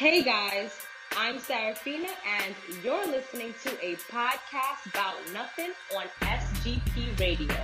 Hey 0.00 0.22
guys, 0.22 0.72
I'm 1.14 1.36
Sarafina, 1.36 2.08
and 2.40 2.54
you're 2.82 3.06
listening 3.08 3.52
to 3.64 3.68
a 3.84 3.96
podcast 4.10 4.86
about 4.86 5.16
nothing 5.34 5.72
on 5.94 6.06
SGP 6.22 7.20
Radio. 7.20 7.62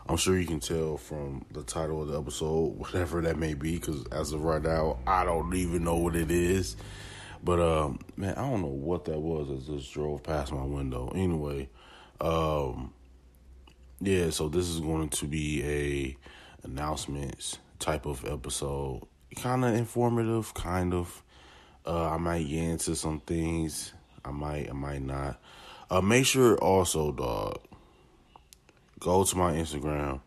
I'm 0.09 0.17
sure 0.17 0.39
you 0.39 0.47
can 0.47 0.61
tell 0.61 0.99
from 0.99 1.45
the 1.51 1.65
title 1.65 2.03
of 2.03 2.09
the 2.09 2.19
episode, 2.19 2.79
whatever 2.79 3.21
that 3.23 3.39
may 3.39 3.55
be, 3.55 3.77
because 3.77 4.05
as 4.13 4.33
of 4.33 4.45
right 4.45 4.63
now, 4.63 4.99
I 5.07 5.25
don't 5.25 5.53
even 5.55 5.83
know 5.83 5.97
what 5.97 6.15
it 6.15 6.31
is. 6.31 6.77
But 7.43 7.61
um, 7.61 7.99
man, 8.17 8.35
I 8.35 8.43
don't 8.49 8.63
know 8.63 8.69
what 8.69 9.07
that 9.07 9.19
was. 9.19 9.51
I 9.51 9.73
just 9.73 9.93
drove 9.93 10.23
past 10.23 10.53
my 10.53 10.65
window. 10.65 11.13
Anyway, 11.15 11.69
um, 12.21 12.93
yeah. 14.01 14.31
So 14.31 14.49
this 14.49 14.69
is 14.69 14.81
going 14.81 15.09
to 15.09 15.27
be 15.27 15.65
a 15.65 16.17
announcements 16.67 17.59
type 17.79 18.07
of 18.07 18.25
episode, 18.25 19.03
kind 19.37 19.65
of 19.65 19.75
informative, 19.75 20.55
kind 20.55 20.95
of. 20.95 21.23
Uh, 21.85 22.11
I 22.11 22.17
might 22.17 22.49
get 22.49 22.65
into 22.65 22.97
some 22.97 23.21
things. 23.21 23.93
I 24.25 24.33
might, 24.33 24.69
I 24.69 24.73
might 24.73 25.03
not. 25.03 25.41
Uh, 25.89 26.01
make 26.01 26.27
sure 26.27 26.59
also, 26.59 27.13
dog 27.13 27.61
go 28.99 29.25
to 29.25 29.37
my 29.37 29.53
Instagram 29.53 30.21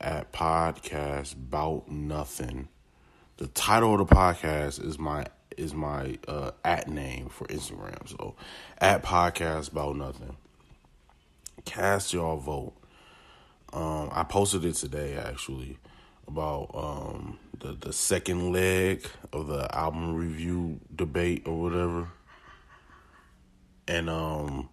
at 0.00 0.32
podcast 0.32 1.34
about 1.34 1.90
nothing. 1.90 2.68
The 3.36 3.46
title 3.48 4.00
of 4.00 4.08
the 4.08 4.14
podcast 4.14 4.84
is 4.84 4.98
my 4.98 5.26
is 5.56 5.74
my 5.74 6.18
uh, 6.28 6.52
at 6.64 6.88
name 6.88 7.28
for 7.28 7.46
Instagram. 7.46 8.08
So 8.08 8.34
at 8.78 9.02
podcast 9.02 9.72
about 9.72 9.96
nothing. 9.96 10.36
Cast 11.64 12.12
your 12.12 12.36
vote. 12.36 12.74
Um, 13.72 14.08
I 14.12 14.24
posted 14.24 14.64
it 14.64 14.74
today 14.74 15.16
actually 15.16 15.78
about 16.26 16.70
um, 16.74 17.38
the 17.58 17.72
the 17.72 17.92
second 17.92 18.52
leg 18.52 19.06
of 19.32 19.46
the 19.48 19.74
album 19.74 20.14
review 20.14 20.80
debate 20.94 21.46
or 21.46 21.60
whatever, 21.60 22.08
and 23.88 24.10
um, 24.10 24.68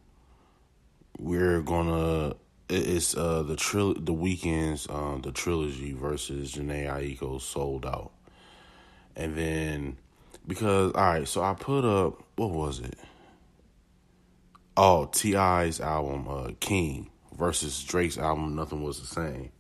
we're 1.20 1.62
gonna 1.62 2.36
it's 2.70 3.16
uh 3.16 3.44
the 3.44 3.56
tril 3.56 3.94
the 3.94 4.14
Weeknd's 4.14 4.88
um 4.90 5.22
the 5.22 5.32
trilogy 5.32 5.94
versus 5.94 6.54
Jhené 6.54 6.88
Aiko 6.88 7.42
Sail 7.42 7.82
Out, 7.86 8.12
and 9.16 9.36
then 9.36 9.98
because 10.46 10.92
all 10.94 11.02
right, 11.02 11.28
so 11.28 11.44
I 11.44 11.54
put 11.54 11.86
up 11.86 12.24
what 12.36 12.52
was 12.52 12.80
it? 12.80 12.98
Oh, 14.76 15.06
T.I.'s 15.06 15.80
album 15.80 16.28
uh 16.28 16.52
King 16.60 17.10
versus 17.38 17.84
Drake's 17.84 18.18
album 18.18 18.56
Nothing 18.56 18.84
Was 18.84 19.00
the 19.00 19.08
Same. 19.08 19.52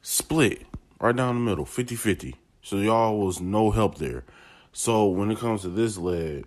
Split 0.00 0.62
right 1.00 1.14
down 1.14 1.34
the 1.34 1.40
middle, 1.40 1.64
50-50. 1.64 2.34
So 2.62 2.76
y'all 2.76 3.18
was 3.18 3.40
no 3.40 3.70
help 3.70 3.98
there. 3.98 4.24
So 4.72 5.06
when 5.06 5.30
it 5.30 5.38
comes 5.38 5.62
to 5.62 5.68
this 5.68 5.96
leg, 5.98 6.46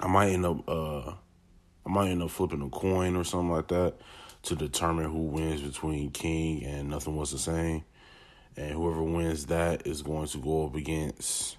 I 0.00 0.06
might 0.06 0.30
end 0.30 0.44
up 0.44 0.68
uh 0.68 1.12
I 1.86 1.90
might 1.90 2.10
end 2.10 2.22
up 2.22 2.30
flipping 2.30 2.60
a 2.60 2.68
coin 2.68 3.16
or 3.16 3.24
something 3.24 3.50
like 3.50 3.68
that 3.68 3.94
to 4.42 4.54
determine 4.54 5.10
who 5.10 5.22
wins 5.24 5.60
between 5.62 6.10
King 6.10 6.64
and 6.64 6.88
Nothing 6.88 7.16
Was 7.16 7.32
the 7.32 7.38
Same. 7.38 7.84
And 8.56 8.72
whoever 8.72 9.02
wins 9.02 9.46
that 9.46 9.86
is 9.86 10.02
going 10.02 10.26
to 10.28 10.38
go 10.38 10.66
up 10.66 10.74
against 10.74 11.56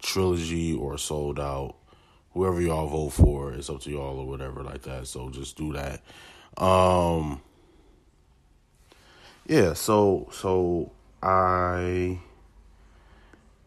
Trilogy 0.00 0.74
or 0.74 0.98
Sail 0.98 1.34
Out. 1.38 1.76
Whoever 2.32 2.60
y'all 2.60 2.86
vote 2.86 3.10
for, 3.10 3.52
it's 3.54 3.70
up 3.70 3.80
to 3.82 3.90
y'all 3.90 4.18
or 4.18 4.26
whatever 4.26 4.62
like 4.62 4.82
that. 4.82 5.06
So 5.06 5.30
just 5.30 5.56
do 5.56 5.72
that. 5.72 6.02
Um 6.62 7.40
Yeah, 9.46 9.72
so 9.72 10.28
so 10.32 10.92
I 11.22 12.18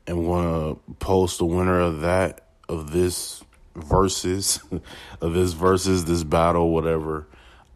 am 0.06 0.26
gonna 0.26 0.76
post 1.00 1.40
the 1.40 1.46
winner 1.46 1.80
of 1.80 2.02
that 2.02 2.46
of 2.68 2.92
this 2.92 3.44
versus 3.76 4.60
of 5.22 5.34
this 5.34 5.54
versus 5.54 6.06
this 6.06 6.24
battle, 6.24 6.72
whatever 6.72 7.26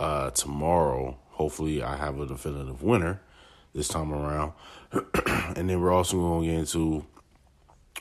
uh, 0.03 0.29
tomorrow. 0.31 1.17
Hopefully, 1.29 1.81
I 1.81 1.95
have 1.95 2.19
a 2.19 2.25
definitive 2.25 2.83
winner 2.83 3.21
this 3.73 3.87
time 3.87 4.13
around. 4.13 4.51
and 5.55 5.69
then 5.69 5.79
we're 5.79 5.93
also 5.93 6.17
going 6.17 6.41
to 6.41 6.47
get 6.49 6.59
into 6.59 7.05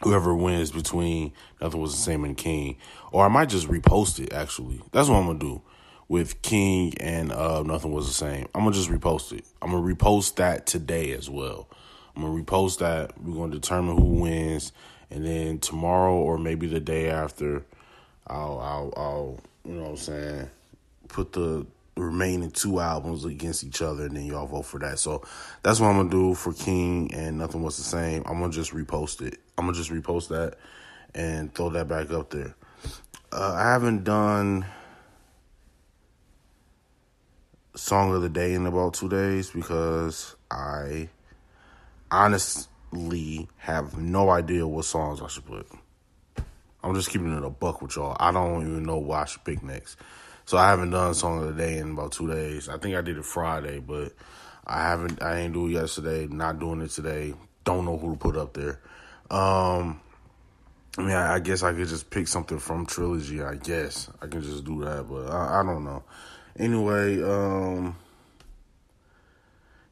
whoever 0.03 0.35
wins 0.35 0.73
between 0.73 1.33
Nothing 1.61 1.81
Was 1.81 1.93
the 1.93 2.03
Same 2.03 2.25
and 2.25 2.37
King. 2.37 2.77
Or 3.13 3.25
I 3.25 3.29
might 3.29 3.49
just 3.49 3.69
repost 3.69 4.19
it, 4.19 4.33
actually. 4.33 4.81
That's 4.91 5.09
what 5.09 5.17
I'm 5.17 5.27
going 5.27 5.39
to 5.39 5.47
do 5.47 5.63
with 6.09 6.43
King 6.43 6.95
and 6.99 7.31
uh, 7.31 7.63
Nothing 7.63 7.93
Was 7.93 8.09
the 8.09 8.13
Same. 8.13 8.49
I'm 8.53 8.63
going 8.63 8.73
to 8.73 8.79
just 8.79 8.91
repost 8.91 9.33
it. 9.33 9.45
I'm 9.63 9.71
going 9.71 9.87
to 9.87 9.95
repost 9.95 10.35
that 10.37 10.67
today 10.67 11.13
as 11.13 11.31
well. 11.31 11.69
I'm 12.17 12.23
going 12.23 12.37
to 12.37 12.45
repost 12.45 12.79
that. 12.81 13.19
We're 13.23 13.35
going 13.35 13.53
to 13.53 13.59
determine 13.59 13.97
who 13.97 14.21
wins. 14.21 14.73
And 15.09 15.25
then 15.25 15.61
tomorrow 15.61 16.15
or 16.15 16.37
maybe 16.37 16.67
the 16.67 16.81
day 16.81 17.11
after, 17.11 17.65
I'll, 18.27 18.59
I'll, 18.59 18.93
I'll 18.97 19.41
you 19.65 19.75
know 19.75 19.83
what 19.83 19.91
I'm 19.91 19.97
saying, 19.97 20.51
put 21.09 21.33
the 21.33 21.67
remaining 21.97 22.51
two 22.51 22.81
albums 22.81 23.25
against 23.25 23.65
each 23.65 23.83
other 23.83 24.07
and 24.07 24.17
then 24.17 24.25
y'all 24.25 24.47
vote 24.47 24.63
for 24.63 24.79
that. 24.81 24.99
So 24.99 25.23
that's 25.63 25.81
what 25.81 25.89
I'm 25.89 25.97
gonna 25.97 26.11
do 26.11 26.35
for 26.35 26.53
King 26.53 27.13
and 27.15 27.39
Nothing 27.39 27.63
Was 27.63 27.77
the 27.77 27.83
Same. 27.83 28.23
I'm 28.27 28.41
gonna 28.41 28.53
just 28.53 28.73
repost 28.73 29.21
it. 29.21 29.39
I'm 29.59 29.67
gonna 29.67 29.77
just 29.77 29.91
repost 29.91 30.29
that 30.29 30.57
and 31.15 31.55
throw 31.55 31.71
that 31.71 31.89
back 31.89 32.11
up 32.11 32.31
there. 32.31 32.55
Uh, 33.31 33.53
I 33.55 33.73
haven't 33.73 34.05
done 34.05 34.65
song 37.75 38.15
of 38.15 38.23
the 38.23 38.29
day 38.29 38.55
in 38.55 38.67
about 38.67 38.95
two 38.95 39.09
days 39.09 39.51
because 39.51 40.37
I 40.51 41.09
honestly 42.11 43.49
have 43.57 43.99
no 43.99 44.31
idea 44.31 44.67
what 44.67 44.85
songs 44.85 45.23
I 45.23 45.29
should 45.29 45.47
put. 45.47 45.67
I'm 46.85 46.95
just 46.95 47.11
keeping 47.11 47.35
it 47.37 47.45
a 47.45 47.51
buck 47.51 47.81
with 47.81 47.97
y'all. 47.97 48.17
I 48.19 48.33
don't 48.33 48.63
even 48.63 48.85
know 48.85 48.99
what 48.99 49.21
I 49.21 49.25
should 49.25 49.45
pick 49.45 49.63
next. 49.63 49.97
So 50.53 50.59
I 50.59 50.69
haven't 50.69 50.91
done 50.91 51.15
song 51.15 51.39
of 51.39 51.57
the 51.57 51.63
day 51.63 51.79
in 51.79 51.93
about 51.93 52.13
two 52.13 52.29
days. 52.29 52.69
I 52.69 52.77
think 52.77 52.95
I 52.95 53.01
did 53.01 53.17
it 53.17 53.25
Friday, 53.25 53.79
but 53.79 54.13
I 54.67 54.83
haven't. 54.83 55.23
I 55.23 55.39
ain't 55.39 55.55
do 55.55 55.67
it 55.67 55.71
yesterday. 55.71 56.27
Not 56.27 56.59
doing 56.59 56.83
it 56.83 56.91
today. 56.91 57.33
Don't 57.65 57.87
know 57.87 57.97
who 57.97 58.11
to 58.11 58.19
put 58.19 58.37
up 58.37 58.53
there. 58.53 58.79
Um, 59.31 59.99
I 60.99 61.01
mean, 61.01 61.13
I, 61.13 61.37
I 61.37 61.39
guess 61.39 61.63
I 61.63 61.73
could 61.73 61.89
just 61.89 62.11
pick 62.11 62.29
something 62.29 62.59
from 62.59 62.85
trilogy. 62.85 63.43
I 63.43 63.55
guess 63.55 64.11
I 64.21 64.27
can 64.27 64.43
just 64.43 64.67
do 64.67 64.85
that, 64.85 65.09
but 65.09 65.31
I, 65.31 65.61
I 65.61 65.63
don't 65.63 65.85
know. 65.85 66.05
Anyway, 66.59 67.23
um, 67.23 67.97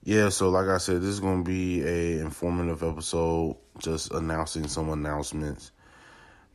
yeah. 0.04 0.28
So 0.28 0.50
like 0.50 0.68
I 0.68 0.76
said, 0.76 1.00
this 1.00 1.08
is 1.08 1.20
gonna 1.20 1.42
be 1.42 1.82
a 1.84 2.20
informative 2.20 2.82
episode. 2.82 3.56
Just 3.78 4.12
announcing 4.12 4.68
some 4.68 4.90
announcements. 4.90 5.70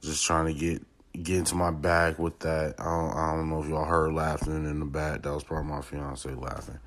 Just 0.03 0.23
trying 0.23 0.45
to 0.45 0.53
get 0.53 0.85
get 1.23 1.37
into 1.37 1.55
my 1.55 1.71
bag 1.71 2.17
with 2.19 2.39
that. 2.39 2.75
I 2.79 2.83
don't, 2.83 3.11
I 3.11 3.35
don't 3.35 3.49
know 3.49 3.63
if 3.63 3.69
y'all 3.69 3.85
heard 3.85 4.13
laughing 4.13 4.65
in 4.65 4.79
the 4.79 4.85
back. 4.85 5.23
That 5.23 5.33
was 5.33 5.43
probably 5.43 5.69
my 5.71 5.81
fiance 5.81 6.29
laughing. 6.29 6.79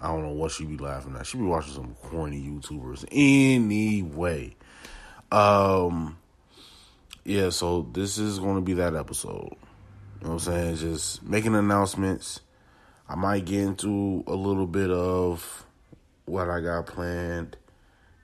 I 0.00 0.08
don't 0.08 0.22
know 0.22 0.32
what 0.32 0.50
she 0.50 0.64
be 0.64 0.76
laughing 0.76 1.14
at. 1.16 1.26
She 1.26 1.38
be 1.38 1.44
watching 1.44 1.74
some 1.74 1.94
corny 2.02 2.40
YouTubers. 2.40 3.04
Anyway, 3.12 4.56
um, 5.30 6.18
yeah. 7.24 7.50
So 7.50 7.88
this 7.92 8.18
is 8.18 8.40
going 8.40 8.56
to 8.56 8.62
be 8.62 8.74
that 8.74 8.96
episode. 8.96 9.54
You 10.20 10.28
know 10.28 10.34
what 10.34 10.46
I'm 10.46 10.52
saying? 10.52 10.76
Just 10.76 11.22
making 11.22 11.54
announcements. 11.54 12.40
I 13.08 13.14
might 13.14 13.44
get 13.44 13.60
into 13.60 14.24
a 14.26 14.34
little 14.34 14.66
bit 14.66 14.90
of 14.90 15.66
what 16.24 16.48
I 16.48 16.60
got 16.60 16.86
planned. 16.86 17.56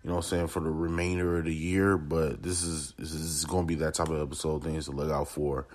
You 0.03 0.11
know 0.11 0.17
what 0.17 0.25
I'm 0.25 0.31
saying 0.31 0.47
for 0.49 0.61
the 0.61 0.71
remainder 0.71 1.39
of 1.39 1.45
the 1.45 1.55
year, 1.55 1.97
but 1.97 2.43
this 2.43 2.63
is 2.63 2.93
this 2.99 3.13
is 3.13 3.45
going 3.45 3.65
to 3.65 3.67
be 3.67 3.75
that 3.77 3.95
type 3.95 4.09
of 4.09 4.21
episode. 4.21 4.63
Things 4.63 4.87
to 4.87 4.93
look 4.93 5.11
out 5.11 5.29
for, 5.29 5.67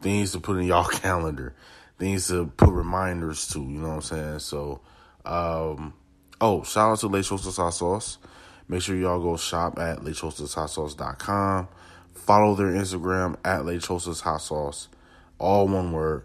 things 0.00 0.32
to 0.32 0.40
put 0.40 0.58
in 0.58 0.66
y'all 0.66 0.84
calendar, 0.88 1.54
things 1.98 2.28
to 2.28 2.46
put 2.46 2.70
reminders 2.70 3.48
to. 3.48 3.60
You 3.60 3.80
know 3.80 3.88
what 3.88 3.94
I'm 3.94 4.02
saying? 4.02 4.38
So 4.40 4.80
um, 5.24 5.94
oh, 6.40 6.62
shout 6.62 6.92
out 6.92 6.98
to 7.00 7.08
Lechosas 7.08 7.56
Hot 7.56 7.70
Sauce. 7.70 8.18
Make 8.68 8.82
sure 8.82 8.96
y'all 8.96 9.20
go 9.20 9.36
shop 9.36 9.78
at 9.78 9.98
lechosashot 9.98 11.68
Follow 12.14 12.54
their 12.54 12.68
Instagram 12.68 13.36
at 13.44 13.62
Lechosas 13.62 14.20
Hot 14.20 14.40
Sauce. 14.40 14.88
All 15.38 15.66
one 15.66 15.92
word. 15.92 16.24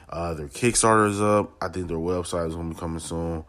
Uh, 0.10 0.34
their 0.34 0.48
Kickstarter 0.48 1.10
is 1.10 1.22
up. 1.22 1.52
I 1.62 1.70
think 1.70 1.88
their 1.88 1.98
website 1.98 2.48
is 2.48 2.56
going 2.56 2.70
to 2.70 2.76
be 2.76 2.80
coming 2.80 3.00
soon. 3.00 3.44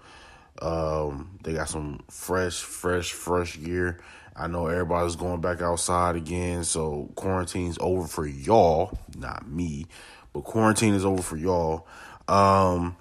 Um, 0.60 1.38
they 1.42 1.54
got 1.54 1.68
some 1.68 2.00
fresh, 2.10 2.60
fresh, 2.60 3.12
fresh 3.12 3.60
gear. 3.60 4.00
I 4.38 4.46
know 4.46 4.68
everybody's 4.68 5.16
going 5.16 5.40
back 5.40 5.60
outside 5.60 6.14
again, 6.14 6.62
so 6.62 7.10
quarantine's 7.16 7.76
over 7.80 8.06
for 8.06 8.24
y'all, 8.24 8.96
not 9.16 9.48
me, 9.48 9.86
but 10.32 10.44
quarantine 10.44 10.94
is 10.94 11.04
over 11.04 11.22
for 11.22 11.36
y'all. 11.36 11.86
Um, 12.28 12.96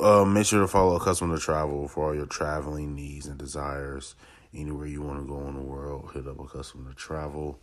uh, 0.00 0.24
make 0.24 0.46
sure 0.46 0.60
to 0.60 0.68
follow 0.68 0.96
Accustomed 0.96 1.34
to 1.34 1.40
Travel 1.40 1.86
for 1.88 2.06
all 2.06 2.14
your 2.14 2.26
traveling 2.26 2.94
needs 2.94 3.26
and 3.26 3.36
desires. 3.36 4.14
Anywhere 4.54 4.86
you 4.86 5.02
want 5.02 5.20
to 5.20 5.26
go 5.26 5.46
in 5.48 5.54
the 5.54 5.60
world, 5.60 6.10
hit 6.14 6.26
up 6.26 6.40
Accustomed 6.40 6.88
to 6.88 6.94
Travel. 6.94 7.60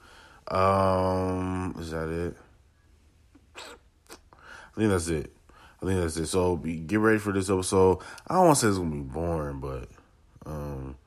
Um, 0.49 1.75
is 1.79 1.89
that 1.89 2.09
it? 2.09 2.37
I 3.57 4.77
think 4.77 4.91
that's 4.91 5.07
it. 5.07 5.33
I 5.81 5.85
think 5.85 6.01
that's 6.01 6.17
it. 6.17 6.27
So 6.27 6.57
be, 6.57 6.75
get 6.77 6.99
ready 6.99 7.17
for 7.17 7.31
this 7.33 7.49
episode. 7.49 7.99
I 8.27 8.35
don't 8.35 8.45
want 8.45 8.57
to 8.57 8.61
say 8.61 8.67
it's 8.67 8.77
gonna 8.77 8.91
be 8.91 9.01
boring, 9.01 9.59
but 9.59 9.89
um, 10.45 10.97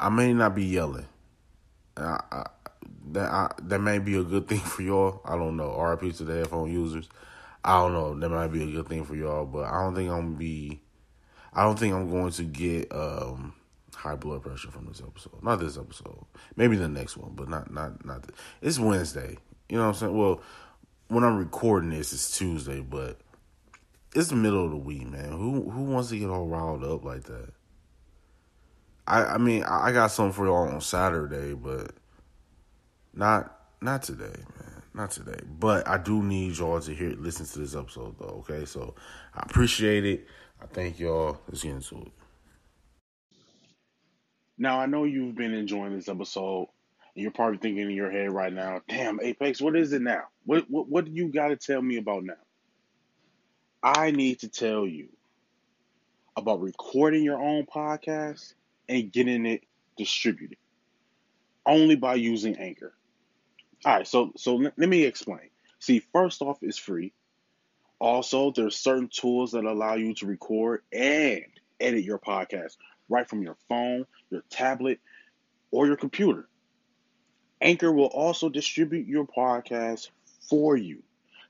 I 0.00 0.08
may 0.08 0.32
not 0.32 0.54
be 0.54 0.64
yelling. 0.64 1.06
I, 1.96 2.20
I, 2.32 2.46
that 3.12 3.30
I, 3.30 3.52
that 3.64 3.80
may 3.80 3.98
be 3.98 4.16
a 4.16 4.22
good 4.22 4.48
thing 4.48 4.60
for 4.60 4.82
y'all. 4.82 5.20
I 5.24 5.36
don't 5.36 5.56
know. 5.56 5.78
RIP 5.78 6.16
to 6.16 6.24
the 6.24 6.38
headphone 6.38 6.72
users. 6.72 7.08
I 7.62 7.78
don't 7.78 7.92
know. 7.92 8.18
That 8.18 8.30
might 8.30 8.48
be 8.48 8.62
a 8.62 8.72
good 8.72 8.88
thing 8.88 9.04
for 9.04 9.14
y'all, 9.14 9.44
but 9.44 9.64
I 9.64 9.82
don't 9.82 9.94
think 9.94 10.10
I'm 10.10 10.26
gonna 10.28 10.36
be. 10.36 10.80
I 11.52 11.64
don't 11.64 11.78
think 11.78 11.92
I'm 11.92 12.10
going 12.10 12.30
to 12.32 12.44
get 12.44 12.90
um, 12.92 13.54
high 13.94 14.14
blood 14.14 14.42
pressure 14.42 14.70
from 14.70 14.86
this 14.86 15.02
episode. 15.06 15.42
Not 15.42 15.56
this 15.56 15.76
episode. 15.76 16.24
Maybe 16.56 16.76
the 16.76 16.88
next 16.88 17.18
one, 17.18 17.32
but 17.34 17.48
not 17.48 17.70
not 17.70 18.04
not. 18.04 18.22
This. 18.22 18.36
It's 18.62 18.78
Wednesday. 18.78 19.36
You 19.68 19.76
know 19.76 19.82
what 19.82 19.88
I'm 19.88 19.94
saying? 19.94 20.16
Well, 20.16 20.40
when 21.08 21.24
I'm 21.24 21.36
recording 21.36 21.90
this, 21.90 22.14
it's 22.14 22.38
Tuesday, 22.38 22.80
but 22.80 23.18
it's 24.14 24.28
the 24.28 24.36
middle 24.36 24.64
of 24.64 24.70
the 24.70 24.76
week, 24.78 25.06
man. 25.06 25.32
Who 25.32 25.68
who 25.68 25.82
wants 25.82 26.08
to 26.08 26.18
get 26.18 26.30
all 26.30 26.46
riled 26.46 26.84
up 26.84 27.04
like 27.04 27.24
that? 27.24 27.52
I 29.10 29.34
I 29.34 29.38
mean, 29.38 29.64
I 29.64 29.92
got 29.92 30.08
something 30.08 30.32
for 30.32 30.46
y'all 30.46 30.68
on 30.68 30.80
Saturday, 30.80 31.54
but 31.54 31.92
not 33.14 33.56
not 33.80 34.02
today, 34.02 34.24
man 34.58 34.80
not 34.94 35.10
today. 35.10 35.38
But 35.58 35.88
I 35.88 35.98
do 35.98 36.22
need 36.22 36.56
y'all 36.58 36.80
to 36.80 36.94
hear 36.94 37.10
listen 37.10 37.46
to 37.46 37.58
this 37.58 37.74
episode 37.74 38.16
though, 38.18 38.44
okay? 38.48 38.64
So 38.64 38.94
I 39.34 39.42
appreciate 39.44 40.04
it. 40.04 40.26
I 40.60 40.66
thank 40.66 40.98
y'all. 40.98 41.40
Let's 41.48 41.62
get 41.62 41.72
into 41.72 42.02
it. 42.02 42.12
Now 44.58 44.78
I 44.78 44.86
know 44.86 45.04
you've 45.04 45.36
been 45.36 45.54
enjoying 45.54 45.94
this 45.96 46.08
episode, 46.08 46.68
and 47.14 47.22
you're 47.22 47.30
probably 47.30 47.58
thinking 47.58 47.84
in 47.84 47.96
your 47.96 48.10
head 48.10 48.30
right 48.30 48.52
now, 48.52 48.82
damn 48.88 49.20
Apex, 49.20 49.60
what 49.60 49.76
is 49.76 49.92
it 49.92 50.02
now? 50.02 50.24
What 50.44 50.66
what 50.68 50.88
what 50.88 51.04
do 51.06 51.12
you 51.12 51.28
gotta 51.28 51.56
tell 51.56 51.80
me 51.80 51.96
about 51.96 52.24
now? 52.24 52.34
I 53.82 54.10
need 54.10 54.40
to 54.40 54.48
tell 54.48 54.86
you 54.86 55.08
about 56.36 56.60
recording 56.60 57.24
your 57.24 57.40
own 57.40 57.66
podcast 57.66 58.54
and 58.90 59.12
getting 59.12 59.46
it 59.46 59.62
distributed 59.96 60.58
only 61.64 61.96
by 61.96 62.14
using 62.16 62.56
Anchor. 62.56 62.92
All 63.84 63.96
right, 63.96 64.06
so 64.06 64.32
so 64.36 64.56
let, 64.56 64.76
me 64.76 65.04
explain. 65.04 65.48
See, 65.78 66.00
first 66.12 66.42
off, 66.42 66.58
it's 66.62 66.78
free. 66.78 67.12
Also, 67.98 68.50
there's 68.50 68.76
certain 68.76 69.08
tools 69.08 69.52
that 69.52 69.64
allow 69.64 69.94
you 69.94 70.14
to 70.14 70.26
record 70.26 70.82
and 70.92 71.44
edit 71.78 72.04
your 72.04 72.18
podcast 72.18 72.76
right 73.08 73.28
from 73.28 73.42
your 73.42 73.56
phone, 73.68 74.06
your 74.30 74.42
tablet, 74.50 75.00
or 75.70 75.86
your 75.86 75.96
computer. 75.96 76.48
Anchor 77.60 77.92
will 77.92 78.06
also 78.06 78.48
distribute 78.48 79.06
your 79.06 79.26
podcast 79.26 80.10
for 80.48 80.76
you 80.76 81.02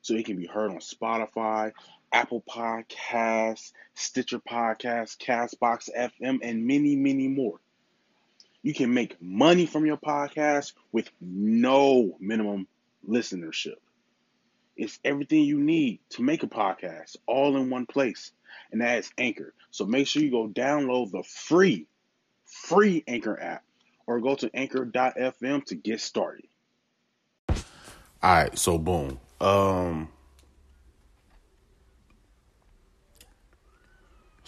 so 0.02 0.14
it 0.14 0.26
can 0.26 0.36
be 0.36 0.46
heard 0.46 0.70
on 0.70 0.78
Spotify, 0.78 1.72
Apple 2.12 2.42
Podcasts, 2.48 3.72
Stitcher 3.94 4.40
Podcasts, 4.40 5.16
Castbox 5.16 5.88
FM, 5.96 6.40
and 6.42 6.66
many, 6.66 6.96
many 6.96 7.28
more. 7.28 7.60
You 8.62 8.74
can 8.74 8.92
make 8.92 9.20
money 9.22 9.66
from 9.66 9.86
your 9.86 9.96
podcast 9.96 10.72
with 10.92 11.10
no 11.20 12.16
minimum 12.20 12.66
listenership. 13.08 13.76
It's 14.76 14.98
everything 15.04 15.44
you 15.44 15.58
need 15.58 16.00
to 16.10 16.22
make 16.22 16.42
a 16.42 16.46
podcast 16.46 17.16
all 17.26 17.56
in 17.56 17.70
one 17.70 17.86
place, 17.86 18.32
and 18.72 18.80
that 18.80 18.98
is 18.98 19.10
Anchor. 19.16 19.54
So 19.70 19.86
make 19.86 20.06
sure 20.06 20.22
you 20.22 20.30
go 20.30 20.48
download 20.48 21.10
the 21.10 21.22
free, 21.22 21.86
free 22.44 23.04
Anchor 23.06 23.40
app 23.40 23.62
or 24.06 24.20
go 24.20 24.34
to 24.34 24.50
anchor.fm 24.54 25.64
to 25.66 25.74
get 25.74 26.00
started. 26.00 26.46
All 27.48 27.56
right, 28.22 28.58
so 28.58 28.76
boom. 28.76 29.18
Um 29.40 30.08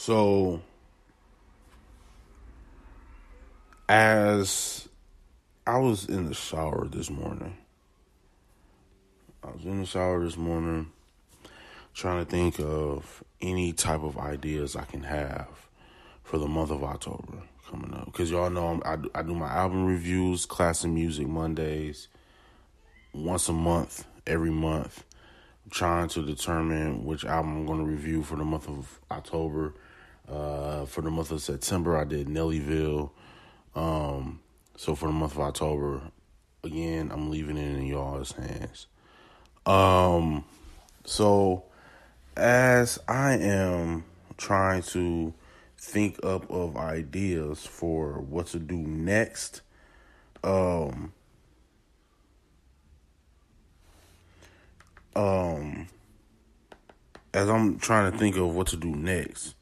so 0.03 0.61
as 3.89 4.89
I 5.65 5.79
was 5.79 6.09
in 6.09 6.27
the 6.27 6.35
shower 6.35 6.89
this 6.89 7.09
morning, 7.09 7.57
I 9.45 9.53
was 9.53 9.65
in 9.65 9.79
the 9.79 9.87
shower 9.87 10.25
this 10.25 10.37
morning 10.37 10.91
trying 11.95 12.25
to 12.25 12.29
think 12.29 12.59
of 12.59 13.23
any 13.41 13.73
type 13.73 14.03
of 14.03 14.19
ideas 14.19 14.75
I 14.75 14.87
can 14.87 15.05
have 15.05 15.47
for 16.25 16.37
the 16.37 16.49
month 16.49 16.73
of 16.73 16.83
October 16.83 17.39
coming 17.71 17.95
up. 17.95 18.07
Because 18.07 18.29
y'all 18.29 18.51
know 18.51 18.83
I, 18.85 18.97
I 19.15 19.23
do 19.23 19.37
my 19.37 19.51
album 19.51 19.87
reviews, 19.87 20.47
classic 20.47 20.91
music 20.91 21.29
Mondays, 21.29 22.09
once 23.15 23.49
a 23.49 23.53
month, 23.53 24.05
every 24.27 24.51
month. 24.51 25.05
trying 25.71 26.09
to 26.09 26.27
determine 26.27 27.05
which 27.05 27.25
album 27.25 27.59
I'm 27.59 27.67
going 27.67 27.79
to 27.79 27.85
review 27.85 28.25
for 28.25 28.35
the 28.35 28.45
month 28.45 28.69
of 28.69 28.99
October. 29.09 29.75
Uh, 30.33 30.87
for 30.87 31.03
the 31.03 31.11
month 31.11 31.31
of 31.31 31.43
September, 31.43 31.95
I 31.95 32.05
did 32.05 32.27
Nellyville. 32.27 33.11
Um, 33.75 34.41
so 34.77 34.95
for 34.95 35.07
the 35.07 35.13
month 35.13 35.33
of 35.33 35.41
October, 35.41 36.01
again, 36.65 37.11
I'm 37.13 37.31
leaving 37.31 37.59
it 37.59 37.77
in 37.77 37.85
y'all's 37.85 38.33
hands. 38.33 38.87
Um, 39.67 40.45
so 41.05 41.65
as 42.35 42.99
I 43.07 43.35
am 43.35 44.05
trying 44.39 44.83
to 44.85 45.35
think 45.77 46.19
up 46.25 46.51
of 46.51 46.79
ideas 46.79 47.67
for 47.67 48.21
what 48.21 48.47
to 48.49 48.59
do 48.59 48.77
next, 48.77 49.61
um, 50.43 51.13
um, 55.15 55.89
as 57.35 57.51
I'm 57.51 57.79
trying 57.79 58.11
to 58.11 58.17
think 58.17 58.37
of 58.37 58.55
what 58.55 58.69
to 58.69 58.77
do 58.79 58.89
next, 58.89 59.57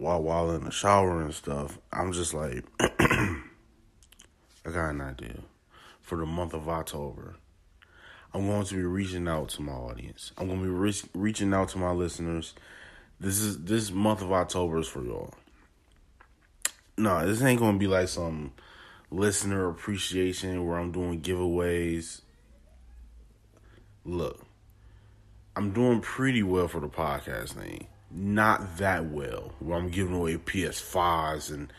while 0.00 0.22
while 0.22 0.50
in 0.52 0.64
the 0.64 0.70
shower 0.70 1.20
and 1.20 1.34
stuff, 1.34 1.78
I'm 1.92 2.12
just 2.12 2.32
like, 2.32 2.64
I 2.80 3.42
got 4.64 4.90
an 4.90 5.02
idea 5.02 5.40
for 6.00 6.16
the 6.16 6.24
month 6.24 6.54
of 6.54 6.68
October. 6.68 7.36
I'm 8.32 8.46
going 8.46 8.64
to 8.64 8.74
be 8.74 8.82
reaching 8.82 9.28
out 9.28 9.50
to 9.50 9.62
my 9.62 9.72
audience. 9.72 10.32
I'm 10.38 10.46
going 10.46 10.60
to 10.60 10.64
be 10.64 10.70
re- 10.70 10.94
reaching 11.14 11.52
out 11.52 11.68
to 11.70 11.78
my 11.78 11.90
listeners. 11.90 12.54
This 13.18 13.40
is 13.40 13.62
this 13.64 13.90
month 13.90 14.22
of 14.22 14.32
October 14.32 14.78
is 14.78 14.88
for 14.88 15.04
y'all. 15.04 15.34
No, 16.96 17.26
this 17.26 17.42
ain't 17.42 17.60
going 17.60 17.74
to 17.74 17.78
be 17.78 17.86
like 17.86 18.08
some 18.08 18.52
listener 19.10 19.68
appreciation 19.68 20.66
where 20.66 20.78
I'm 20.78 20.92
doing 20.92 21.20
giveaways. 21.20 22.22
Look, 24.06 24.46
I'm 25.54 25.72
doing 25.72 26.00
pretty 26.00 26.42
well 26.42 26.68
for 26.68 26.80
the 26.80 26.88
podcast 26.88 27.50
thing. 27.50 27.86
Not 28.10 28.78
that 28.78 29.06
well, 29.06 29.52
where 29.60 29.78
I'm 29.78 29.88
giving 29.88 30.14
away 30.14 30.36
PS5s 30.36 31.52
and 31.52 31.72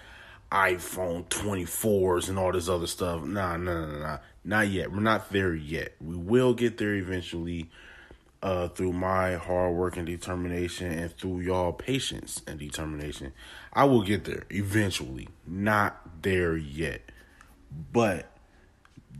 iPhone 0.51 1.25
24s 1.27 2.29
and 2.29 2.37
all 2.37 2.51
this 2.51 2.69
other 2.69 2.87
stuff. 2.87 3.23
Nah, 3.23 3.57
nah, 3.57 3.85
nah, 3.85 3.99
nah. 3.99 4.17
Not 4.43 4.69
yet. 4.69 4.91
We're 4.91 4.99
not 4.99 5.29
there 5.31 5.53
yet. 5.53 5.95
We 6.01 6.15
will 6.15 6.53
get 6.53 6.77
there 6.77 6.95
eventually 6.95 7.69
uh, 8.41 8.69
through 8.69 8.93
my 8.93 9.35
hard 9.35 9.75
work 9.75 9.97
and 9.97 10.05
determination 10.05 10.91
and 10.91 11.15
through 11.15 11.41
y'all 11.41 11.73
patience 11.73 12.41
and 12.47 12.59
determination. 12.59 13.33
I 13.71 13.85
will 13.85 14.01
get 14.01 14.25
there 14.25 14.45
eventually. 14.49 15.29
Not 15.45 16.21
there 16.21 16.57
yet. 16.57 17.01
But 17.93 18.31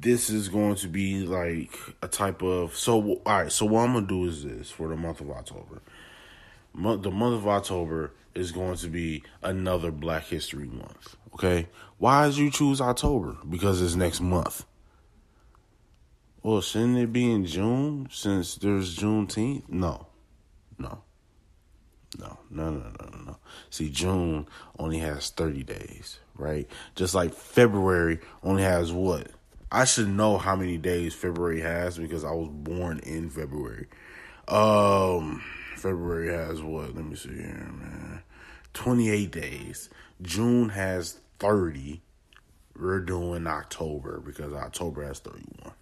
this 0.02 0.30
is 0.30 0.50
going 0.50 0.76
to 0.76 0.88
be 0.88 1.26
like 1.26 1.78
a 2.02 2.08
type 2.08 2.42
of 2.42 2.76
so 2.76 3.02
all 3.02 3.22
right 3.26 3.52
so 3.52 3.66
what 3.66 3.82
i'm 3.82 3.94
gonna 3.94 4.08
do 4.08 4.26
is 4.26 4.44
this 4.44 4.72
for 4.72 4.88
the 4.88 4.96
month 4.96 5.22
of 5.22 5.30
october 5.30 5.80
the 6.74 7.12
month 7.12 7.36
of 7.36 7.48
october 7.48 8.12
is 8.34 8.52
going 8.52 8.76
to 8.76 8.88
be 8.88 9.24
another 9.42 9.92
black 9.92 10.24
history 10.24 10.68
month 10.68 11.16
okay 11.34 11.68
why 11.98 12.28
did 12.28 12.38
you 12.38 12.50
choose 12.50 12.80
october 12.82 13.38
because 13.50 13.82
it's 13.82 13.96
next 13.96 14.22
month 14.22 14.66
well 16.44 16.62
shouldn't 16.62 16.98
it 16.98 17.12
be 17.12 17.32
in 17.32 17.46
june 17.46 18.08
since 18.12 18.56
there's 18.56 18.98
juneteenth 18.98 19.68
no 19.70 20.08
no 20.78 21.04
no, 22.20 22.40
no, 22.50 22.70
no, 22.70 22.80
no, 22.80 23.10
no, 23.10 23.24
no. 23.26 23.38
See, 23.70 23.90
June 23.90 24.48
only 24.78 24.98
has 25.00 25.30
30 25.30 25.64
days, 25.64 26.20
right? 26.36 26.68
Just 26.96 27.16
like 27.16 27.34
February 27.34 28.20
only 28.44 28.64
has 28.64 28.92
what? 28.92 29.28
I 29.72 29.86
should 29.86 30.10
know 30.10 30.38
how 30.38 30.56
many 30.58 30.78
days 30.78 31.14
February 31.14 31.62
has 31.62 31.98
because 31.98 32.26
I 32.26 32.32
was 32.32 32.50
born 32.52 33.00
in 33.00 33.30
February. 33.30 33.88
Um, 34.50 35.42
February 35.82 36.32
has 36.32 36.62
what? 36.62 36.96
Let 36.96 37.06
me 37.06 37.16
see 37.16 37.30
here, 37.30 37.72
man. 37.74 38.22
28 38.74 39.32
days. 39.32 39.90
June 40.22 40.70
has 40.70 41.18
30. 41.40 42.02
We're 42.80 43.00
doing 43.00 43.48
October 43.48 44.20
because 44.20 44.54
October 44.54 45.04
has 45.04 45.20
31. 45.20 45.74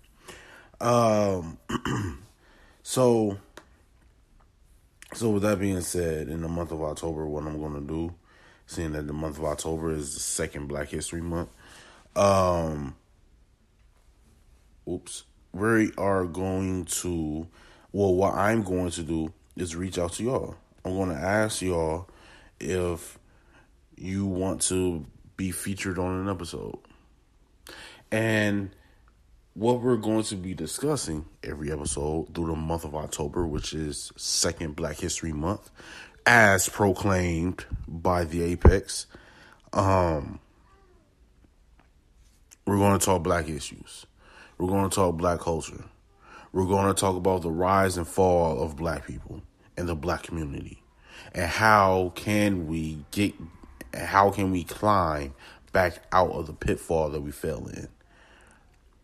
Um, 0.82 1.58
so, 2.84 3.38
so 5.14 5.30
with 5.32 5.44
that 5.44 5.60
being 5.60 5.82
said, 5.82 6.30
in 6.30 6.42
the 6.42 6.48
month 6.48 6.72
of 6.72 6.82
October, 6.82 7.28
what 7.28 7.44
I'm 7.44 7.60
going 7.60 7.74
to 7.74 7.82
do, 7.82 8.16
seeing 8.68 8.94
that 8.94 9.06
the 9.06 9.14
month 9.14 9.38
of 9.38 9.44
October 9.44 9.92
is 9.92 10.14
the 10.14 10.22
second 10.22 10.68
Black 10.68 10.88
History 10.90 11.22
Month, 11.22 11.50
um, 12.16 12.96
oops, 14.88 15.26
we 15.52 15.92
are 15.98 16.24
going 16.26 16.86
to, 16.86 17.48
well, 17.92 18.16
what 18.16 18.36
I'm 18.36 18.64
going 18.64 18.92
to 18.92 19.04
do 19.04 19.34
is 19.62 19.76
reach 19.76 19.98
out 19.98 20.14
to 20.14 20.24
y'all. 20.24 20.56
I'm 20.86 20.96
going 20.96 21.10
to 21.10 21.16
ask 21.16 21.62
y'all 21.62 22.10
if 22.60 23.20
you 23.96 24.26
want 24.26 24.62
to 24.64 25.06
be 25.38 25.52
featured 25.52 26.00
on 26.00 26.22
an 26.22 26.30
episode. 26.30 26.80
And 28.12 28.72
what 29.54 29.82
we're 29.82 29.98
going 29.98 30.24
to 30.24 30.36
be 30.36 30.54
discussing 30.54 31.26
every 31.44 31.72
episode 31.72 32.34
through 32.34 32.48
the 32.48 32.56
month 32.56 32.86
of 32.86 32.96
October, 32.96 33.46
which 33.46 33.74
is 33.74 34.12
Second 34.16 34.76
Black 34.76 34.98
History 34.98 35.34
Month, 35.34 35.70
as 36.26 36.70
proclaimed 36.70 37.66
by 37.88 38.24
the 38.24 38.42
Apex. 38.44 39.08
Um, 39.74 40.40
we're 42.66 42.78
going 42.78 42.98
to 42.98 43.06
talk 43.06 43.24
black 43.24 43.50
issues. 43.50 44.06
We're 44.58 44.70
going 44.70 44.90
to 44.90 44.96
talk 44.96 45.18
black 45.18 45.40
culture. 45.40 45.84
We're 46.52 46.66
going 46.66 46.88
to 46.88 47.00
talk 47.00 47.16
about 47.16 47.42
the 47.42 47.52
rise 47.52 47.98
and 47.98 48.08
fall 48.08 48.64
of 48.64 48.76
black 48.76 49.06
people 49.06 49.42
and 49.80 49.88
the 49.88 49.96
black 49.96 50.24
community. 50.24 50.84
And 51.34 51.50
how 51.50 52.12
can 52.16 52.68
we 52.68 53.06
get 53.12 53.34
how 53.94 54.30
can 54.30 54.52
we 54.52 54.64
climb 54.64 55.34
back 55.72 56.04
out 56.12 56.32
of 56.32 56.48
the 56.48 56.54
pitfall 56.54 57.10
that 57.10 57.22
we 57.22 57.32
fell 57.32 57.68
in? 57.68 57.88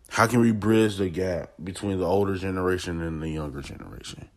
How 0.10 0.28
can 0.28 0.42
we 0.42 0.52
bridge 0.52 0.98
the 0.98 1.10
gap 1.10 1.54
between 1.64 2.00
the 2.00 2.06
older 2.06 2.36
generation 2.36 3.02
and 3.02 3.22
the 3.22 3.30
younger 3.30 3.62
generation? 3.62 4.30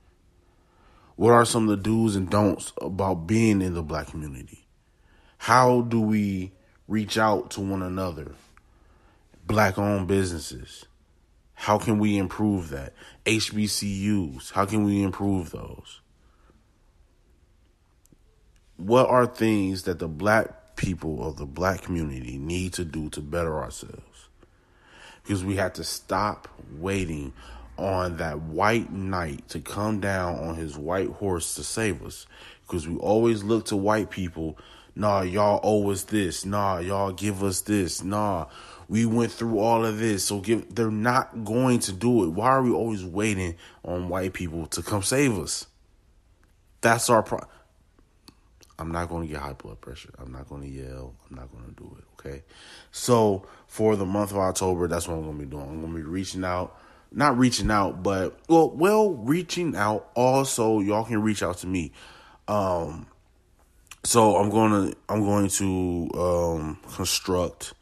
What 1.17 1.33
are 1.33 1.45
some 1.45 1.69
of 1.69 1.71
the 1.71 1.83
do's 1.83 2.17
and 2.17 2.31
don'ts 2.31 2.73
about 2.81 3.27
being 3.27 3.61
in 3.61 3.75
the 3.75 3.83
black 3.83 4.09
community? 4.09 4.67
How 5.39 5.83
do 5.83 6.01
we 6.01 6.53
reach 6.87 7.19
out 7.19 7.51
to 7.53 7.61
one 7.61 7.83
another? 7.83 8.33
Black 9.47 9.79
owned 9.79 10.07
businesses. 10.07 10.87
How 11.55 11.79
can 11.79 11.99
we 11.99 12.17
improve 12.17 12.71
that? 12.71 12.95
HBCUs, 13.27 14.53
how 14.53 14.65
can 14.65 14.85
we 14.85 15.03
improve 15.03 15.51
those? 15.51 16.01
What 18.79 19.11
are 19.11 19.27
things 19.27 19.83
that 19.83 19.99
the 19.99 20.07
black 20.07 20.77
people 20.77 21.29
of 21.29 21.37
the 21.37 21.47
black 21.47 21.83
community 21.83 22.39
need 22.39 22.75
to 22.75 22.85
do 22.85 23.11
to 23.11 23.21
better 23.21 23.59
ourselves? 23.59 24.29
Because 25.23 25.45
we 25.45 25.57
have 25.57 25.73
to 25.75 25.85
stop 25.85 26.47
waiting 26.79 27.33
on 27.77 28.19
that 28.19 28.41
white 28.41 28.93
knight 28.93 29.49
to 29.49 29.59
come 29.59 29.99
down 29.99 30.37
on 30.37 30.55
his 30.55 30.79
white 30.79 31.09
horse 31.09 31.57
to 31.57 31.65
save 31.65 32.05
us. 32.05 32.27
Because 32.67 32.87
we 32.87 32.97
always 32.99 33.43
look 33.43 33.65
to 33.67 33.77
white 33.77 34.11
people, 34.11 34.57
nah, 34.95 35.23
y'all 35.23 35.59
owe 35.65 35.91
us 35.91 36.05
this, 36.05 36.47
nah, 36.47 36.79
y'all 36.79 37.13
give 37.13 37.43
us 37.43 37.63
this, 37.63 38.05
nah, 38.05 38.47
we 38.89 39.07
went 39.07 39.33
through 39.33 39.59
all 39.59 39.85
of 39.85 39.99
this, 39.99 40.25
so 40.25 40.39
give 40.39 40.73
they're 40.73 40.91
not 40.91 41.45
going 41.45 41.81
to 41.81 41.93
do 41.93 42.25
it. 42.25 42.29
Why 42.29 42.51
are 42.51 42.63
we 42.63 42.71
always 42.71 43.05
waiting 43.05 43.57
on 43.85 44.09
white 44.09 44.35
people 44.35 44.67
to 44.69 44.83
come 44.83 45.03
save 45.03 45.37
us? 45.37 45.67
That's 46.81 47.11
our 47.11 47.25
problem. 47.25 47.51
I'm 48.79 48.93
not 48.93 49.09
going 49.09 49.27
to 49.27 49.33
get 49.33 49.43
high 49.43 49.55
blood 49.55 49.81
pressure. 49.81 50.11
I'm 50.19 50.33
not 50.33 50.49
going 50.49 50.63
to 50.63 50.69
yell. 50.69 51.15
I'm 51.29 51.37
not 51.37 51.51
going 51.51 51.65
to 51.65 51.75
do 51.75 51.97
it. 51.99 52.05
Okay. 52.19 52.43
So 52.93 53.47
for 53.67 53.97
the 53.97 54.07
month 54.07 54.31
of 54.31 54.39
October, 54.39 54.87
that's 54.87 55.09
what 55.09 55.15
I'm 55.15 55.25
going 55.25 55.39
to 55.39 55.45
be 55.45 55.51
doing. 55.51 55.65
I'm 55.65 55.81
going 55.81 55.93
to 55.93 55.99
be 55.99 56.05
reaching 56.05 56.45
out, 56.45 56.79
not 57.11 57.37
reaching 57.37 57.71
out, 57.71 58.03
but 58.03 58.39
well, 58.49 58.71
well, 58.71 59.11
reaching 59.15 59.75
out. 59.75 60.11
Also, 60.15 60.81
y'all 60.81 61.05
can 61.05 61.23
reach 61.23 61.43
out 61.43 61.59
to 61.59 61.67
me. 61.67 61.93
Um, 62.47 63.07
so 64.05 64.37
I'm 64.37 64.51
going 64.51 64.91
to 64.91 64.97
I'm 65.09 65.25
going 65.25 65.49
to 65.49 66.11
um 66.15 66.79
construct 66.93 67.75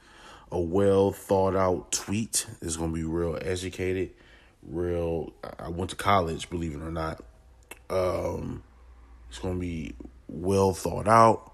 a 0.51 0.59
well 0.59 1.13
thought 1.13 1.55
out 1.55 1.93
tweet. 1.93 2.47
It's 2.63 2.77
gonna 2.77 2.93
be 2.93 3.05
real 3.05 3.39
educated, 3.41 4.11
real. 4.63 5.33
I 5.59 5.69
went 5.69 5.91
to 5.91 5.97
college, 5.97 6.49
believe 6.49 6.75
it 6.75 6.83
or 6.83 6.91
not. 6.91 7.23
Um, 7.91 8.63
it's 9.29 9.39
gonna 9.39 9.59
be 9.59 9.95
well 10.29 10.73
thought 10.73 11.09
out. 11.09 11.53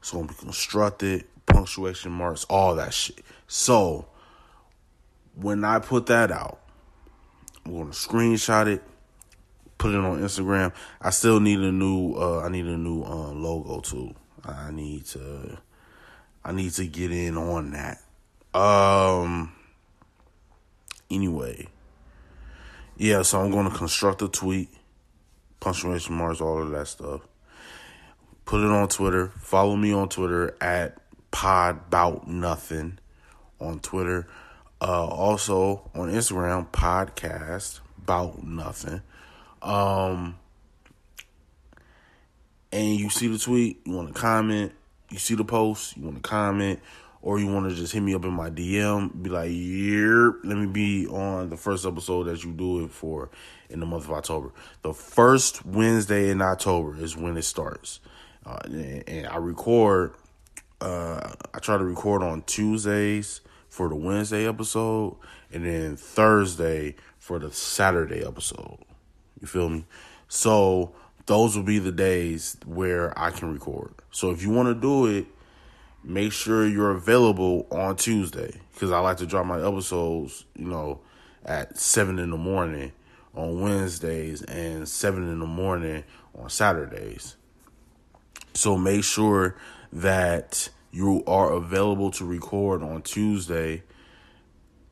It's 0.00 0.12
gonna 0.12 0.28
be 0.28 0.34
constructed, 0.34 1.24
punctuation 1.46 2.12
marks, 2.12 2.44
all 2.44 2.76
that 2.76 2.94
shit. 2.94 3.24
So 3.46 4.06
when 5.34 5.64
I 5.64 5.78
put 5.78 6.06
that 6.06 6.30
out, 6.30 6.60
I'm 7.64 7.72
gonna 7.72 7.90
screenshot 7.90 8.66
it, 8.66 8.82
put 9.78 9.92
it 9.92 9.98
on 9.98 10.20
Instagram. 10.20 10.72
I 11.00 11.10
still 11.10 11.40
need 11.40 11.58
a 11.58 11.72
new. 11.72 12.14
Uh, 12.14 12.40
I 12.40 12.48
need 12.48 12.66
a 12.66 12.76
new 12.76 13.02
uh, 13.02 13.32
logo 13.32 13.80
too. 13.80 14.14
I 14.44 14.70
need 14.70 15.06
to. 15.06 15.58
I 16.44 16.52
need 16.52 16.72
to 16.72 16.86
get 16.86 17.10
in 17.10 17.36
on 17.36 17.72
that. 17.72 18.02
Um. 18.58 19.52
Anyway, 21.10 21.66
yeah, 22.96 23.22
so 23.22 23.40
I'm 23.40 23.50
to 23.50 23.76
construct 23.76 24.22
a 24.22 24.28
tweet, 24.28 24.68
punctuation 25.58 26.14
marks, 26.14 26.40
all 26.40 26.62
of 26.62 26.70
that 26.70 26.86
stuff. 26.86 27.22
Put 28.50 28.62
it 28.62 28.70
on 28.72 28.88
Twitter. 28.88 29.28
Follow 29.38 29.76
me 29.76 29.92
on 29.92 30.08
Twitter 30.08 30.56
at 30.60 30.98
podbout 31.30 32.26
nothing 32.26 32.98
on 33.60 33.78
Twitter. 33.78 34.26
Uh, 34.80 35.06
also 35.06 35.88
on 35.94 36.10
Instagram, 36.10 36.68
podcast 36.72 37.78
about 38.02 38.42
nothing. 38.42 39.02
Um, 39.62 40.36
and 42.72 42.96
you 42.96 43.08
see 43.08 43.28
the 43.28 43.38
tweet, 43.38 43.82
you 43.84 43.92
want 43.92 44.12
to 44.12 44.20
comment, 44.20 44.72
you 45.10 45.18
see 45.20 45.36
the 45.36 45.44
post, 45.44 45.96
you 45.96 46.02
want 46.02 46.16
to 46.16 46.28
comment, 46.28 46.80
or 47.22 47.38
you 47.38 47.46
want 47.46 47.70
to 47.70 47.76
just 47.76 47.92
hit 47.92 48.00
me 48.00 48.16
up 48.16 48.24
in 48.24 48.32
my 48.32 48.50
DM, 48.50 49.22
be 49.22 49.30
like, 49.30 49.52
yeah, 49.52 50.30
let 50.42 50.58
me 50.58 50.66
be 50.66 51.06
on 51.06 51.50
the 51.50 51.56
first 51.56 51.86
episode 51.86 52.24
that 52.24 52.42
you 52.42 52.50
do 52.50 52.84
it 52.84 52.90
for 52.90 53.30
in 53.68 53.78
the 53.78 53.86
month 53.86 54.06
of 54.06 54.10
October. 54.10 54.50
The 54.82 54.92
first 54.92 55.64
Wednesday 55.64 56.30
in 56.30 56.42
October 56.42 57.00
is 57.00 57.16
when 57.16 57.36
it 57.36 57.42
starts. 57.42 58.00
Uh, 58.44 58.58
and, 58.64 59.08
and, 59.08 59.26
I 59.26 59.36
record, 59.36 60.14
uh, 60.80 61.32
I 61.52 61.58
try 61.58 61.76
to 61.76 61.84
record 61.84 62.22
on 62.22 62.42
Tuesdays 62.42 63.40
for 63.68 63.88
the 63.88 63.94
Wednesday 63.94 64.48
episode, 64.48 65.16
and 65.52 65.64
then 65.64 65.96
Thursday 65.96 66.96
for 67.18 67.38
the 67.38 67.52
Saturday 67.52 68.24
episode. 68.24 68.78
You 69.40 69.46
feel 69.46 69.68
me? 69.68 69.84
So 70.28 70.94
those 71.26 71.56
will 71.56 71.64
be 71.64 71.78
the 71.78 71.92
days 71.92 72.56
where 72.66 73.16
I 73.18 73.30
can 73.30 73.52
record. 73.52 73.92
So 74.10 74.30
if 74.30 74.42
you 74.42 74.50
want 74.50 74.68
to 74.68 74.74
do 74.74 75.06
it, 75.06 75.26
make 76.02 76.32
sure 76.32 76.66
you're 76.66 76.92
available 76.92 77.66
on 77.70 77.96
Tuesday 77.96 78.52
because 78.72 78.90
I 78.90 79.00
like 79.00 79.18
to 79.18 79.26
drop 79.26 79.46
my 79.46 79.64
episodes, 79.64 80.44
you 80.56 80.66
know, 80.66 81.00
at 81.44 81.78
seven 81.78 82.18
in 82.18 82.30
the 82.30 82.36
morning 82.36 82.92
on 83.34 83.60
Wednesdays 83.60 84.42
and 84.42 84.88
seven 84.88 85.28
in 85.28 85.38
the 85.38 85.46
morning 85.46 86.04
on 86.34 86.50
Saturdays. 86.50 87.36
So 88.54 88.76
make 88.76 89.04
sure 89.04 89.56
that 89.92 90.68
you 90.92 91.22
are 91.26 91.52
available 91.52 92.10
to 92.12 92.24
record 92.24 92.82
on 92.82 93.02
Tuesday 93.02 93.82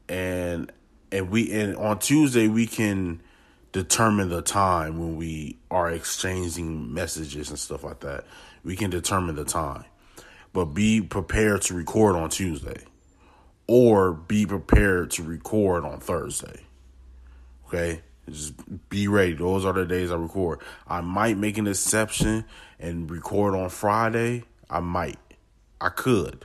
and 0.08 0.72
and 1.10 1.30
we 1.30 1.50
and 1.52 1.76
on 1.76 1.98
Tuesday 1.98 2.48
we 2.48 2.66
can 2.66 3.20
determine 3.72 4.28
the 4.28 4.42
time 4.42 4.98
when 4.98 5.16
we 5.16 5.58
are 5.70 5.90
exchanging 5.90 6.92
messages 6.92 7.50
and 7.50 7.58
stuff 7.58 7.84
like 7.84 8.00
that. 8.00 8.24
We 8.64 8.76
can 8.76 8.90
determine 8.90 9.36
the 9.36 9.44
time. 9.44 9.84
But 10.52 10.66
be 10.66 11.02
prepared 11.02 11.62
to 11.62 11.74
record 11.74 12.16
on 12.16 12.30
Tuesday 12.30 12.82
or 13.66 14.12
be 14.12 14.46
prepared 14.46 15.10
to 15.12 15.22
record 15.22 15.84
on 15.84 16.00
Thursday. 16.00 16.62
Okay? 17.66 18.00
Just 18.30 18.88
be 18.88 19.08
ready. 19.08 19.34
Those 19.34 19.64
are 19.64 19.72
the 19.72 19.86
days 19.86 20.10
I 20.10 20.16
record. 20.16 20.60
I 20.86 21.00
might 21.00 21.36
make 21.36 21.58
an 21.58 21.66
exception 21.66 22.44
and 22.78 23.10
record 23.10 23.54
on 23.54 23.68
Friday. 23.70 24.44
I 24.70 24.80
might. 24.80 25.18
I 25.80 25.88
could. 25.88 26.44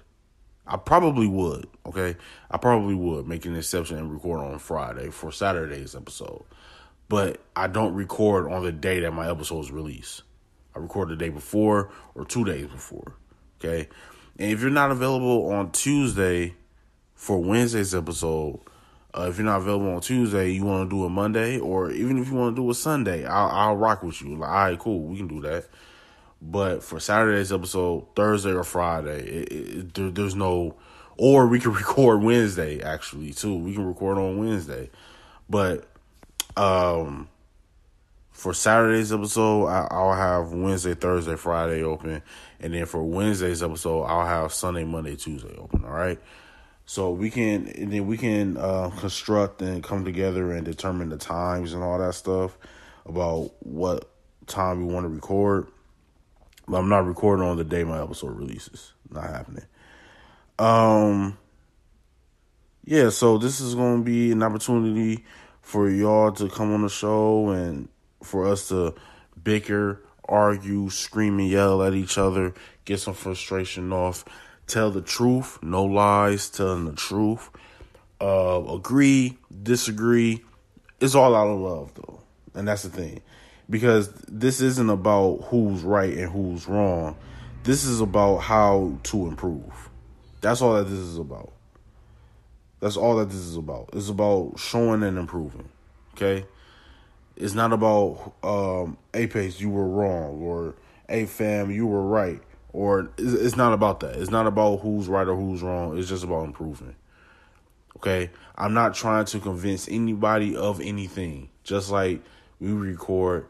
I 0.66 0.78
probably 0.78 1.28
would, 1.28 1.68
okay? 1.86 2.16
I 2.50 2.58
probably 2.58 2.96
would 2.96 3.28
make 3.28 3.46
an 3.46 3.56
exception 3.56 3.98
and 3.98 4.13
record 4.13 4.40
on 4.40 4.58
Friday 4.60 5.10
for 5.10 5.32
Saturday's 5.32 5.96
episode. 5.96 6.44
But 7.10 7.42
I 7.56 7.68
don't 7.68 7.94
record 7.94 8.52
on 8.52 8.63
the 8.63 8.72
day 8.72 9.02
that 9.02 9.12
my 9.12 9.30
episode 9.30 9.60
is 9.60 9.72
released. 9.72 10.24
I 10.75 10.80
record 10.80 11.10
the 11.10 11.16
day 11.16 11.30
before 11.30 11.92
or 12.16 12.25
two 12.25 12.46
days 12.46 12.68
before, 12.68 13.16
okay? 13.60 13.90
And 14.40 14.52
if 14.52 14.62
you're 14.62 14.72
not 14.72 14.92
available 14.92 15.52
on 15.52 15.72
Tuesday 15.72 16.56
for 17.13 17.40
Wednesday's 17.40 17.94
episode, 17.94 18.60
uh, 19.15 19.27
if 19.29 19.38
you're 19.38 19.46
not 19.46 19.62
available 19.62 19.93
on 19.93 20.01
Tuesday, 20.01 20.51
you 20.51 20.65
want 20.65 20.89
to 20.89 20.96
do 20.96 21.03
a 21.05 21.10
Monday, 21.10 21.60
or 21.60 21.91
even 21.91 22.17
if 22.17 22.29
you 22.29 22.36
want 22.36 22.55
to 22.55 22.62
do 22.62 22.70
a 22.70 22.74
Sunday, 22.74 23.25
I'll, 23.25 23.50
I'll 23.50 23.77
rock 23.77 24.01
with 24.01 24.22
you. 24.22 24.36
Like, 24.36 24.50
all 24.50 24.55
right, 24.55 24.79
cool, 24.79 25.01
we 25.01 25.17
can 25.17 25.27
do 25.27 25.41
that. 25.41 25.65
But 26.41 26.84
for 26.84 27.00
Saturday's 27.00 27.53
episode, 27.53 28.08
Thursday 28.15 28.51
or 28.51 28.63
Friday, 28.63 29.22
it, 29.22 29.52
it, 29.52 29.93
there, 29.93 30.10
there's 30.10 30.36
no. 30.36 30.76
Or 31.15 31.47
we 31.47 31.60
can 31.60 31.73
record 31.73 32.23
Wednesday 32.23 32.82
actually 32.82 33.34
too. 33.34 33.56
We 33.56 33.73
can 33.73 33.86
record 33.86 34.17
on 34.17 34.38
Wednesday, 34.38 34.89
but 35.47 35.88
um, 36.58 37.30
for 38.32 38.54
Saturday's 38.54 39.13
episode, 39.13 39.67
I, 39.67 39.88
I'll 39.91 40.13
have 40.13 40.52
Wednesday, 40.52 40.95
Thursday, 40.95 41.36
Friday 41.36 41.84
open, 41.84 42.23
and 42.60 42.73
then 42.73 42.88
for 42.88 43.04
Wednesday's 43.04 43.62
episode, 43.62 44.04
I'll 44.04 44.26
have 44.26 44.54
Sunday, 44.54 44.84
Monday, 44.84 45.15
Tuesday 45.15 45.56
open. 45.58 45.86
All 45.86 45.91
right. 45.91 46.19
So 46.86 47.12
we 47.12 47.30
can 47.30 47.67
and 47.67 47.91
then 47.91 48.08
we 48.08 48.17
can 48.17 48.58
uh, 48.58 48.89
construct 48.98 49.62
and 49.62 49.84
come 49.84 50.04
together 50.04 50.52
and 50.52 50.65
determine 50.65 51.10
the 51.10 51.17
times 51.17 51.74
and 51.74 51.82
all 51.84 51.98
that 52.00 52.13
stuff 52.13 52.58
about 53.06 53.52
what 53.60 54.10
time 54.48 54.86
we 54.86 54.93
want 54.93 55.06
to 55.06 55.10
record. 55.10 55.67
But 56.67 56.78
I'm 56.78 56.89
not 56.89 57.06
recording 57.06 57.46
on 57.46 57.58
the 57.58 57.63
day 57.63 57.84
my 57.84 58.02
episode 58.02 58.38
releases. 58.38 58.93
Not 59.10 59.30
happening. 59.30 59.65
Um 60.60 61.38
yeah, 62.86 63.10
so 63.10 63.38
this 63.38 63.62
is 63.62 63.76
going 63.76 64.00
to 64.00 64.04
be 64.04 64.34
an 64.34 64.43
opportunity 64.43 65.24
for 65.62 65.89
y'all 65.89 66.34
to 66.34 66.50
come 66.50 66.74
on 66.74 66.82
the 66.82 66.89
show 66.89 67.50
and 67.50 67.88
for 68.22 68.46
us 68.46 68.67
to 68.67 68.93
bicker, 69.41 70.04
argue, 70.28 70.89
scream 70.89 71.39
and 71.39 71.48
yell 71.48 71.82
at 71.82 71.93
each 71.93 72.17
other, 72.17 72.54
get 72.84 73.00
some 73.00 73.13
frustration 73.13 73.93
off, 73.93 74.26
tell 74.67 74.91
the 74.91 75.02
truth, 75.02 75.62
no 75.62 75.84
lies, 75.84 76.49
telling 76.49 76.86
the 76.86 76.93
truth. 76.93 77.49
Uh 78.21 78.63
agree, 78.69 79.38
disagree. 79.63 80.41
It's 80.99 81.15
all 81.15 81.36
out 81.36 81.47
of 81.47 81.60
love 81.60 81.91
though. 81.95 82.21
And 82.56 82.67
that's 82.67 82.84
the 82.84 82.89
thing 82.89 83.21
because 83.69 84.10
this 84.28 84.62
isn't 84.62 84.89
about 84.89 85.45
who's 85.45 85.82
right 85.82 86.13
and 86.13 86.32
who's 86.32 86.67
wrong. 86.67 87.15
This 87.63 87.86
is 87.86 88.02
about 88.02 88.38
how 88.39 88.97
to 89.04 89.28
improve. 89.28 89.89
That's 90.41 90.62
all 90.62 90.76
that 90.76 90.84
this 90.84 90.99
is 90.99 91.17
about. 91.17 91.54
That's 92.80 92.97
all 92.97 93.15
that 93.17 93.30
this 93.30 93.39
is 93.39 93.56
about. 93.56 93.89
It's 93.93 94.10
about 94.10 94.56
showing 94.58 95.04
and 95.04 95.17
improving. 95.17 95.69
Okay? 96.15 96.45
It's 97.36 97.54
not 97.54 97.73
about 97.73 98.34
um 98.43 98.97
Apex, 99.13 99.60
you 99.60 99.69
were 99.69 99.88
wrong, 99.88 100.41
or 100.41 100.76
A 101.10 101.26
fam, 101.26 101.71
you 101.71 101.88
were 101.88 102.06
right. 102.06 102.41
Or 102.74 103.12
it's 103.18 103.56
not 103.56 103.72
about 103.72 104.00
that. 104.02 104.16
It's 104.16 104.32
not 104.32 104.48
about 104.48 104.82
who's 104.82 105.08
right 105.08 105.28
or 105.28 105.36
who's 105.36 105.62
wrong. 105.62 105.98
It's 105.98 106.10
just 106.10 106.24
about 106.24 106.46
improving. 106.46 106.96
Okay? 107.98 108.32
I'm 108.56 108.74
not 108.74 108.96
trying 108.96 109.26
to 109.26 109.40
convince 109.40 109.88
anybody 109.88 110.56
of 110.56 110.82
anything. 110.82 111.50
Just 111.64 111.92
like 111.92 112.22
we 112.60 112.72
record 112.72 113.48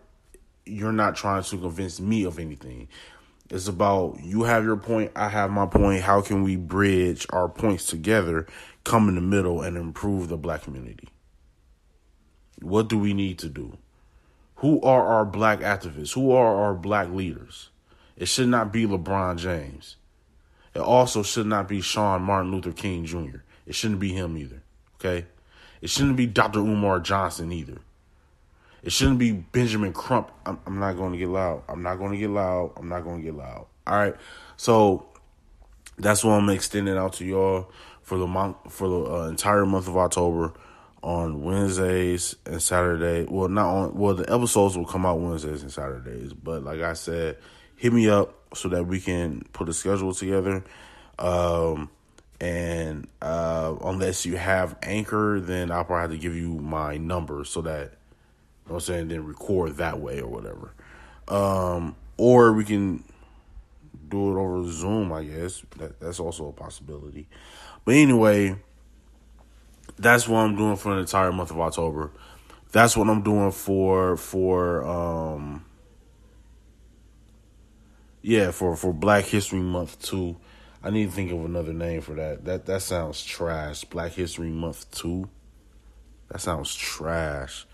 you're 0.66 0.92
not 0.92 1.16
trying 1.16 1.44
to 1.44 1.58
convince 1.58 2.00
me 2.00 2.24
of 2.24 2.40
anything. 2.40 2.88
It's 3.50 3.68
about 3.68 4.20
you 4.24 4.44
have 4.44 4.64
your 4.64 4.78
point, 4.78 5.12
I 5.16 5.30
have 5.30 5.52
my 5.52 5.66
point. 5.66 6.02
How 6.02 6.22
can 6.22 6.44
we 6.44 6.56
bridge 6.56 7.28
our 7.32 7.50
points 7.50 7.86
together, 7.86 8.48
come 8.84 9.10
in 9.10 9.16
the 9.16 9.22
middle, 9.22 9.62
and 9.62 9.78
improve 9.78 10.30
the 10.30 10.38
black 10.38 10.64
community? 10.64 11.10
What 12.62 12.88
do 12.88 12.98
we 12.98 13.14
need 13.14 13.40
to 13.40 13.50
do? 13.50 13.78
Who 14.58 14.82
are 14.82 15.06
our 15.06 15.26
black 15.26 15.60
activists? 15.60 16.14
Who 16.14 16.32
are 16.32 16.56
our 16.56 16.74
black 16.74 17.10
leaders? 17.10 17.70
It 18.18 18.28
should 18.28 18.48
not 18.48 18.72
be 18.72 18.86
LeBron 18.86 19.38
James. 19.38 19.98
It 20.74 20.80
also 20.82 21.24
should 21.24 21.48
not 21.48 21.68
be 21.68 21.82
Sean 21.82 22.22
Martin 22.24 22.52
Luther 22.52 22.72
King 22.72 23.06
Jr. 23.06 23.38
It 23.66 23.76
shouldn't 23.76 24.00
be 24.00 24.14
him 24.14 24.38
either. 24.38 24.62
Okay? 24.96 25.26
It 25.82 25.90
shouldn't 25.90 26.16
be 26.16 26.26
Dr. 26.26 26.60
Umar 26.60 27.00
Johnson 27.00 27.52
either. 27.52 27.80
It 28.84 28.92
shouldn't 28.92 29.20
be 29.20 29.32
Benjamin 29.32 29.94
Crump. 29.94 30.32
I'm, 30.46 30.60
I'm 30.66 30.80
not 30.80 30.98
going 30.98 31.14
to 31.14 31.18
get 31.18 31.30
loud. 31.30 31.64
I'm 31.70 31.84
not 31.84 31.96
going 31.96 32.12
to 32.12 32.18
get 32.18 32.30
loud. 32.30 32.74
I'm 32.78 32.90
not 32.90 33.02
going 33.02 33.18
to 33.18 33.24
get 33.24 33.36
loud. 33.36 33.66
All 33.88 33.96
right. 33.96 34.16
So 34.58 35.06
that's 35.98 36.24
what 36.24 36.34
I'm 36.34 36.50
extending 36.50 36.98
out 36.98 37.14
to 37.14 37.26
y'all 37.26 37.72
for 38.02 38.18
the 38.18 38.28
month 38.28 38.58
for 38.70 38.88
the 38.88 39.14
uh, 39.14 39.28
entire 39.28 39.66
month 39.66 39.88
of 39.88 39.96
October 39.96 40.54
on 41.02 41.44
Wednesdays 41.44 42.36
and 42.46 42.62
Saturday. 42.62 43.26
Well, 43.30 43.48
not 43.48 43.68
on. 43.68 43.98
Well, 43.98 44.16
the 44.16 44.34
episodes 44.34 44.78
will 44.78 44.86
come 44.86 45.06
out 45.06 45.20
Wednesdays 45.20 45.62
and 45.62 45.72
Saturdays. 45.72 46.34
But 46.34 46.64
like 46.64 46.82
I 46.82 46.94
said, 46.94 47.38
hit 47.84 47.92
me 47.92 48.08
up 48.08 48.34
so 48.56 48.70
that 48.70 48.88
we 48.88 48.98
can 48.98 49.44
put 49.52 49.68
a 49.68 49.74
schedule 49.74 50.14
together. 50.14 50.64
Um, 51.20 51.90
and 52.40 53.10
uh, 53.22 53.76
unless 53.84 54.26
you 54.26 54.38
have 54.38 54.78
Anchor, 54.82 55.42
then 55.42 55.70
I'll 55.70 55.84
probably 55.84 56.02
have 56.04 56.12
to 56.12 56.18
give 56.18 56.34
you 56.34 56.54
my 56.60 56.96
number 56.96 57.44
so 57.44 57.60
that 57.64 57.82
you 57.82 58.70
know 58.70 58.76
what 58.76 58.76
I'm 58.76 58.80
saying? 58.80 59.08
Then 59.10 59.26
record 59.26 59.76
that 59.78 60.00
way 60.00 60.22
or 60.22 60.30
whatever. 60.30 60.74
Um, 61.28 61.98
or 62.16 62.54
we 62.54 62.64
can 62.64 63.04
do 64.08 64.32
it 64.32 64.42
over 64.42 64.64
Zoom, 64.72 65.12
I 65.12 65.26
guess. 65.26 65.62
That, 65.78 66.00
that's 66.00 66.22
also 66.22 66.48
a 66.48 66.54
possibility. 66.54 67.28
But 67.84 67.96
anyway, 67.96 68.56
that's 70.00 70.26
what 70.26 70.38
I'm 70.38 70.56
doing 70.56 70.78
for 70.78 70.94
an 70.94 71.00
entire 71.00 71.34
month 71.34 71.52
of 71.52 71.60
October. 71.60 72.12
That's 72.72 72.96
what 72.96 73.10
I'm 73.10 73.24
doing 73.24 73.52
for 73.52 74.16
for 74.16 74.88
um 74.88 75.66
yeah, 78.24 78.52
for 78.52 78.76
for 78.76 78.94
Black 78.94 79.26
History 79.26 79.60
Month 79.60 80.02
too. 80.02 80.38
I 80.82 80.90
need 80.90 81.06
to 81.06 81.12
think 81.12 81.32
of 81.32 81.44
another 81.46 81.74
name 81.74 82.02
for 82.02 82.16
that. 82.16 82.46
That 82.46 82.66
that 82.66 82.82
sounds 82.82 83.24
trash. 83.24 83.84
Black 83.84 84.14
History 84.14 84.50
Month 84.50 84.90
2. 84.92 85.30
That 86.30 86.42
sounds 86.42 86.74
trash. 86.74 87.66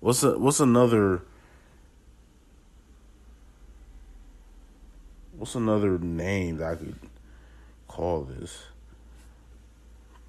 What's 0.00 0.22
a, 0.22 0.38
what's 0.38 0.60
another 0.60 1.22
what's 5.36 5.54
another 5.54 5.98
name 5.98 6.58
that 6.58 6.72
I 6.72 6.76
could 6.76 6.96
call 7.88 8.22
this? 8.22 8.62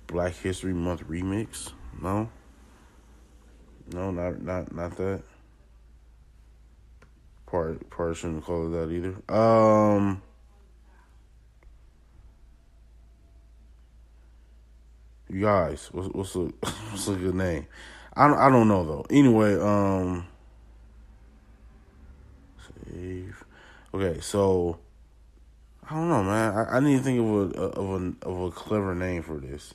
Black 0.07 0.35
History 0.35 0.73
Month 0.73 1.07
remix? 1.07 1.71
No. 2.01 2.29
No, 3.93 4.11
not 4.11 4.41
not 4.41 4.73
not 4.73 4.97
that. 4.97 5.21
Part 7.45 7.89
part 7.89 8.17
shouldn't 8.17 8.43
call 8.43 8.67
it 8.67 8.77
that 8.77 8.91
either. 8.91 9.33
Um 9.33 10.21
You 15.29 15.41
guys, 15.41 15.89
what's 15.91 16.07
what's 16.09 16.35
a 16.35 16.39
what's 16.91 17.07
a 17.07 17.15
good 17.15 17.35
name? 17.35 17.67
I 18.13 18.27
don't 18.27 18.37
I 18.37 18.49
don't 18.49 18.67
know 18.67 18.85
though. 18.85 19.05
Anyway, 19.09 19.55
um 19.59 20.27
save. 22.87 23.43
Okay, 23.93 24.19
so 24.21 24.79
I 25.89 25.95
don't 25.95 26.09
know, 26.09 26.23
man. 26.23 26.55
I, 26.55 26.77
I 26.77 26.79
need 26.79 26.97
to 26.97 27.03
think 27.03 27.19
of 27.19 27.25
a 27.27 27.59
of 27.61 28.01
a 28.01 28.27
of 28.27 28.41
a 28.43 28.51
clever 28.51 28.95
name 28.95 29.23
for 29.23 29.39
this. 29.39 29.73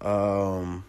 Um 0.00 0.84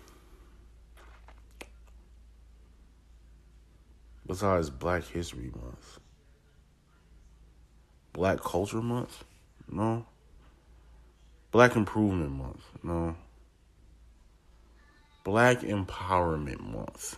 besides 4.31 4.69
Black 4.69 5.03
History 5.03 5.51
Month. 5.61 5.99
Black 8.13 8.39
Culture 8.39 8.81
Month? 8.81 9.25
No. 9.69 10.05
Black 11.51 11.75
Improvement 11.75 12.31
Month? 12.31 12.63
No. 12.81 13.17
Black 15.25 15.59
Empowerment 15.59 16.61
Month. 16.61 17.17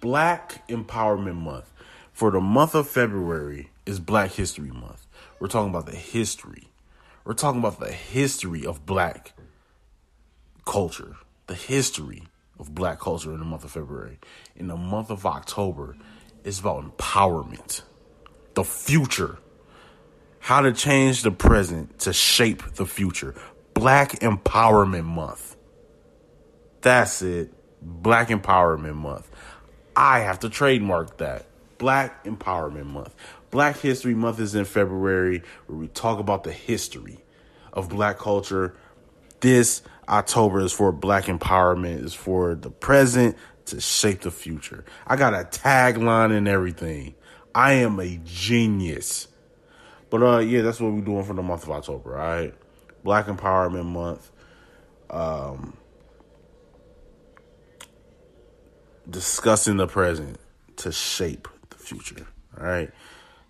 Black 0.00 0.66
Empowerment 0.68 1.36
Month. 1.36 1.70
For 2.14 2.30
the 2.30 2.40
month 2.40 2.74
of 2.74 2.88
February 2.88 3.68
is 3.84 4.00
Black 4.00 4.30
History 4.30 4.70
Month. 4.70 5.06
We're 5.38 5.48
talking 5.48 5.68
about 5.68 5.84
the 5.84 5.96
history. 5.96 6.68
We're 7.26 7.34
talking 7.34 7.60
about 7.60 7.78
the 7.78 7.92
history 7.92 8.64
of 8.64 8.86
black 8.86 9.34
culture, 10.64 11.16
the 11.46 11.54
history 11.54 12.22
of 12.58 12.74
black 12.74 13.00
culture 13.00 13.32
in 13.32 13.38
the 13.38 13.44
month 13.44 13.64
of 13.64 13.72
February. 13.72 14.18
In 14.56 14.68
the 14.68 14.76
month 14.76 15.10
of 15.10 15.26
October, 15.26 15.94
it's 16.44 16.60
about 16.60 16.96
empowerment, 16.96 17.82
the 18.54 18.64
future, 18.64 19.38
how 20.40 20.60
to 20.60 20.72
change 20.72 21.22
the 21.22 21.30
present 21.30 22.00
to 22.00 22.12
shape 22.12 22.74
the 22.74 22.86
future. 22.86 23.34
Black 23.74 24.12
Empowerment 24.20 25.04
Month. 25.04 25.56
That's 26.80 27.22
it. 27.22 27.52
Black 27.80 28.28
Empowerment 28.28 28.96
Month. 28.96 29.30
I 29.94 30.20
have 30.20 30.40
to 30.40 30.48
trademark 30.48 31.18
that. 31.18 31.46
Black 31.78 32.24
Empowerment 32.24 32.86
Month. 32.86 33.14
Black 33.50 33.78
History 33.78 34.14
Month 34.14 34.40
is 34.40 34.54
in 34.54 34.64
February, 34.64 35.42
where 35.66 35.78
we 35.78 35.88
talk 35.88 36.18
about 36.18 36.44
the 36.44 36.52
history 36.52 37.18
of 37.72 37.88
black 37.88 38.18
culture. 38.18 38.74
This 39.40 39.82
October 40.08 40.60
is 40.60 40.72
for 40.72 40.92
black 40.92 41.24
empowerment, 41.24 42.04
is 42.04 42.14
for 42.14 42.54
the 42.54 42.70
present 42.70 43.36
to 43.66 43.80
shape 43.80 44.22
the 44.22 44.30
future. 44.30 44.84
I 45.06 45.16
got 45.16 45.34
a 45.34 45.44
tagline 45.44 46.36
and 46.36 46.48
everything. 46.48 47.14
I 47.54 47.74
am 47.74 48.00
a 48.00 48.18
genius. 48.24 49.28
But 50.10 50.22
uh 50.22 50.38
yeah, 50.38 50.62
that's 50.62 50.80
what 50.80 50.92
we're 50.92 51.00
doing 51.00 51.24
for 51.24 51.34
the 51.34 51.42
month 51.42 51.64
of 51.64 51.70
October, 51.70 52.10
right? 52.10 52.54
Black 53.04 53.26
Empowerment 53.26 53.86
Month. 53.86 54.30
Um 55.10 55.76
discussing 59.08 59.76
the 59.76 59.86
present 59.86 60.38
to 60.76 60.92
shape 60.92 61.48
the 61.70 61.76
future. 61.76 62.26
All 62.58 62.66
right. 62.66 62.90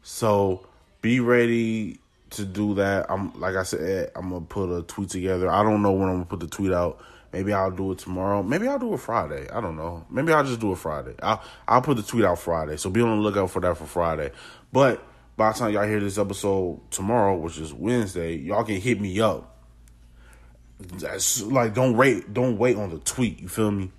So 0.02 0.66
be 1.00 1.20
ready 1.20 1.98
to 2.30 2.44
do 2.44 2.74
that. 2.74 3.10
I'm 3.10 3.38
like 3.38 3.56
I 3.56 3.62
said, 3.62 4.10
I'm 4.14 4.30
gonna 4.30 4.44
put 4.44 4.70
a 4.70 4.82
tweet 4.82 5.10
together. 5.10 5.50
I 5.50 5.62
don't 5.62 5.82
know 5.82 5.92
when 5.92 6.08
I'm 6.08 6.14
gonna 6.14 6.24
put 6.26 6.40
the 6.40 6.46
tweet 6.46 6.72
out. 6.72 7.00
Maybe 7.32 7.52
I'll 7.52 7.70
do 7.70 7.92
it 7.92 7.98
tomorrow. 7.98 8.42
Maybe 8.42 8.68
I'll 8.68 8.78
do 8.78 8.92
it 8.92 9.00
Friday. 9.00 9.48
I 9.50 9.60
don't 9.60 9.76
know. 9.76 10.04
Maybe 10.10 10.32
I'll 10.32 10.44
just 10.44 10.60
do 10.60 10.72
it 10.72 10.78
Friday. 10.78 11.14
I'll 11.22 11.42
I'll 11.66 11.82
put 11.82 11.96
the 11.96 12.02
tweet 12.02 12.24
out 12.24 12.38
Friday. 12.38 12.76
So 12.76 12.90
be 12.90 13.00
on 13.00 13.16
the 13.16 13.22
lookout 13.22 13.50
for 13.50 13.60
that 13.60 13.76
for 13.78 13.86
Friday. 13.86 14.32
But 14.70 15.02
by 15.36 15.52
the 15.52 15.58
time 15.58 15.72
y'all 15.72 15.86
hear 15.86 16.00
this 16.00 16.18
episode 16.18 16.80
tomorrow, 16.90 17.36
which 17.36 17.58
is 17.58 17.72
Wednesday, 17.72 18.36
y'all 18.36 18.64
can 18.64 18.80
hit 18.80 19.00
me 19.00 19.20
up. 19.20 19.56
That's 20.78 21.42
like 21.42 21.74
don't 21.74 21.96
wait 21.96 22.34
don't 22.34 22.58
wait 22.58 22.76
on 22.76 22.90
the 22.90 22.98
tweet. 22.98 23.40
You 23.40 23.48
feel 23.48 23.70
me? 23.70 23.90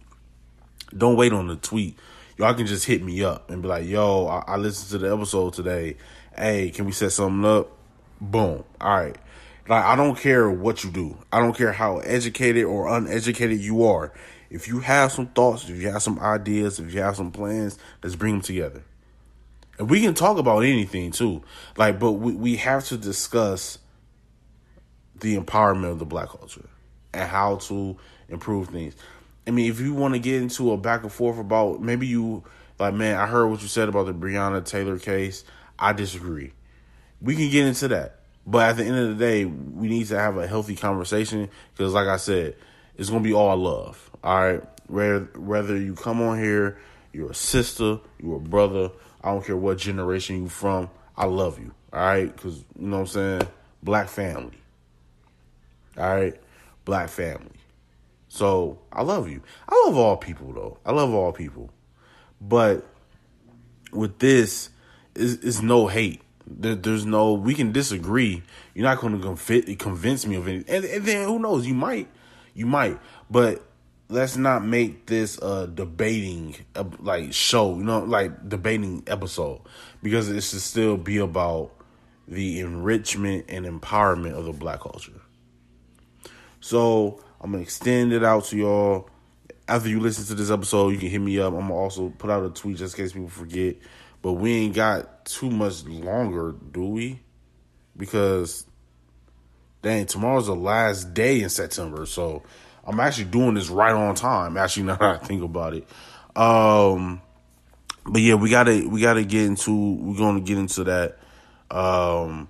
Don't 0.96 1.16
wait 1.16 1.34
on 1.34 1.48
the 1.48 1.56
tweet. 1.56 1.98
Y'all 2.38 2.54
can 2.54 2.68
just 2.68 2.86
hit 2.86 3.04
me 3.04 3.24
up 3.24 3.50
and 3.50 3.62
be 3.62 3.68
like, 3.68 3.88
yo, 3.88 4.28
I, 4.28 4.44
I 4.54 4.58
listened 4.58 4.92
to 4.92 5.08
the 5.08 5.14
episode 5.14 5.54
today. 5.54 5.98
Hey, 6.36 6.70
can 6.72 6.86
we 6.86 6.92
set 6.92 7.12
something 7.12 7.46
up? 7.46 7.72
Boom. 8.20 8.64
All 8.82 8.98
right. 8.98 9.16
Like, 9.68 9.84
I 9.84 9.96
don't 9.96 10.18
care 10.18 10.50
what 10.50 10.84
you 10.84 10.92
do. 10.92 11.18
I 11.32 11.40
don't 11.40 11.56
care 11.56 11.72
how 11.72 12.00
educated 12.00 12.66
or 12.66 12.88
uneducated 12.90 13.60
you 13.60 13.84
are. 13.84 14.12
If 14.50 14.68
you 14.68 14.82
have 14.82 15.12
some 15.12 15.28
thoughts, 15.28 15.70
if 15.70 15.82
you 15.82 15.90
have 15.90 16.04
some 16.04 16.20
ideas, 16.20 16.80
if 16.80 16.94
you 16.94 17.02
have 17.02 17.16
some 17.16 17.32
plans, 17.32 17.78
let's 18.04 18.16
bring 18.16 18.36
them 18.36 18.42
together. 18.42 18.84
And 19.80 19.90
we 19.90 20.02
can 20.02 20.14
talk 20.14 20.38
about 20.38 20.60
anything 20.60 21.12
too. 21.12 21.44
Like, 21.78 22.00
but 22.00 22.14
we, 22.14 22.34
we 22.34 22.56
have 22.58 22.86
to 22.86 22.98
discuss 22.98 23.80
the 25.20 25.38
empowerment 25.38 25.92
of 25.92 26.00
the 26.00 26.06
black 26.06 26.30
culture 26.30 26.70
and 27.14 27.28
how 27.30 27.56
to 27.56 27.98
improve 28.30 28.70
things. 28.70 28.96
I 29.48 29.52
mean, 29.52 29.70
if 29.70 29.80
you 29.80 29.94
want 29.94 30.14
to 30.14 30.20
get 30.20 30.42
into 30.42 30.72
a 30.72 30.78
back 30.78 31.04
and 31.04 31.12
forth 31.12 31.40
about 31.40 31.82
maybe 31.82 32.08
you 32.08 32.44
like, 32.80 32.94
man, 32.94 33.16
I 33.16 33.28
heard 33.28 33.48
what 33.48 33.62
you 33.62 33.68
said 33.68 33.90
about 33.90 34.08
the 34.08 34.14
Breonna 34.14 34.64
Taylor 34.66 35.00
case. 35.00 35.44
I 35.78 35.94
disagree. 35.94 36.54
We 37.22 37.36
can 37.36 37.50
get 37.50 37.66
into 37.66 37.88
that, 37.90 38.20
but 38.46 38.70
at 38.70 38.78
the 38.78 38.86
end 38.86 38.98
of 38.98 39.18
the 39.18 39.26
day, 39.26 39.46
we 39.46 39.88
need 39.88 40.08
to 40.08 40.20
have 40.20 40.38
a 40.38 40.48
healthy 40.48 40.76
conversation 40.76 41.50
because, 41.76 41.94
like 41.94 42.08
I 42.08 42.18
said, 42.18 42.56
it's 42.98 43.10
gonna 43.10 43.24
be 43.24 43.34
all 43.34 43.56
love. 43.56 44.12
All 44.24 44.36
right, 44.36 44.64
whether 44.88 45.78
you 45.78 45.96
come 45.96 46.22
on 46.22 46.40
here, 46.40 46.78
you're 47.12 47.32
a 47.32 47.36
sister, 47.36 48.00
you're 48.22 48.38
a 48.38 48.42
brother. 48.42 48.92
I 49.24 49.32
don't 49.32 49.46
care 49.46 49.56
what 49.56 49.78
generation 49.78 50.44
you 50.44 50.50
from. 50.50 50.90
I 51.16 51.26
love 51.26 51.60
you. 51.60 51.74
All 51.94 52.00
right, 52.00 52.34
because 52.36 52.58
you 52.78 52.88
know 52.88 52.98
what 52.98 53.02
I'm 53.02 53.08
saying. 53.08 53.42
Black 53.82 54.10
family. 54.10 54.58
All 55.98 56.16
right, 56.16 56.36
black 56.86 57.10
family. 57.10 57.52
So 58.30 58.80
I 58.92 59.04
love 59.04 59.30
you. 59.30 59.42
I 59.70 59.84
love 59.86 59.96
all 59.96 60.18
people 60.18 60.54
though. 60.54 60.80
I 60.86 60.92
love 60.92 61.14
all 61.14 61.32
people. 61.32 61.70
But 62.42 62.86
with 63.92 64.20
this, 64.20 64.70
is 65.16 65.38
is 65.38 65.62
no 65.62 65.88
hate. 65.88 66.22
There, 66.46 66.76
there's 66.76 67.06
no. 67.06 67.34
We 67.34 67.54
can 67.54 67.72
disagree. 67.72 68.44
You're 68.74 68.84
not 68.84 69.00
going 69.00 69.20
to 69.22 69.76
convince 69.76 70.26
me 70.26 70.36
of 70.36 70.48
anything. 70.48 70.76
And, 70.76 70.86
and 70.86 71.06
then 71.06 71.28
who 71.28 71.40
knows? 71.40 71.66
You 71.66 71.74
might. 71.74 72.08
You 72.54 72.66
might. 72.66 73.00
But 73.30 73.64
let's 74.10 74.38
not 74.38 74.64
make 74.64 75.06
this 75.06 75.38
a 75.40 75.68
debating 75.68 76.56
like 77.00 77.34
show. 77.34 77.76
You 77.76 77.84
know, 77.84 78.00
like 78.00 78.48
debating 78.48 79.04
episode 79.08 79.62
because 80.02 80.30
it 80.30 80.42
should 80.42 80.62
still 80.62 80.98
be 80.98 81.18
about 81.18 81.72
the 82.28 82.60
enrichment 82.60 83.46
and 83.50 83.66
empowerment 83.66 84.34
of 84.34 84.46
the 84.46 84.54
black 84.54 84.82
culture. 84.82 85.22
So 86.60 87.22
I'm 87.42 87.52
gonna 87.52 87.64
extend 87.64 88.14
it 88.14 88.24
out 88.24 88.46
to 88.46 88.58
y'all. 88.58 89.10
After 89.68 89.90
you 89.90 90.00
listen 90.00 90.26
to 90.26 90.36
this 90.36 90.52
episode, 90.52 90.90
you 90.90 90.98
can 90.98 91.10
hit 91.10 91.20
me 91.20 91.40
up. 91.40 91.54
I'm 91.54 91.62
gonna 91.62 91.76
also 91.76 92.10
put 92.10 92.30
out 92.30 92.46
a 92.46 92.50
tweet 92.50 92.78
just 92.78 92.98
in 92.98 93.04
case 93.04 93.14
people 93.14 93.30
forget. 93.30 93.76
But 94.24 94.34
we 94.34 94.54
ain't 94.54 94.74
got 94.74 95.26
too 95.26 95.52
much 95.52 95.84
longer, 95.84 96.56
do 96.72 96.86
we? 96.86 97.20
Because 97.96 98.66
dang, 99.84 100.08
tomorrow's 100.08 100.48
the 100.48 100.56
last 100.56 101.14
day 101.14 101.42
in 101.42 101.50
September, 101.50 102.08
so 102.08 102.42
I'm 102.86 103.00
actually 103.02 103.26
doing 103.26 103.54
this 103.54 103.70
right 103.70 103.94
on 103.94 104.16
time. 104.16 104.58
Actually, 104.58 104.84
now 104.88 104.96
that 104.96 105.22
I 105.22 105.26
think 105.26 105.44
about 105.44 105.76
it. 105.76 105.88
Um, 106.36 107.22
but 108.06 108.22
yeah, 108.22 108.36
we 108.36 108.50
gotta 108.50 108.88
we 108.88 109.02
gotta 109.02 109.24
get 109.24 109.44
into 109.46 109.96
we're 109.96 110.18
gonna 110.18 110.42
get 110.42 110.58
into 110.58 110.86
that. 110.86 111.20
Um, 111.70 112.48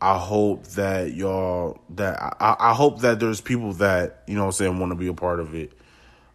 I 0.00 0.18
hope 0.18 0.66
that 0.70 1.14
y'all 1.14 1.80
that 1.90 2.20
I, 2.20 2.56
I 2.58 2.74
hope 2.74 3.00
that 3.02 3.20
there's 3.20 3.40
people 3.40 3.74
that 3.74 4.24
you 4.26 4.34
know 4.34 4.46
I'm 4.46 4.52
saying 4.52 4.78
want 4.78 4.90
to 4.90 4.96
be 4.96 5.06
a 5.06 5.14
part 5.14 5.38
of 5.38 5.54
it. 5.54 5.72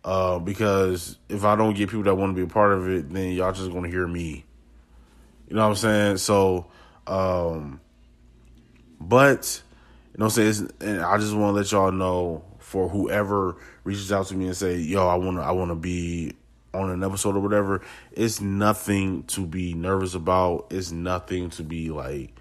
Uh, 0.06 0.39
because 0.39 1.17
if 1.28 1.43
I 1.43 1.58
don't 1.58 1.73
get 1.73 1.89
people 1.89 2.04
that 2.04 2.15
want 2.15 2.32
to 2.32 2.36
be 2.36 2.50
a 2.50 2.52
part 2.52 2.71
of 2.71 2.88
it, 2.88 3.12
then 3.12 3.34
y'all 3.34 3.52
just 3.52 3.69
gonna 3.71 3.89
hear 3.89 4.08
me. 4.08 4.45
You 5.47 5.55
know 5.55 5.63
what 5.63 5.69
I'm 5.69 5.75
saying? 5.75 6.17
So, 6.17 6.67
um, 7.05 7.79
but 8.99 9.62
you 10.13 10.19
know 10.19 10.25
what 10.25 10.38
I'm 10.38 10.53
saying? 10.53 10.71
and 10.81 11.01
I 11.01 11.17
just 11.17 11.33
want 11.33 11.53
to 11.53 11.57
let 11.57 11.71
y'all 11.71 11.91
know 11.91 12.43
for 12.60 12.89
whoever 12.89 13.55
reaches 13.83 14.12
out 14.12 14.27
to 14.27 14.36
me 14.36 14.47
and 14.47 14.57
say, 14.57 14.77
"Yo, 14.77 15.07
I 15.07 15.15
want 15.15 15.38
to, 15.38 15.43
I 15.43 15.51
want 15.51 15.71
to 15.71 15.75
be 15.75 16.33
on 16.73 16.89
an 16.89 17.03
episode 17.03 17.36
or 17.36 17.39
whatever." 17.39 17.81
It's 18.12 18.41
nothing 18.41 19.23
to 19.23 19.45
be 19.45 19.73
nervous 19.73 20.15
about. 20.15 20.67
It's 20.71 20.91
nothing 20.91 21.49
to 21.51 21.63
be 21.63 21.89
like 21.91 22.33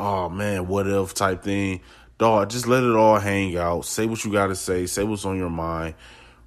oh 0.00 0.28
man, 0.28 0.66
what 0.66 0.86
if 0.86 1.14
type 1.14 1.42
thing. 1.42 1.80
Dog, 2.18 2.50
just 2.50 2.66
let 2.66 2.82
it 2.82 2.94
all 2.96 3.18
hang 3.18 3.56
out. 3.56 3.84
Say 3.84 4.06
what 4.06 4.24
you 4.24 4.32
got 4.32 4.48
to 4.48 4.56
say. 4.56 4.86
Say 4.86 5.04
what's 5.04 5.24
on 5.24 5.38
your 5.38 5.50
mind. 5.50 5.94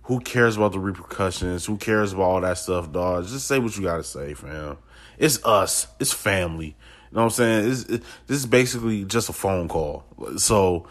who 0.04 0.20
cares 0.20 0.58
about 0.58 0.74
the 0.74 0.80
repercussions? 0.80 1.66
Who 1.66 1.78
cares 1.78 2.12
about 2.12 2.24
all 2.24 2.42
that 2.42 2.58
stuff, 2.58 2.92
dog? 2.92 3.26
Just 3.26 3.48
say 3.48 3.58
what 3.60 3.78
you 3.78 3.84
gotta 3.84 4.04
say, 4.04 4.34
fam. 4.34 4.78
It's 5.18 5.44
us. 5.46 5.88
It's 6.00 6.14
family. 6.14 6.76
You 7.14 7.18
know 7.18 7.26
what 7.26 7.26
I'm 7.26 7.30
saying? 7.32 7.72
It's, 7.72 7.84
it, 7.84 8.04
this 8.28 8.38
is 8.38 8.46
basically 8.46 9.06
just 9.06 9.30
a 9.30 9.34
phone 9.34 9.68
call. 9.68 10.04
So, 10.38 10.88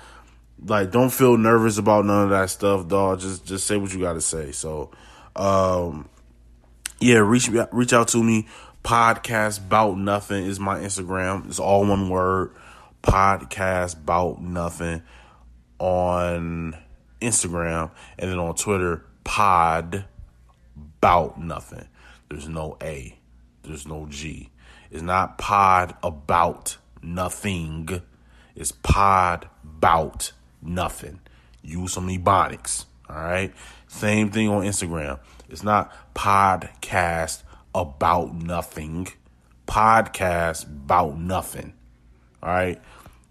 like, 0.65 0.93
don't 0.93 1.11
feel 1.11 1.37
nervous 1.37 1.79
about 1.79 2.05
none 2.05 2.25
of 2.25 2.31
that 2.31 2.51
stuff, 2.51 2.87
dog. 2.87 3.21
Just 3.21 3.45
just 3.45 3.67
say 3.67 3.77
what 3.77 3.93
you 3.93 4.01
gotta 4.01 4.21
say. 4.21 4.53
So, 4.53 4.91
um, 5.35 6.09
yeah, 7.01 7.19
reach 7.19 7.49
reach 7.73 7.93
out 7.93 8.09
to 8.09 8.23
me. 8.23 8.47
Podcast 8.85 9.59
about 9.59 9.99
nothing 9.99 10.45
is 10.45 10.59
my 10.61 10.79
Instagram. 10.79 11.47
It's 11.47 11.59
all 11.59 11.85
one 11.85 12.09
word. 12.09 12.53
Podcast 13.03 13.95
about 13.95 14.41
nothing 14.41 15.03
on 15.79 16.77
Instagram 17.21 17.91
and 18.19 18.31
then 18.31 18.39
on 18.39 18.55
Twitter. 18.55 19.05
Pod 19.25 20.05
about 20.75 21.41
nothing. 21.41 21.89
There's 22.29 22.49
no 22.49 22.77
A. 22.81 23.19
There's 23.63 23.87
no 23.87 24.07
G. 24.09 24.51
It's 24.91 25.03
not 25.03 25.39
pod 25.39 25.95
about 26.03 26.77
nothing. 27.03 28.03
It's 28.55 28.73
pod 28.73 29.49
about 29.65 30.33
nothing. 30.61 31.21
Use 31.63 31.93
some 31.93 32.09
ebonics. 32.09 32.85
All 33.09 33.17
right. 33.17 33.53
Same 33.89 34.31
thing 34.31 34.49
on 34.49 34.65
Instagram. 34.65 35.19
It's 35.49 35.63
not 35.63 35.93
podcast 36.15 37.43
about 37.75 38.35
nothing. 38.35 39.09
Podcast 39.67 40.65
about 40.65 41.19
nothing. 41.19 41.75
All 42.43 42.51
right. 42.51 42.81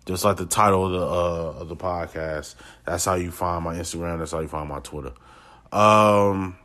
Just 0.06 0.24
like 0.24 0.38
the 0.38 0.46
title 0.46 0.86
of 0.86 0.92
the 0.92 1.06
uh, 1.06 1.62
of 1.62 1.70
the 1.70 1.76
podcast. 1.76 2.56
That's 2.86 3.06
how 3.06 3.16
you 3.16 3.32
find 3.32 3.64
my 3.64 3.76
Instagram. 3.76 4.18
That's 4.20 4.32
how 4.32 4.40
you 4.40 4.48
find 4.48 4.68
my 4.68 4.80
Twitter. 4.80 5.14
Um. 5.72 6.58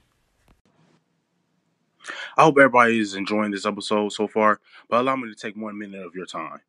I 2.38 2.44
hope 2.44 2.58
everybody 2.58 3.00
is 3.00 3.16
enjoying 3.16 3.52
this 3.52 3.66
episode 3.66 4.14
so 4.14 4.28
far, 4.28 4.60
but 4.90 5.00
allow 5.00 5.16
me 5.16 5.30
to 5.30 5.36
take 5.36 5.56
one 5.56 5.78
minute 5.78 6.06
of 6.06 6.14
your 6.14 6.28
time 6.28 6.60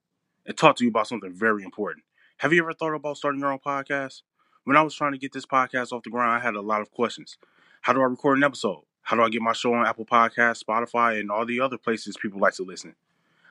and 0.47 0.57
talk 0.57 0.77
to 0.77 0.85
you 0.85 0.91
about 0.91 1.09
something 1.09 1.33
very 1.33 1.63
important. 1.63 2.05
Have 2.39 2.53
you 2.53 2.63
ever 2.63 2.73
thought 2.73 2.95
about 2.95 3.17
starting 3.17 3.41
your 3.41 3.53
own 3.53 3.59
podcast? 3.59 4.23
When 4.65 4.77
I 4.77 4.83
was 4.83 4.95
trying 4.95 5.13
to 5.13 5.19
get 5.19 5.33
this 5.33 5.47
podcast 5.47 5.93
off 5.93 6.03
the 6.03 6.11
ground, 6.11 6.33
I 6.33 6.39
had 6.39 6.55
a 6.55 6.61
lot 6.61 6.81
of 6.81 6.91
questions. 6.91 7.37
How 7.83 7.93
do 7.93 8.01
I 8.01 8.05
record 8.05 8.39
an 8.39 8.45
episode? 8.45 8.83
How 9.03 9.17
do 9.17 9.23
I 9.23 9.29
get 9.29 9.43
my 9.43 9.53
show 9.53 9.75
on 9.75 9.87
Apple 9.87 10.07
Podcasts, 10.07 10.65
Spotify, 10.65 11.21
and 11.21 11.31
all 11.31 11.47
the 11.47 11.61
other 11.61 11.79
places 11.79 12.17
people 12.21 12.41
like 12.41 12.55
to 12.55 12.65
listen? 12.65 12.95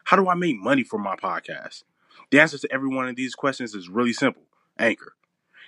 How 0.04 0.18
do 0.18 0.28
I 0.28 0.36
make 0.36 0.58
money 0.58 0.84
for 0.84 1.00
my 1.00 1.16
podcast? 1.16 1.84
The 2.32 2.40
answer 2.40 2.58
to 2.58 2.72
every 2.72 2.90
one 2.90 3.08
of 3.08 3.16
these 3.16 3.36
questions 3.36 3.76
is 3.76 3.90
really 3.90 4.14
simple 4.14 4.44
Anchor. 4.78 5.14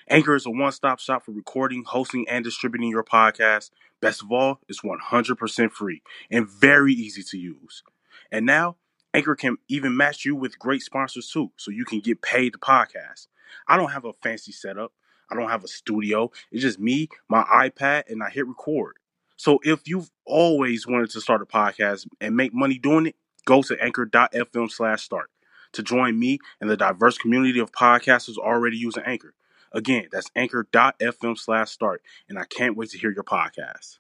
Anchor 0.10 0.36
is 0.36 0.45
a 0.45 0.49
one 0.49 0.71
stop 0.71 0.99
shop 0.99 1.25
for 1.25 1.31
recording, 1.31 1.83
hosting, 1.86 2.25
and 2.29 2.43
distributing 2.43 2.89
your 2.89 3.03
podcast. 3.03 3.71
Best 3.99 4.21
of 4.21 4.31
all, 4.31 4.60
it's 4.69 4.81
100% 4.81 5.71
free 5.71 6.01
and 6.31 6.47
very 6.47 6.93
easy 6.93 7.23
to 7.23 7.38
use. 7.38 7.83
And 8.31 8.45
now, 8.45 8.77
Anchor 9.13 9.36
can 9.36 9.57
even 9.67 9.97
match 9.97 10.23
you 10.25 10.36
with 10.36 10.60
great 10.60 10.81
sponsors 10.81 11.29
too, 11.29 11.51
so 11.57 11.71
you 11.71 11.86
can 11.86 11.99
get 11.99 12.21
paid 12.21 12.53
to 12.53 12.60
podcast. 12.60 13.27
I 13.67 13.75
don't 13.75 13.91
have 13.91 14.05
a 14.05 14.13
fancy 14.13 14.51
setup, 14.51 14.93
I 15.29 15.36
don't 15.36 15.49
have 15.49 15.63
a 15.63 15.67
studio. 15.67 16.31
It's 16.51 16.62
just 16.62 16.79
me, 16.79 17.10
my 17.27 17.43
iPad, 17.43 18.03
and 18.10 18.23
I 18.23 18.29
hit 18.29 18.47
record. 18.47 18.97
So 19.36 19.60
if 19.63 19.88
you've 19.88 20.10
always 20.25 20.88
wanted 20.88 21.10
to 21.12 21.21
start 21.21 21.41
a 21.41 21.45
podcast 21.45 22.07
and 22.21 22.36
make 22.36 22.53
money 22.53 22.77
doing 22.77 23.07
it, 23.07 23.15
go 23.45 23.62
to 23.63 23.77
anchor.fm 23.83 24.71
slash 24.71 25.03
start 25.03 25.29
to 25.73 25.84
join 25.84 26.19
me 26.19 26.39
and 26.62 26.69
the 26.69 26.77
diverse 26.77 27.17
community 27.17 27.60
of 27.60 27.71
podcasters 27.71 28.38
already 28.38 28.77
using 28.77 29.03
Anchor. 29.03 29.34
Again, 29.71 30.08
that's 30.12 30.32
anchor.fm 30.36 31.38
slash 31.38 31.71
start. 31.71 32.01
And 32.30 32.39
I 32.39 32.45
can't 32.45 32.75
wait 32.77 32.89
to 32.91 32.97
hear 32.97 33.12
your 33.12 33.23
podcast. 33.23 33.99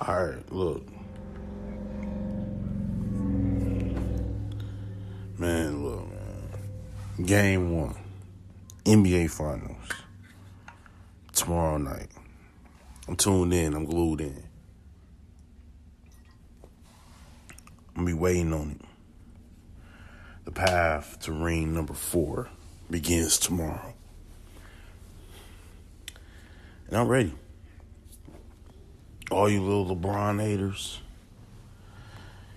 All 0.00 0.26
right, 0.26 0.52
look. 0.52 0.86
Man, 5.38 5.84
look, 5.84 6.08
man. 6.08 7.26
Game 7.26 7.78
one. 7.78 7.96
NBA 8.84 9.30
Finals. 9.30 9.76
Tomorrow 11.32 11.78
night. 11.78 12.08
I'm 13.08 13.16
tuned 13.16 13.52
in. 13.52 13.74
I'm 13.74 13.84
glued 13.84 14.20
in. 14.20 14.42
I'm 17.96 18.04
be 18.04 18.14
waiting 18.14 18.52
on 18.52 18.70
it. 18.70 18.89
The 20.50 20.60
path 20.62 21.20
to 21.20 21.32
ring 21.32 21.74
number 21.74 21.94
four 21.94 22.48
begins 22.90 23.38
tomorrow. 23.38 23.94
And 26.88 26.96
I'm 26.96 27.06
ready. 27.06 27.32
All 29.30 29.48
you 29.48 29.62
little 29.62 29.94
LeBron 29.94 30.40
haters. 30.40 31.02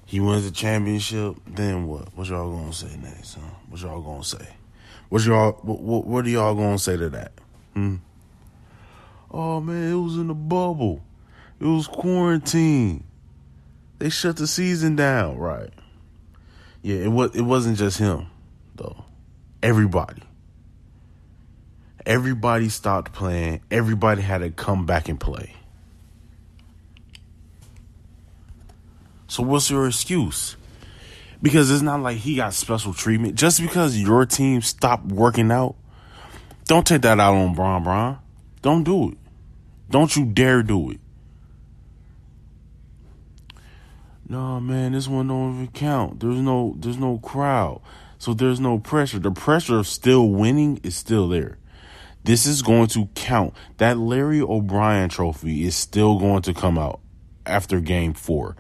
He 0.08 0.20
wins 0.20 0.44
the 0.44 0.50
championship, 0.50 1.36
then 1.46 1.86
what? 1.86 2.18
What 2.18 2.28
y'all 2.30 2.52
gonna 2.52 2.74
say 2.74 2.98
next, 2.98 3.36
huh? 3.36 3.42
What 3.70 3.82
y'all 3.82 4.02
gonna 4.02 4.24
say? 4.24 4.48
What 5.10 5.24
y'all 5.24 5.52
what, 5.62 5.82
what, 5.82 6.08
what 6.08 6.26
are 6.26 6.30
y'all 6.30 6.56
gonna 6.56 6.80
say 6.80 6.98
to 6.98 7.10
that? 7.10 7.34
Hmm? 7.76 7.98
Oh 9.30 9.62
man, 9.62 9.92
it 9.92 10.02
was 10.02 10.18
in 10.18 10.30
the 10.30 10.34
bubble. 10.34 11.04
It 11.60 11.66
was 11.66 11.86
quarantine. 11.86 13.04
They 14.00 14.10
shut 14.10 14.38
the 14.38 14.48
season 14.48 14.96
down, 14.96 15.38
right? 15.38 15.70
Yeah, 16.84 16.98
it 16.98 17.08
was 17.08 17.34
it 17.34 17.42
wasn't 17.42 17.78
just 17.78 17.98
him, 17.98 18.28
though. 18.76 19.06
Everybody. 19.64 20.22
Everybody 22.06 22.68
stopped 22.68 23.14
playing. 23.14 23.62
Everybody 23.72 24.22
had 24.22 24.40
to 24.40 24.50
come 24.50 24.86
back 24.86 25.08
and 25.08 25.18
play. 25.18 25.54
So 29.28 29.42
what's 29.42 29.72
your 29.72 29.88
excuse? 29.88 30.58
Because 31.42 31.72
it's 31.72 31.82
not 31.82 32.02
like 32.02 32.18
he 32.18 32.36
got 32.36 32.54
special 32.54 32.94
treatment. 32.94 33.36
Just 33.36 33.62
because 33.62 33.98
your 33.98 34.26
team 34.26 34.62
stopped 34.62 35.06
working 35.06 35.52
out, 35.52 35.76
don't 36.66 36.86
take 36.86 37.02
that 37.04 37.20
out 37.20 37.34
on 37.34 37.56
Bron 37.56 37.84
Bron. 37.84 38.20
Don't 38.62 38.84
do 38.84 39.12
it. 39.12 39.18
Don't 39.90 40.14
you 40.16 40.26
dare 40.26 40.62
do 40.62 40.92
it. 40.92 41.00
No, 44.28 44.60
man, 44.60 44.94
this 44.94 45.08
one 45.08 45.28
don't 45.28 45.54
even 45.56 45.68
count. 45.68 46.20
There's 46.20 46.40
no 46.40 46.76
there's 46.78 46.98
no 46.98 47.18
crowd. 47.20 47.82
So 48.18 48.34
there's 48.34 48.60
no 48.60 48.80
pressure. 48.80 49.20
The 49.20 49.32
pressure 49.32 49.78
of 49.78 49.88
still 49.88 50.30
winning 50.30 50.80
is 50.82 50.96
still 50.96 51.28
there. 51.28 51.58
This 52.24 52.46
is 52.46 52.62
going 52.62 52.88
to 52.88 53.08
count. 53.16 53.54
That 53.78 53.98
Larry 53.98 54.42
O'Brien 54.42 55.10
trophy 55.10 55.66
is 55.66 55.76
still 55.76 56.18
going 56.20 56.42
to 56.44 56.54
come 56.54 56.78
out 56.78 57.02
after 57.46 57.82
game 57.82 58.14
four, 58.14 58.56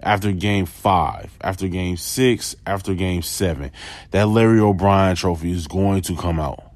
after 0.00 0.32
game 0.32 0.64
five, 0.64 1.36
after 1.42 1.68
game 1.68 1.98
six, 1.98 2.56
after 2.66 2.94
game 2.94 3.20
seven. 3.20 3.70
That 4.10 4.28
Larry 4.28 4.60
O'Brien 4.60 5.16
trophy 5.16 5.52
is 5.52 5.66
going 5.66 6.00
to 6.02 6.16
come 6.16 6.40
out. 6.40 6.72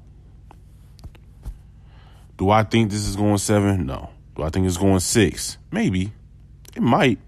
Do 2.37 2.51
I 2.51 2.61
think 2.61 2.91
this 2.91 3.07
is 3.07 3.15
going 3.15 3.39
seven? 3.39 3.87
No. 3.87 4.11
Do 4.35 4.43
I 4.43 4.49
think 4.49 4.67
it's 4.67 4.77
going 4.77 4.99
six? 4.99 5.57
Maybe. 5.71 6.13
It 6.75 6.81
might. 6.81 7.19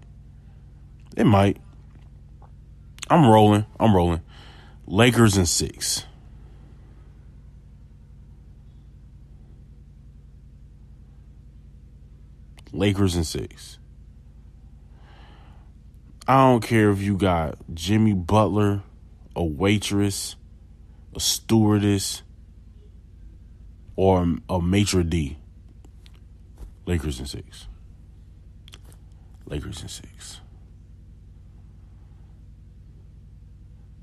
It 1.16 1.24
might. 1.24 1.58
I'm 3.08 3.26
rolling. 3.26 3.66
I'm 3.78 3.94
rolling. 3.94 4.22
Lakers 4.86 5.36
in 5.36 5.46
six. 5.46 6.06
Lakers 12.72 13.14
in 13.14 13.24
six. 13.24 13.78
I 16.26 16.50
don't 16.50 16.62
care 16.62 16.90
if 16.90 17.00
you 17.02 17.16
got 17.16 17.58
Jimmy 17.72 18.14
Butler, 18.14 18.82
a 19.36 19.44
waitress, 19.44 20.36
a 21.14 21.20
stewardess, 21.20 22.22
or 23.94 24.26
a 24.48 24.60
maitre 24.60 25.04
d. 25.04 25.36
Lakers 26.86 27.20
in 27.20 27.26
six. 27.26 27.68
Lakers 29.46 29.82
in 29.82 29.88
six. 29.88 30.40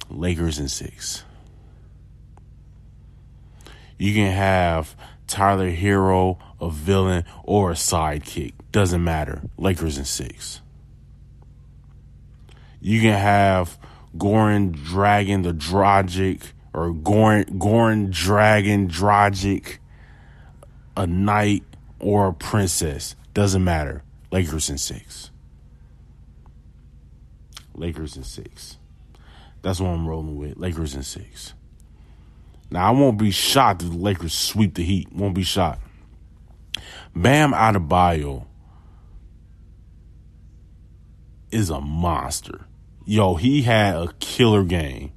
Lakers 0.10 0.60
in 0.60 0.68
six. 0.68 1.24
You 3.98 4.14
can 4.14 4.32
have 4.32 4.96
Tyler 5.28 5.72
Herro, 5.72 6.38
a 6.60 6.70
villain, 6.70 7.24
or 7.44 7.72
a 7.72 7.76
sidekick. 7.76 8.54
Doesn't 8.72 9.04
matter. 9.04 9.42
Lakers 9.58 9.98
in 9.98 10.06
six. 10.06 10.62
You 12.80 13.00
can 13.02 13.18
have 13.18 13.78
Goran 14.18 14.74
Dragon 14.74 15.44
the 15.44 15.54
Dragic 15.54 16.52
or 16.74 16.92
Goran 16.94 17.46
Goran 17.58 18.10
Dragon 18.10 18.88
Dragic, 18.88 19.78
a 20.98 21.08
knight 21.08 21.64
or 22.00 22.28
a 22.28 22.34
princess. 22.34 23.16
Doesn't 23.34 23.64
matter. 23.64 24.04
Lakers 24.32 24.70
in 24.70 24.78
six. 24.78 25.31
Lakers 27.76 28.18
in 28.18 28.24
six. 28.24 28.78
That's 29.62 29.80
what 29.80 29.90
I'm 29.90 30.08
rolling 30.08 30.38
with. 30.38 30.58
Lakers 30.58 30.96
in 30.96 31.04
six. 31.04 31.54
Now 32.70 32.88
I 32.88 32.92
won't 32.92 33.18
be 33.18 33.32
shocked 33.32 33.84
if 33.84 33.90
the 33.90 33.98
Lakers 33.98 34.34
sweep 34.34 34.76
the 34.76 34.84
Heat. 34.84 35.12
Won't 35.12 35.36
be 35.36 35.44
shocked. 35.44 35.82
Bam 37.16 37.52
Adebayo 37.52 38.46
is 41.52 41.70
a 41.70 41.82
monster. 41.82 42.66
Yo, 43.06 43.36
he 43.36 43.62
had 43.64 43.96
a 43.96 44.14
killer 44.20 44.64
game. 44.64 45.12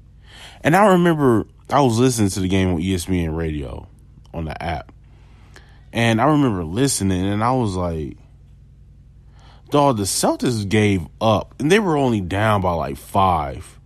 And 0.62 0.74
I 0.74 0.92
remember 0.92 1.46
I 1.70 1.80
was 1.80 1.98
listening 1.98 2.30
to 2.30 2.40
the 2.40 2.48
game 2.48 2.74
on 2.74 2.80
ESPN 2.80 3.36
radio 3.36 3.86
on 4.32 4.46
the 4.46 4.62
app. 4.62 4.90
And 5.92 6.20
I 6.20 6.24
remember 6.24 6.64
listening 6.64 7.24
and 7.24 7.44
I 7.44 7.52
was 7.52 7.76
like, 7.76 8.16
dog, 9.70 9.96
the 9.96 10.04
Celtics 10.04 10.68
gave 10.68 11.06
up 11.20 11.54
and 11.58 11.70
they 11.70 11.78
were 11.78 11.96
only 11.96 12.20
down 12.20 12.60
by 12.60 12.72
like 12.72 12.96
five. 12.96 13.78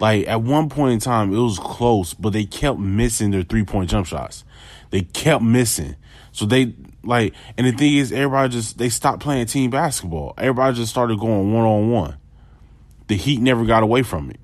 Like 0.00 0.28
at 0.28 0.42
one 0.42 0.68
point 0.68 0.92
in 0.92 1.00
time, 1.00 1.32
it 1.34 1.38
was 1.38 1.58
close, 1.58 2.14
but 2.14 2.32
they 2.32 2.44
kept 2.44 2.78
missing 2.78 3.30
their 3.30 3.42
three 3.42 3.64
point 3.64 3.90
jump 3.90 4.06
shots. 4.06 4.44
They 4.90 5.02
kept 5.02 5.42
missing. 5.42 5.96
So 6.32 6.46
they 6.46 6.74
like, 7.02 7.34
and 7.56 7.66
the 7.66 7.72
thing 7.72 7.94
is, 7.94 8.12
everybody 8.12 8.52
just, 8.52 8.78
they 8.78 8.88
stopped 8.88 9.22
playing 9.22 9.46
team 9.46 9.70
basketball. 9.70 10.34
Everybody 10.38 10.76
just 10.76 10.90
started 10.90 11.18
going 11.18 11.52
one 11.52 11.64
on 11.64 11.90
one. 11.90 12.16
The 13.08 13.16
Heat 13.16 13.40
never 13.40 13.64
got 13.64 13.82
away 13.82 14.02
from 14.02 14.30
it. 14.30 14.40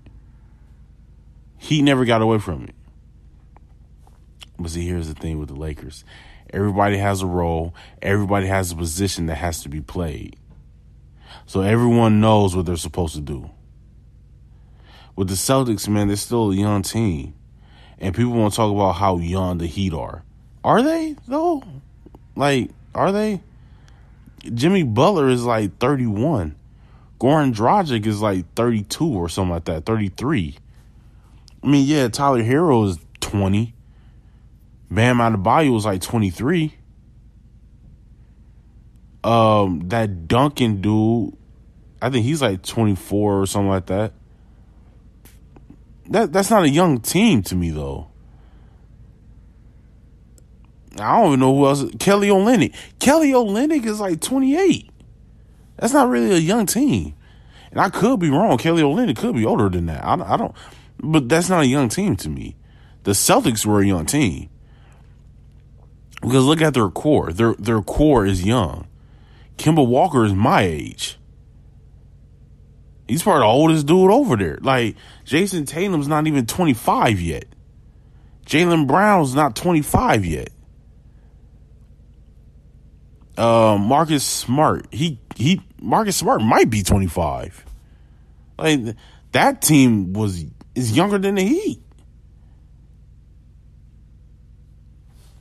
Heat 1.58 1.82
never 1.82 2.04
got 2.04 2.22
away 2.22 2.38
from 2.38 2.64
it. 2.64 2.74
But 4.58 4.70
see, 4.70 4.86
here's 4.86 5.08
the 5.08 5.14
thing 5.14 5.38
with 5.38 5.48
the 5.48 5.54
Lakers 5.54 6.04
everybody 6.54 6.96
has 6.96 7.20
a 7.20 7.26
role, 7.26 7.74
everybody 8.00 8.46
has 8.46 8.72
a 8.72 8.76
position 8.76 9.26
that 9.26 9.36
has 9.36 9.62
to 9.62 9.68
be 9.68 9.80
played. 9.80 10.36
So 11.46 11.60
everyone 11.60 12.20
knows 12.20 12.54
what 12.56 12.66
they're 12.66 12.76
supposed 12.76 13.14
to 13.16 13.20
do. 13.20 13.50
With 15.16 15.28
the 15.28 15.34
Celtics, 15.34 15.88
man, 15.88 16.08
they're 16.08 16.16
still 16.16 16.50
a 16.50 16.54
young 16.54 16.82
team. 16.82 17.34
And 17.98 18.14
people 18.14 18.32
want 18.32 18.52
to 18.52 18.56
talk 18.56 18.72
about 18.72 18.92
how 18.92 19.18
young 19.18 19.58
the 19.58 19.66
Heat 19.66 19.92
are. 19.92 20.24
Are 20.62 20.82
they, 20.82 21.16
though? 21.28 21.62
Like, 22.34 22.70
are 22.94 23.12
they? 23.12 23.40
Jimmy 24.42 24.82
Butler 24.82 25.28
is 25.28 25.44
like 25.44 25.78
31. 25.78 26.56
Goran 27.20 27.54
Dragic 27.54 28.06
is 28.06 28.20
like 28.20 28.52
32 28.54 29.06
or 29.06 29.28
something 29.28 29.52
like 29.52 29.64
that, 29.64 29.86
33. 29.86 30.56
I 31.62 31.66
mean, 31.66 31.86
yeah, 31.86 32.08
Tyler 32.08 32.42
Herro 32.42 32.88
is 32.88 32.98
20. 33.20 33.73
Bam 34.90 35.18
Adebayo 35.18 35.72
was 35.72 35.84
like 35.84 36.02
23. 36.02 36.74
Um, 39.22 39.88
that 39.88 40.28
Duncan 40.28 40.80
dude, 40.80 41.36
I 42.02 42.10
think 42.10 42.24
he's 42.24 42.42
like 42.42 42.62
24 42.62 43.40
or 43.40 43.46
something 43.46 43.70
like 43.70 43.86
that. 43.86 44.12
That 46.10 46.32
that's 46.32 46.50
not 46.50 46.64
a 46.64 46.68
young 46.68 47.00
team 47.00 47.42
to 47.44 47.56
me 47.56 47.70
though. 47.70 48.10
I 51.00 51.18
don't 51.18 51.28
even 51.28 51.40
know 51.40 51.56
who 51.56 51.66
else. 51.66 51.84
Kelly 51.98 52.28
Olynyk. 52.28 52.74
Kelly 52.98 53.32
Olynyk 53.32 53.84
is 53.84 54.00
like 54.00 54.20
28. 54.20 54.90
That's 55.76 55.92
not 55.92 56.08
really 56.08 56.32
a 56.32 56.38
young 56.38 56.66
team. 56.66 57.14
And 57.70 57.80
I 57.80 57.88
could 57.88 58.20
be 58.20 58.30
wrong. 58.30 58.58
Kelly 58.58 58.82
Olynyk 58.82 59.16
could 59.16 59.34
be 59.34 59.44
older 59.44 59.68
than 59.68 59.86
that. 59.86 60.04
I, 60.04 60.34
I 60.34 60.36
don't, 60.36 60.54
but 61.00 61.28
that's 61.28 61.48
not 61.48 61.62
a 61.62 61.66
young 61.66 61.88
team 61.88 62.14
to 62.16 62.28
me. 62.28 62.56
The 63.02 63.12
Celtics 63.12 63.66
were 63.66 63.80
a 63.80 63.86
young 63.86 64.06
team. 64.06 64.50
Because 66.24 66.44
look 66.44 66.62
at 66.62 66.72
their 66.72 66.88
core. 66.88 67.32
Their 67.32 67.54
their 67.54 67.82
core 67.82 68.24
is 68.24 68.42
young. 68.42 68.86
Kemba 69.58 69.86
Walker 69.86 70.24
is 70.24 70.32
my 70.32 70.62
age. 70.62 71.18
He's 73.06 73.22
probably 73.22 73.40
the 73.40 73.46
oldest 73.46 73.86
dude 73.86 74.10
over 74.10 74.34
there. 74.34 74.58
Like 74.62 74.96
Jayson 75.26 75.66
Tatum's 75.66 76.08
not 76.08 76.26
even 76.26 76.46
25 76.46 77.20
yet. 77.20 77.44
Jaylen 78.46 78.86
Brown's 78.86 79.34
not 79.34 79.54
25 79.54 80.24
yet. 80.24 80.48
Uh, 83.36 83.76
Marcus 83.78 84.24
Smart, 84.24 84.86
he 84.92 85.18
he 85.36 85.60
Marcus 85.78 86.16
Smart 86.16 86.40
might 86.40 86.70
be 86.70 86.82
25. 86.82 87.66
Like 88.58 88.80
that 89.32 89.60
team 89.60 90.14
was 90.14 90.42
is 90.74 90.96
younger 90.96 91.18
than 91.18 91.34
the 91.34 91.44
Heat. 91.44 91.83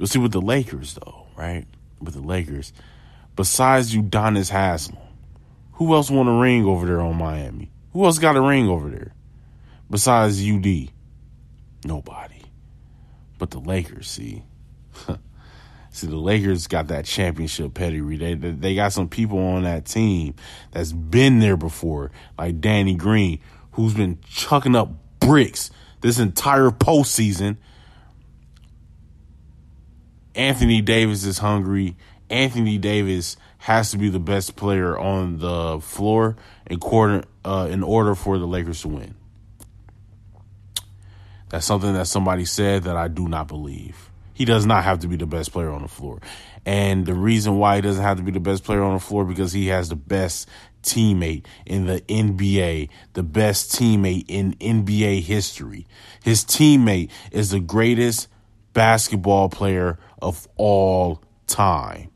But 0.03 0.09
see 0.09 0.19
with 0.19 0.33
the 0.33 0.41
Lakers 0.41 0.95
though, 0.95 1.27
right? 1.37 1.65
With 2.01 2.13
the 2.13 2.19
Lakers, 2.19 2.73
besides 3.37 3.95
Udonis 3.95 4.49
Haslem, 4.49 4.97
who 5.75 5.93
else 5.93 6.11
won 6.11 6.27
a 6.27 6.41
ring 6.41 6.65
over 6.65 6.85
there 6.85 6.99
on 6.99 7.15
Miami? 7.15 7.71
Who 7.93 8.03
else 8.03 8.19
got 8.19 8.35
a 8.35 8.41
ring 8.41 8.67
over 8.67 8.89
there? 8.89 9.13
Besides 9.89 10.45
UD? 10.45 10.89
Nobody. 11.85 12.41
But 13.37 13.51
the 13.51 13.61
Lakers, 13.61 14.09
see. 14.09 14.43
see, 15.89 16.07
the 16.07 16.17
Lakers 16.17 16.67
got 16.67 16.87
that 16.89 17.05
championship 17.05 17.73
pedigree. 17.73 18.17
They, 18.17 18.33
they 18.33 18.75
got 18.75 18.91
some 18.91 19.07
people 19.07 19.39
on 19.39 19.63
that 19.63 19.85
team 19.85 20.35
that's 20.71 20.91
been 20.91 21.39
there 21.39 21.55
before, 21.55 22.11
like 22.37 22.59
Danny 22.59 22.95
Green, 22.95 23.39
who's 23.71 23.93
been 23.93 24.19
chucking 24.27 24.75
up 24.75 24.89
bricks 25.21 25.71
this 26.01 26.19
entire 26.19 26.71
postseason. 26.71 27.55
Anthony 30.35 30.81
Davis 30.81 31.23
is 31.23 31.37
hungry. 31.37 31.95
Anthony 32.29 32.77
Davis 32.77 33.37
has 33.59 33.91
to 33.91 33.97
be 33.97 34.09
the 34.09 34.19
best 34.19 34.55
player 34.55 34.97
on 34.97 35.37
the 35.37 35.79
floor 35.81 36.35
in 36.65 36.79
quarter 36.79 37.23
uh, 37.45 37.67
in 37.69 37.83
order 37.83 38.15
for 38.15 38.37
the 38.37 38.45
Lakers 38.47 38.81
to 38.81 38.87
win. 38.87 39.15
That's 41.49 41.65
something 41.65 41.93
that 41.93 42.07
somebody 42.07 42.45
said 42.45 42.83
that 42.83 42.97
I 42.97 43.07
do 43.07 43.27
not 43.27 43.47
believe. 43.47 44.09
He 44.33 44.45
does 44.45 44.65
not 44.65 44.83
have 44.83 44.99
to 44.99 45.07
be 45.07 45.15
the 45.15 45.27
best 45.27 45.51
player 45.51 45.69
on 45.69 45.83
the 45.83 45.87
floor. 45.87 46.19
And 46.65 47.05
the 47.05 47.13
reason 47.13 47.59
why 47.59 47.75
he 47.75 47.81
doesn't 47.81 48.01
have 48.01 48.17
to 48.17 48.23
be 48.23 48.31
the 48.31 48.39
best 48.39 48.63
player 48.63 48.81
on 48.81 48.93
the 48.93 48.99
floor 48.99 49.23
because 49.25 49.53
he 49.53 49.67
has 49.67 49.89
the 49.89 49.95
best 49.95 50.49
teammate 50.81 51.45
in 51.65 51.85
the 51.85 52.01
NBA, 52.01 52.89
the 53.13 53.23
best 53.23 53.71
teammate 53.71 54.25
in 54.27 54.55
NBA 54.55 55.21
history. 55.21 55.85
His 56.23 56.43
teammate 56.43 57.09
is 57.31 57.51
the 57.51 57.59
greatest 57.59 58.27
basketball 58.73 59.49
player 59.49 59.99
of 60.23 60.47
all 60.55 61.21
time. 61.47 62.09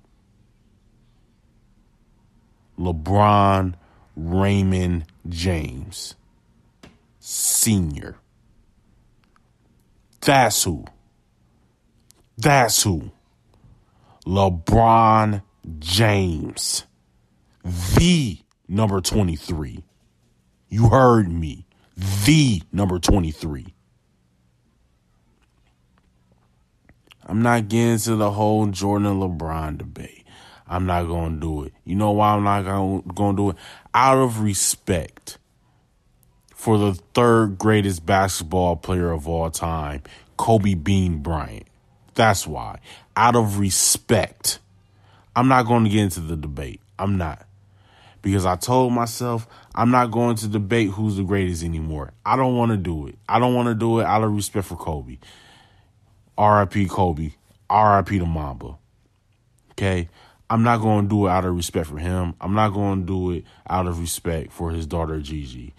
LeBron 2.79 3.75
Raymond 4.15 5.05
James. 5.27 6.15
Sr. 7.19 8.15
That's 10.21 10.63
who. 10.63 10.85
That's 12.37 12.81
who. 12.83 13.11
LeBron 14.25 15.43
James. 15.79 16.85
The 17.63 18.39
number 18.69 19.01
23. 19.01 19.83
You 20.69 20.89
heard 20.89 21.29
me. 21.29 21.65
The 22.25 22.61
number 22.71 22.99
23. 22.99 23.73
I'm 27.27 27.41
not 27.41 27.67
getting 27.67 27.97
to 27.99 28.15
the 28.15 28.31
whole 28.31 28.65
Jordan 28.67 29.19
LeBron 29.19 29.77
debate. 29.77 30.23
I'm 30.65 30.85
not 30.85 31.03
going 31.03 31.35
to 31.35 31.39
do 31.39 31.63
it. 31.65 31.73
You 31.83 31.95
know 31.95 32.11
why 32.11 32.29
I'm 32.29 32.43
not 32.43 32.63
going 32.63 33.35
to 33.35 33.41
do 33.41 33.49
it? 33.49 33.57
Out 33.93 34.17
of 34.17 34.41
respect 34.41 35.37
for 36.55 36.77
the 36.77 36.93
third 37.13 37.57
greatest 37.57 38.05
basketball 38.05 38.77
player 38.77 39.11
of 39.11 39.27
all 39.27 39.51
time, 39.51 40.03
Kobe 40.37 40.73
Bean 40.73 41.19
Bryant. 41.19 41.67
That's 42.15 42.47
why. 42.47 42.79
Out 43.15 43.35
of 43.35 43.59
respect. 43.59 44.59
I'm 45.35 45.49
not 45.49 45.67
going 45.67 45.83
to 45.83 45.89
get 45.89 46.03
into 46.03 46.21
the 46.21 46.35
debate. 46.35 46.79
I'm 46.97 47.17
not. 47.17 47.45
Because 48.21 48.45
I 48.45 48.55
told 48.55 48.93
myself 48.93 49.47
I'm 49.75 49.91
not 49.91 50.11
going 50.11 50.35
to 50.37 50.47
debate 50.47 50.89
who's 50.91 51.17
the 51.17 51.23
greatest 51.23 51.63
anymore. 51.63 52.13
I 52.25 52.35
don't 52.35 52.57
want 52.57 52.71
to 52.71 52.77
do 52.77 53.07
it. 53.07 53.17
I 53.27 53.39
don't 53.39 53.53
want 53.53 53.67
to 53.67 53.75
do 53.75 53.99
it 53.99 54.05
out 54.05 54.23
of 54.23 54.33
respect 54.33 54.67
for 54.67 54.75
Kobe. 54.75 55.17
RIP 56.37 56.89
Kobe. 56.89 57.31
RIP 57.69 58.07
to 58.07 58.25
Mamba. 58.25 58.77
Okay? 59.71 60.09
I'm 60.49 60.63
not 60.63 60.77
going 60.81 61.05
to 61.05 61.09
do 61.09 61.27
it 61.27 61.29
out 61.29 61.45
of 61.45 61.55
respect 61.55 61.87
for 61.87 61.97
him. 61.97 62.35
I'm 62.39 62.53
not 62.53 62.69
going 62.69 63.01
to 63.01 63.05
do 63.05 63.31
it 63.31 63.43
out 63.69 63.87
of 63.87 63.99
respect 63.99 64.53
for 64.53 64.71
his 64.71 64.85
daughter 64.85 65.19
Gigi. 65.19 65.73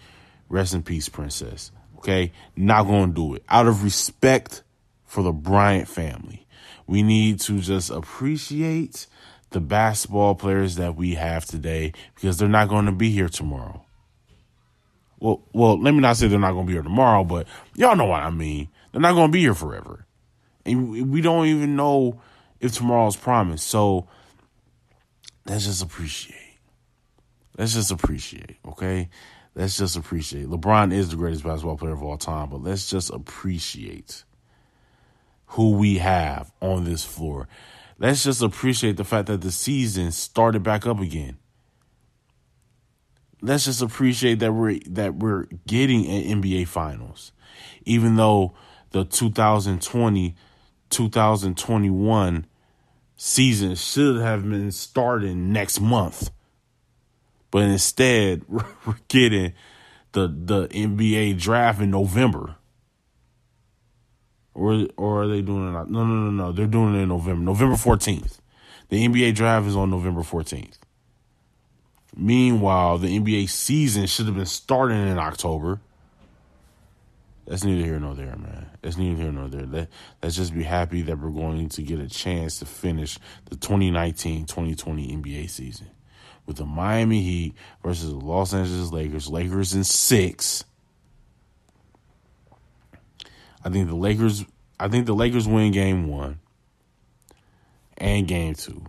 Rest 0.47 0.73
in 0.73 0.83
peace, 0.83 1.09
princess. 1.09 1.71
Okay? 1.97 2.31
Not 2.55 2.83
going 2.83 3.09
to 3.09 3.15
do 3.15 3.33
it. 3.35 3.43
Out 3.49 3.67
of 3.67 3.83
respect 3.83 4.63
for 5.05 5.23
the 5.23 5.31
Bryant 5.31 5.87
family. 5.87 6.45
We 6.85 7.03
need 7.03 7.39
to 7.41 7.59
just 7.59 7.89
appreciate 7.89 9.07
the 9.51 9.59
basketball 9.59 10.35
players 10.35 10.75
that 10.75 10.95
we 10.95 11.15
have 11.15 11.45
today 11.45 11.93
because 12.15 12.37
they're 12.37 12.47
not 12.47 12.69
going 12.69 12.85
to 12.85 12.91
be 12.91 13.09
here 13.09 13.29
tomorrow. 13.29 13.83
Well, 15.19 15.41
well, 15.53 15.79
let 15.79 15.93
me 15.93 15.99
not 15.99 16.17
say 16.17 16.27
they're 16.27 16.39
not 16.39 16.53
going 16.53 16.65
to 16.65 16.67
be 16.67 16.73
here 16.73 16.83
tomorrow, 16.83 17.23
but 17.23 17.47
y'all 17.75 17.95
know 17.95 18.05
what 18.05 18.21
I 18.21 18.29
mean. 18.29 18.69
They're 18.91 19.01
not 19.01 19.13
going 19.13 19.27
to 19.27 19.31
be 19.31 19.41
here 19.41 19.53
forever. 19.53 20.05
And 20.69 21.11
we 21.11 21.21
don't 21.21 21.47
even 21.47 21.75
know 21.75 22.21
if 22.59 22.73
tomorrow's 22.73 23.15
promised. 23.15 23.67
So 23.67 24.07
let's 25.45 25.65
just 25.65 25.83
appreciate. 25.83 26.35
Let's 27.57 27.73
just 27.73 27.91
appreciate, 27.91 28.57
okay? 28.65 29.09
Let's 29.55 29.77
just 29.77 29.97
appreciate. 29.97 30.47
LeBron 30.47 30.93
is 30.93 31.09
the 31.09 31.17
greatest 31.17 31.43
basketball 31.43 31.77
player 31.77 31.93
of 31.93 32.03
all 32.03 32.17
time, 32.17 32.49
but 32.49 32.63
let's 32.63 32.89
just 32.89 33.09
appreciate 33.09 34.23
who 35.47 35.71
we 35.71 35.97
have 35.97 36.51
on 36.61 36.85
this 36.85 37.03
floor. 37.03 37.47
Let's 37.97 38.23
just 38.23 38.41
appreciate 38.41 38.95
the 38.95 39.03
fact 39.03 39.27
that 39.27 39.41
the 39.41 39.51
season 39.51 40.11
started 40.11 40.63
back 40.63 40.85
up 40.85 41.01
again. 41.01 41.37
Let's 43.41 43.65
just 43.65 43.81
appreciate 43.81 44.39
that 44.39 44.53
we're 44.53 44.79
that 44.87 45.15
we're 45.15 45.45
getting 45.65 46.05
an 46.05 46.41
NBA 46.41 46.67
finals. 46.67 47.31
Even 47.83 48.15
though 48.15 48.53
the 48.91 49.03
2020 49.03 50.35
2021 50.89 52.45
season 53.17 53.75
should 53.75 54.21
have 54.21 54.49
been 54.49 54.71
starting 54.71 55.51
next 55.51 55.79
month. 55.79 56.31
But 57.51 57.63
instead, 57.63 58.43
we're 58.47 58.99
getting 59.07 59.53
the 60.11 60.27
the 60.27 60.67
NBA 60.69 61.39
draft 61.39 61.81
in 61.81 61.91
November. 61.91 62.55
Or 64.53 64.87
or 64.97 65.23
are 65.23 65.27
they 65.27 65.41
doing 65.41 65.69
it? 65.69 65.71
No, 65.71 65.83
no, 65.83 66.05
no, 66.05 66.31
no. 66.31 66.51
They're 66.51 66.67
doing 66.67 66.95
it 66.95 67.03
in 67.03 67.09
November. 67.09 67.43
November 67.43 67.75
14th. 67.75 68.39
The 68.89 69.07
NBA 69.07 69.35
draft 69.35 69.67
is 69.67 69.75
on 69.75 69.91
November 69.91 70.21
14th. 70.21 70.79
Meanwhile, 72.15 72.97
the 72.97 73.19
NBA 73.19 73.49
season 73.49 74.07
should 74.07 74.25
have 74.25 74.35
been 74.35 74.45
starting 74.45 75.07
in 75.07 75.19
October. 75.19 75.79
That's 77.49 77.63
neither 77.63 77.83
here 77.83 77.99
nor 77.99 78.13
there, 78.13 78.35
man. 78.35 78.67
That's 78.83 78.95
neither 78.95 79.23
here 79.23 79.31
nor 79.31 79.47
there. 79.47 79.65
Let, 79.65 79.89
let's 80.21 80.35
just 80.35 80.53
be 80.53 80.61
happy 80.61 81.01
that 81.01 81.17
we're 81.17 81.31
going 81.31 81.67
to 81.69 81.81
get 81.81 81.99
a 81.99 82.07
chance 82.07 82.59
to 82.59 82.67
finish 82.67 83.17
the 83.45 83.55
2019 83.55 84.45
2020 84.45 85.17
NBA 85.17 85.49
season 85.49 85.87
with 86.45 86.57
the 86.57 86.65
Miami 86.65 87.23
Heat 87.23 87.55
versus 87.83 88.11
the 88.11 88.19
Los 88.19 88.53
Angeles 88.53 88.91
Lakers. 88.91 89.29
Lakers 89.29 89.73
in 89.73 89.83
six. 89.83 90.63
I 93.65 93.69
think 93.69 93.87
the 93.87 93.95
Lakers. 93.95 94.45
I 94.79 94.87
think 94.87 95.07
the 95.07 95.15
Lakers 95.15 95.47
win 95.47 95.71
game 95.71 96.07
one 96.07 96.39
and 97.97 98.27
game 98.27 98.53
two. 98.53 98.85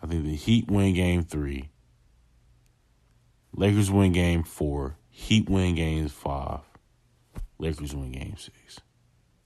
I 0.00 0.06
think 0.06 0.22
the 0.22 0.36
Heat 0.36 0.70
win 0.70 0.94
game 0.94 1.24
three. 1.24 1.70
Lakers 3.52 3.90
win 3.90 4.12
game 4.12 4.44
four. 4.44 4.96
Heat 5.10 5.50
win 5.50 5.74
game 5.74 6.06
five. 6.06 6.60
Lakers 7.58 7.94
win 7.94 8.12
game 8.12 8.36
six. 8.36 8.80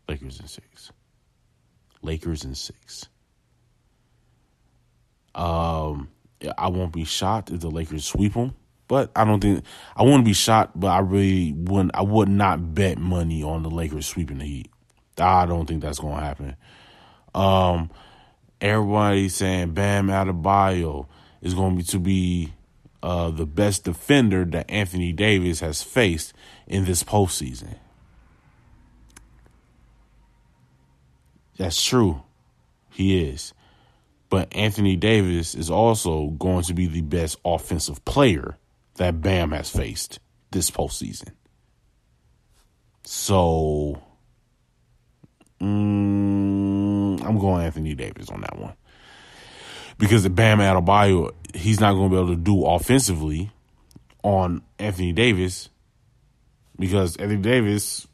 Lakers 0.09 0.41
in 0.41 0.49
six. 0.49 0.93
Lakers 2.03 2.45
in 2.45 2.55
six. 2.55 3.09
Um, 5.35 6.09
I 6.57 6.69
won't 6.69 6.93
be 6.93 7.05
shocked 7.05 7.51
if 7.51 7.61
the 7.61 7.71
Lakers 7.71 8.05
sweep 8.05 8.35
them, 8.35 8.55
but 8.87 9.11
I 9.15 9.25
don't 9.25 9.41
think 9.41 9.65
I 9.97 10.03
wouldn't 10.03 10.25
be 10.25 10.33
shocked. 10.33 10.79
But 10.79 10.89
I 10.89 10.99
really 11.01 11.53
wouldn't. 11.53 11.95
I 11.95 12.03
would 12.03 12.29
not 12.29 12.75
bet 12.75 12.99
money 12.99 13.43
on 13.43 13.63
the 13.63 13.71
Lakers 13.71 14.07
sweeping 14.07 14.39
the 14.39 14.45
Heat. 14.45 14.71
I 15.19 15.47
don't 15.47 15.67
think 15.67 15.83
that's 15.83 15.99
going 15.99 16.17
to 16.17 16.23
happen. 16.23 16.57
Um, 17.35 17.91
everybody 18.61 19.29
saying 19.29 19.73
Bam 19.75 20.09
Adebayo 20.09 21.07
is 21.43 21.55
going 21.55 21.83
to 21.83 21.99
be 21.99 22.53
uh, 23.03 23.31
the 23.31 23.47
best 23.47 23.85
defender 23.85 24.45
that 24.45 24.71
Anthony 24.71 25.13
Davis 25.13 25.61
has 25.61 25.83
faced 25.83 26.33
in 26.67 26.85
this 26.85 27.03
postseason. 27.03 27.77
That's 31.59 31.83
true. 31.83 32.23
He 32.91 33.29
is. 33.29 33.53
But 34.31 34.55
Anthony 34.55 34.97
Davis 34.97 35.55
is 35.55 35.71
also 35.71 36.29
going 36.29 36.65
to 36.65 36.75
be 36.75 36.87
the 36.87 37.01
best 37.01 37.39
offensive 37.45 38.05
player 38.05 38.57
that 38.97 39.21
Bam 39.21 39.53
has 39.53 39.71
faced 39.71 40.21
this 40.51 40.71
postseason. 40.71 41.31
So 43.05 44.03
mm, 45.61 47.25
I'm 47.25 47.39
going 47.39 47.65
Anthony 47.65 47.95
Davis 47.95 48.29
on 48.29 48.43
that 48.43 48.59
one. 48.59 48.75
Because 49.99 50.23
the 50.23 50.31
Bam 50.31 50.59
Adebayo, 50.59 51.33
he's 51.55 51.81
not 51.81 51.95
going 51.95 52.11
to 52.11 52.15
be 52.15 52.21
able 52.21 52.35
to 52.35 52.41
do 52.41 52.65
offensively 52.67 53.51
on 54.23 54.63
Anthony 54.79 55.13
Davis 55.13 55.71
because 56.79 57.17
Anthony 57.17 57.41
Davis 57.41 58.07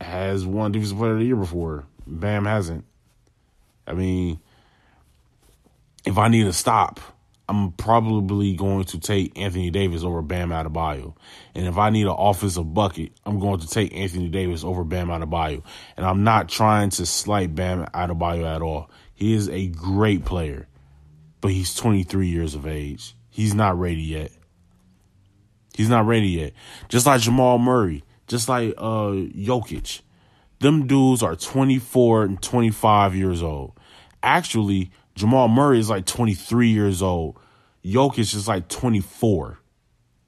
has 0.00 0.44
won 0.44 0.72
Defensive 0.72 0.98
Player 0.98 1.12
of 1.12 1.18
the 1.18 1.26
Year 1.26 1.36
before. 1.36 1.84
Bam 2.06 2.44
hasn't. 2.44 2.84
I 3.86 3.92
mean, 3.92 4.40
if 6.04 6.18
I 6.18 6.28
need 6.28 6.46
a 6.46 6.52
stop, 6.52 7.00
I'm 7.48 7.72
probably 7.72 8.56
going 8.56 8.84
to 8.84 8.98
take 8.98 9.38
Anthony 9.38 9.70
Davis 9.70 10.02
over 10.02 10.22
Bam 10.22 10.48
Adebayo. 10.48 11.14
And 11.54 11.66
if 11.66 11.76
I 11.76 11.90
need 11.90 12.06
an 12.06 12.14
offensive 12.16 12.72
bucket, 12.72 13.12
I'm 13.26 13.38
going 13.38 13.60
to 13.60 13.68
take 13.68 13.94
Anthony 13.94 14.28
Davis 14.28 14.64
over 14.64 14.82
Bam 14.82 15.08
Adebayo. 15.08 15.62
And 15.96 16.06
I'm 16.06 16.24
not 16.24 16.48
trying 16.48 16.90
to 16.90 17.04
slight 17.04 17.54
Bam 17.54 17.84
Adebayo 17.86 18.44
at 18.44 18.62
all. 18.62 18.90
He 19.14 19.34
is 19.34 19.48
a 19.50 19.68
great 19.68 20.24
player, 20.24 20.66
but 21.40 21.50
he's 21.50 21.74
23 21.74 22.28
years 22.28 22.54
of 22.54 22.66
age. 22.66 23.14
He's 23.28 23.54
not 23.54 23.78
ready 23.78 24.02
yet. 24.02 24.32
He's 25.74 25.88
not 25.88 26.06
ready 26.06 26.28
yet. 26.28 26.52
Just 26.88 27.04
like 27.04 27.20
Jamal 27.20 27.58
Murray, 27.58 28.04
just 28.26 28.48
like 28.48 28.74
uh 28.78 29.10
Jokic. 29.10 30.00
Them 30.60 30.86
dudes 30.86 31.22
are 31.22 31.36
24 31.36 32.24
and 32.24 32.42
25 32.42 33.14
years 33.14 33.42
old. 33.42 33.78
Actually, 34.22 34.90
Jamal 35.14 35.48
Murray 35.48 35.78
is 35.78 35.90
like 35.90 36.06
23 36.06 36.68
years 36.68 37.02
old. 37.02 37.38
Jokic 37.84 38.34
is 38.34 38.48
like 38.48 38.68
24 38.68 39.58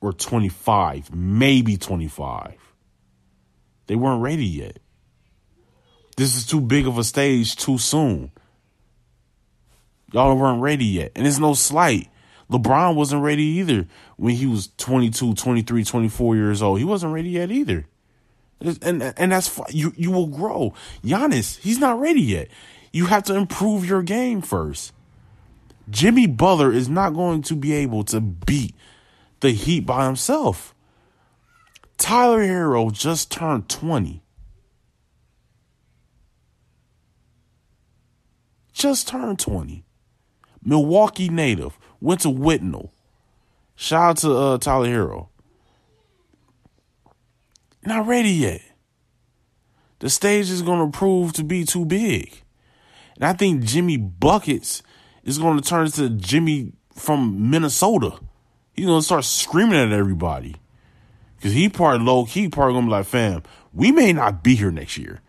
or 0.00 0.12
25, 0.12 1.14
maybe 1.14 1.76
25. 1.76 2.54
They 3.86 3.96
weren't 3.96 4.22
ready 4.22 4.44
yet. 4.44 4.78
This 6.16 6.36
is 6.36 6.46
too 6.46 6.60
big 6.60 6.86
of 6.86 6.98
a 6.98 7.04
stage 7.04 7.56
too 7.56 7.78
soon. 7.78 8.30
Y'all 10.12 10.36
weren't 10.36 10.62
ready 10.62 10.84
yet. 10.84 11.12
And 11.14 11.26
it's 11.26 11.38
no 11.38 11.54
slight. 11.54 12.08
LeBron 12.50 12.94
wasn't 12.94 13.22
ready 13.22 13.42
either 13.42 13.86
when 14.16 14.34
he 14.34 14.46
was 14.46 14.68
22, 14.78 15.34
23, 15.34 15.84
24 15.84 16.36
years 16.36 16.62
old. 16.62 16.78
He 16.78 16.84
wasn't 16.84 17.12
ready 17.12 17.30
yet 17.30 17.50
either. 17.50 17.86
And 18.60 19.02
and 19.02 19.32
that's 19.32 19.60
you 19.70 19.92
you 19.96 20.10
will 20.10 20.28
grow. 20.28 20.72
Giannis, 21.04 21.58
he's 21.58 21.78
not 21.78 22.00
ready 22.00 22.22
yet. 22.22 22.48
You 22.92 23.06
have 23.06 23.24
to 23.24 23.34
improve 23.34 23.86
your 23.86 24.02
game 24.02 24.40
first. 24.40 24.92
Jimmy 25.90 26.26
Butler 26.26 26.72
is 26.72 26.88
not 26.88 27.10
going 27.10 27.42
to 27.42 27.54
be 27.54 27.72
able 27.74 28.02
to 28.04 28.20
beat 28.20 28.74
the 29.40 29.50
Heat 29.50 29.80
by 29.80 30.06
himself. 30.06 30.74
Tyler 31.98 32.40
Herro 32.40 32.92
just 32.92 33.30
turned 33.30 33.68
20. 33.68 34.22
Just 38.72 39.08
turned 39.08 39.38
20. 39.38 39.84
Milwaukee 40.62 41.28
native. 41.28 41.78
Went 42.00 42.20
to 42.22 42.28
Whitnall. 42.28 42.92
Shout 43.74 44.02
out 44.02 44.16
to 44.18 44.36
uh, 44.36 44.58
Tyler 44.58 44.88
Herro. 44.88 45.28
Not 47.86 48.08
ready 48.08 48.30
yet. 48.30 48.62
The 50.00 50.10
stage 50.10 50.50
is 50.50 50.60
going 50.60 50.90
to 50.90 50.98
prove 50.98 51.32
to 51.34 51.44
be 51.44 51.64
too 51.64 51.84
big. 51.84 52.42
And 53.14 53.24
I 53.24 53.32
think 53.32 53.62
Jimmy 53.62 53.96
Buckets 53.96 54.82
is 55.22 55.38
going 55.38 55.58
to 55.60 55.66
turn 55.66 55.86
into 55.86 56.10
Jimmy 56.10 56.72
from 56.94 57.48
Minnesota. 57.48 58.18
He's 58.74 58.86
going 58.86 58.98
to 58.98 59.04
start 59.04 59.24
screaming 59.24 59.78
at 59.78 59.92
everybody. 59.92 60.56
Because 61.36 61.52
he 61.52 61.68
part 61.68 62.00
low 62.00 62.26
key, 62.26 62.48
part 62.48 62.72
going 62.72 62.84
to 62.84 62.88
be 62.88 62.92
like, 62.92 63.06
fam, 63.06 63.44
we 63.72 63.92
may 63.92 64.12
not 64.12 64.42
be 64.42 64.56
here 64.56 64.72
next 64.72 64.98
year. 64.98 65.20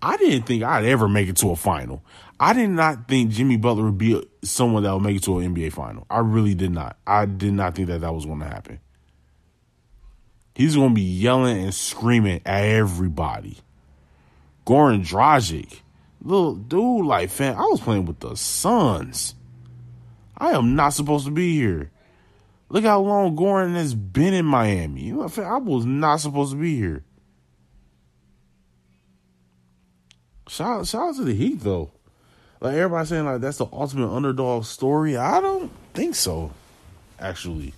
I 0.00 0.16
didn't 0.16 0.42
think 0.42 0.62
I'd 0.62 0.84
ever 0.84 1.08
make 1.08 1.28
it 1.28 1.36
to 1.38 1.50
a 1.50 1.56
final. 1.56 2.04
I 2.38 2.52
did 2.52 2.68
not 2.68 3.08
think 3.08 3.30
Jimmy 3.32 3.56
Butler 3.56 3.86
would 3.86 3.98
be 3.98 4.22
someone 4.44 4.84
that 4.84 4.92
would 4.92 5.02
make 5.02 5.16
it 5.16 5.22
to 5.24 5.38
an 5.38 5.54
NBA 5.54 5.72
final. 5.72 6.06
I 6.08 6.20
really 6.20 6.54
did 6.54 6.70
not. 6.70 6.98
I 7.04 7.26
did 7.26 7.54
not 7.54 7.74
think 7.74 7.88
that 7.88 8.02
that 8.02 8.14
was 8.14 8.26
going 8.26 8.40
to 8.40 8.46
happen. 8.46 8.78
He's 10.56 10.74
going 10.74 10.88
to 10.88 10.94
be 10.94 11.02
yelling 11.02 11.62
and 11.62 11.74
screaming 11.74 12.40
at 12.46 12.64
everybody. 12.64 13.58
Goran 14.66 15.06
Dragic, 15.06 15.80
little 16.22 16.54
dude, 16.54 17.04
like, 17.04 17.28
fam, 17.28 17.58
I 17.58 17.64
was 17.64 17.82
playing 17.82 18.06
with 18.06 18.20
the 18.20 18.34
Suns. 18.36 19.34
I 20.34 20.52
am 20.52 20.74
not 20.74 20.94
supposed 20.94 21.26
to 21.26 21.30
be 21.30 21.54
here. 21.54 21.90
Look 22.70 22.84
how 22.84 23.02
long 23.02 23.36
Goran 23.36 23.74
has 23.74 23.94
been 23.94 24.32
in 24.32 24.46
Miami. 24.46 25.02
You 25.02 25.16
know, 25.16 25.30
I 25.44 25.58
was 25.58 25.84
not 25.84 26.20
supposed 26.20 26.52
to 26.52 26.58
be 26.58 26.74
here. 26.74 27.04
Shout, 30.48 30.86
shout 30.86 31.10
out 31.10 31.16
to 31.16 31.24
the 31.24 31.34
Heat 31.34 31.60
though. 31.60 31.90
Like 32.62 32.76
everybody 32.76 33.06
saying 33.06 33.26
like 33.26 33.42
that's 33.42 33.58
the 33.58 33.66
ultimate 33.70 34.08
underdog 34.08 34.64
story. 34.64 35.18
I 35.18 35.42
don't 35.42 35.70
think 35.92 36.14
so. 36.14 36.52
Actually. 37.20 37.74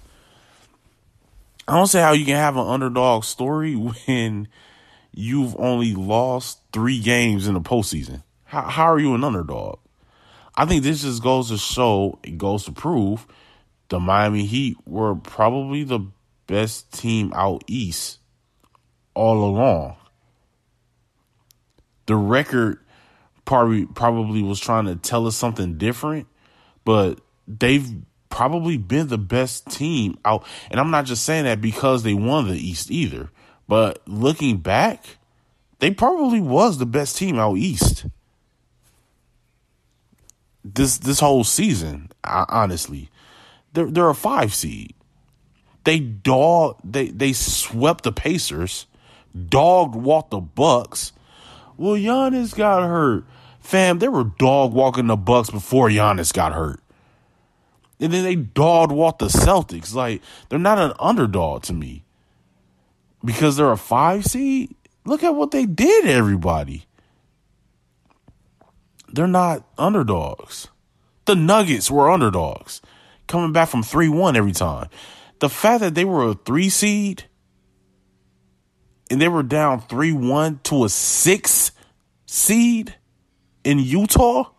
I 1.68 1.76
don't 1.76 1.86
see 1.86 1.98
how 1.98 2.12
you 2.12 2.24
can 2.24 2.36
have 2.36 2.56
an 2.56 2.66
underdog 2.66 3.24
story 3.24 3.76
when 4.06 4.48
you've 5.12 5.54
only 5.58 5.94
lost 5.94 6.60
three 6.72 7.00
games 7.00 7.46
in 7.46 7.54
the 7.54 7.60
postseason. 7.60 8.22
How 8.44 8.62
how 8.62 8.84
are 8.84 8.98
you 8.98 9.14
an 9.14 9.22
underdog? 9.22 9.78
I 10.56 10.64
think 10.64 10.82
this 10.82 11.02
just 11.02 11.22
goes 11.22 11.50
to 11.50 11.58
show, 11.58 12.18
it 12.24 12.38
goes 12.38 12.64
to 12.64 12.72
prove 12.72 13.26
the 13.90 14.00
Miami 14.00 14.44
Heat 14.44 14.76
were 14.86 15.14
probably 15.14 15.84
the 15.84 16.00
best 16.46 16.92
team 16.92 17.32
out 17.34 17.62
east 17.66 18.18
all 19.14 19.44
along. 19.44 19.96
The 22.06 22.16
record 22.16 22.80
probably 23.44 23.86
probably 23.86 24.42
was 24.42 24.58
trying 24.58 24.86
to 24.86 24.96
tell 24.96 25.26
us 25.26 25.36
something 25.36 25.76
different, 25.76 26.26
but 26.84 27.20
they've 27.46 27.86
probably 28.30 28.76
been 28.76 29.08
the 29.08 29.18
best 29.18 29.68
team 29.70 30.18
out. 30.24 30.44
And 30.70 30.80
I'm 30.80 30.90
not 30.90 31.06
just 31.06 31.24
saying 31.24 31.44
that 31.44 31.60
because 31.60 32.02
they 32.02 32.14
won 32.14 32.48
the 32.48 32.56
East 32.56 32.90
either, 32.90 33.30
but 33.66 34.00
looking 34.06 34.58
back, 34.58 35.18
they 35.78 35.90
probably 35.90 36.40
was 36.40 36.78
the 36.78 36.86
best 36.86 37.16
team 37.16 37.38
out 37.38 37.56
east. 37.56 38.06
This 40.64 40.98
this 40.98 41.20
whole 41.20 41.44
season, 41.44 42.10
honestly, 42.24 43.10
they're 43.72 43.90
they're 43.90 44.08
a 44.08 44.14
five 44.14 44.52
seed. 44.52 44.94
They 45.84 46.00
dog 46.00 46.78
they 46.84 47.08
they 47.08 47.32
swept 47.32 48.04
the 48.04 48.12
Pacers, 48.12 48.86
dogged 49.48 49.94
walked 49.94 50.30
the 50.30 50.40
Bucks. 50.40 51.12
Well, 51.76 51.94
Giannis 51.94 52.54
got 52.54 52.82
hurt. 52.82 53.24
Fam, 53.60 53.98
they 53.98 54.08
were 54.08 54.24
dog 54.24 54.72
walking 54.72 55.06
the 55.06 55.16
Bucks 55.16 55.50
before 55.50 55.88
Giannis 55.88 56.32
got 56.32 56.52
hurt. 56.52 56.80
And 58.00 58.12
then 58.12 58.22
they 58.22 58.36
dog 58.36 58.92
walked 58.92 59.18
the 59.18 59.26
Celtics. 59.26 59.94
Like, 59.94 60.22
they're 60.48 60.58
not 60.58 60.78
an 60.78 60.92
underdog 60.98 61.62
to 61.64 61.72
me. 61.72 62.04
Because 63.24 63.56
they're 63.56 63.72
a 63.72 63.76
five 63.76 64.24
seed. 64.24 64.74
Look 65.04 65.24
at 65.24 65.34
what 65.34 65.50
they 65.50 65.66
did, 65.66 66.06
everybody. 66.06 66.84
They're 69.12 69.26
not 69.26 69.66
underdogs. 69.76 70.68
The 71.24 71.34
Nuggets 71.34 71.90
were 71.90 72.10
underdogs, 72.10 72.80
coming 73.26 73.52
back 73.52 73.68
from 73.68 73.82
3 73.82 74.08
1 74.08 74.36
every 74.36 74.52
time. 74.52 74.88
The 75.40 75.48
fact 75.48 75.80
that 75.80 75.94
they 75.94 76.04
were 76.04 76.28
a 76.28 76.34
three 76.34 76.68
seed 76.68 77.24
and 79.10 79.20
they 79.20 79.28
were 79.28 79.42
down 79.42 79.80
3 79.80 80.12
1 80.12 80.60
to 80.64 80.84
a 80.84 80.88
six 80.88 81.72
seed 82.26 82.94
in 83.64 83.78
Utah. 83.78 84.50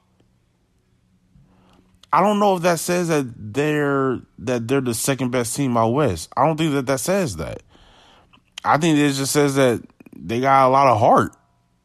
I 2.12 2.22
don't 2.22 2.40
know 2.40 2.56
if 2.56 2.64
that 2.64 2.80
says 2.80 3.08
that 3.10 3.26
they're 3.36 4.20
that 4.40 4.68
they're 4.68 4.82
the 4.82 4.94
second 4.94 5.30
best 5.30 5.56
team 5.56 5.78
out 5.78 5.90
west. 5.90 6.30
I 6.36 6.46
don't 6.46 6.58
think 6.58 6.74
that 6.74 6.88
that 6.88 7.00
says 7.00 7.36
that. 7.38 7.62
I 8.64 8.78
think 8.78 8.98
it 8.98 9.12
just 9.14 9.32
says 9.32 9.56
that 9.56 9.82
they 10.16 10.42
got 10.42 10.68
a 10.68 10.70
lot 10.70 10.88
of 10.88 11.00
heart 11.00 11.36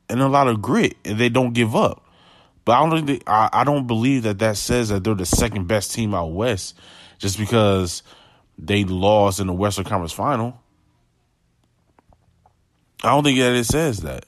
and 0.08 0.20
a 0.20 0.28
lot 0.28 0.48
of 0.48 0.62
grit, 0.62 0.96
and 1.04 1.18
they 1.18 1.28
don't 1.28 1.52
give 1.52 1.76
up. 1.76 2.04
But 2.64 2.72
I 2.72 2.80
don't 2.80 3.06
think 3.06 3.24
they, 3.24 3.30
I, 3.30 3.50
I 3.52 3.64
don't 3.64 3.86
believe 3.86 4.22
that 4.22 4.38
that 4.38 4.56
says 4.56 4.88
that 4.88 5.04
they're 5.04 5.14
the 5.14 5.26
second 5.26 5.68
best 5.68 5.92
team 5.92 6.14
out 6.14 6.32
west, 6.32 6.78
just 7.18 7.38
because 7.38 8.02
they 8.58 8.84
lost 8.84 9.40
in 9.40 9.46
the 9.46 9.52
Western 9.52 9.84
Conference 9.84 10.12
Final. 10.12 10.60
I 13.02 13.10
don't 13.10 13.24
think 13.24 13.38
that 13.38 13.54
it 13.54 13.64
says 13.64 14.00
that 14.00 14.24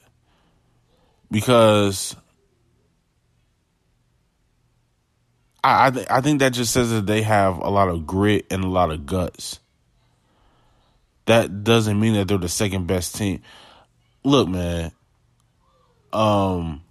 because 1.31 2.15
I 5.63 5.87
I, 5.87 5.91
th- 5.91 6.07
I 6.09 6.21
think 6.21 6.39
that 6.39 6.53
just 6.53 6.73
says 6.73 6.91
that 6.91 7.05
they 7.05 7.21
have 7.21 7.57
a 7.57 7.69
lot 7.69 7.89
of 7.89 8.05
grit 8.05 8.45
and 8.51 8.63
a 8.63 8.69
lot 8.69 8.91
of 8.91 9.05
guts. 9.05 9.59
That 11.25 11.63
doesn't 11.63 11.99
mean 11.99 12.13
that 12.13 12.27
they're 12.27 12.37
the 12.37 12.49
second 12.49 12.87
best 12.87 13.15
team. 13.15 13.41
Look, 14.23 14.47
man. 14.47 14.91
Um. 16.13 16.83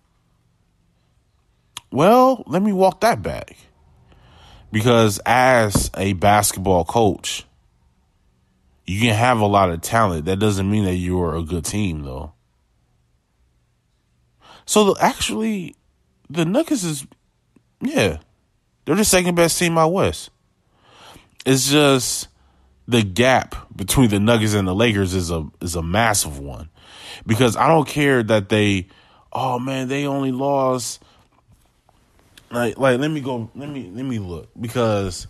Well, 1.91 2.45
let 2.47 2.63
me 2.63 2.73
walk 2.73 3.01
that 3.01 3.23
back. 3.23 3.57
Because 4.73 5.21
as 5.25 5.91
a 5.97 6.13
basketball 6.15 6.85
coach, 6.85 7.47
you 8.87 9.01
can 9.01 9.15
have 9.15 9.41
a 9.41 9.47
lot 9.47 9.71
of 9.71 9.81
talent. 9.81 10.27
That 10.27 10.39
doesn't 10.39 10.71
mean 10.71 10.85
that 10.85 10.97
you're 10.97 11.35
a 11.35 11.43
good 11.43 11.65
team, 11.65 12.03
though. 12.03 12.33
So 14.67 14.97
actually, 14.99 15.77
the 16.29 16.45
Nuggets 16.45 16.85
is, 16.85 17.07
yeah, 17.81 18.19
they're 18.87 18.95
the 18.97 19.05
second 19.05 19.35
best 19.35 19.59
team 19.59 19.77
out 19.77 19.93
west. 19.93 20.31
It's 21.45 21.71
just 21.71 22.29
the 22.89 23.03
gap 23.03 23.55
between 23.77 24.09
the 24.09 24.21
Nuggets 24.21 24.55
and 24.55 24.67
the 24.67 24.75
Lakers 24.75 25.13
is 25.13 25.31
a 25.31 25.47
is 25.61 25.75
a 25.75 25.83
massive 25.83 26.39
one. 26.39 26.71
Because 27.27 27.57
I 27.57 27.69
don't 27.69 27.87
care 27.87 28.23
that 28.23 28.49
they 28.49 28.87
oh 29.33 29.59
man, 29.59 29.89
they 29.89 30.07
only 30.07 30.33
lost 30.33 31.03
like 32.51 32.79
like 32.79 32.99
let 33.01 33.11
me 33.11 33.21
go 33.21 33.51
let 33.55 33.69
me 33.69 33.91
let 33.93 34.05
me 34.05 34.19
look 34.19 34.49
because 34.59 35.27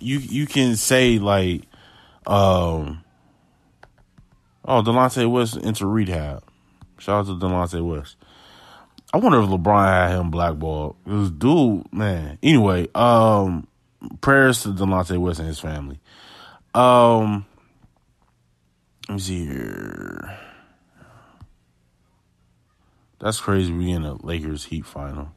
you 0.00 0.18
you 0.18 0.46
can 0.46 0.76
say 0.76 1.18
like 1.18 1.62
um 2.26 3.04
oh 4.64 4.82
Delonte 4.82 5.30
West 5.30 5.56
into 5.56 5.86
rehab. 5.86 6.42
Shout 6.98 7.20
out 7.20 7.26
to 7.26 7.46
Delonte 7.46 7.86
West. 7.86 8.16
I 9.14 9.16
wonder 9.16 9.40
if 9.40 9.48
LeBron 9.48 9.86
had 9.86 10.18
him 10.18 10.32
blackballed. 10.32 10.96
This 11.06 11.30
dude, 11.30 11.92
man. 11.92 12.36
Anyway, 12.42 12.88
um, 12.96 13.68
prayers 14.20 14.64
to 14.64 14.70
Delonte 14.70 15.16
West 15.18 15.38
and 15.38 15.46
his 15.46 15.60
family. 15.60 16.00
Um, 16.74 17.46
let 19.08 19.14
me 19.14 19.20
see 19.20 19.46
here. 19.46 20.36
That's 23.20 23.38
crazy. 23.38 23.72
We 23.72 23.92
in 23.92 24.04
a 24.04 24.14
Lakers 24.26 24.64
Heat 24.64 24.84
final. 24.84 25.30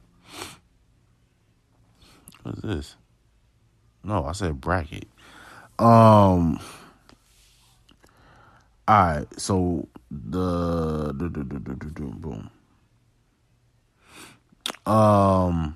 What's 2.41 2.61
this? 2.63 2.95
No, 4.03 4.25
I 4.25 4.31
said 4.31 4.59
bracket. 4.59 5.07
Um. 5.77 6.59
All 8.87 9.05
right, 9.05 9.27
so 9.37 9.87
the, 10.09 11.13
the, 11.13 11.29
the, 11.29 11.43
the, 11.43 11.59
the, 11.59 11.75
the 11.75 12.01
boom. 12.01 12.49
Um, 14.87 15.75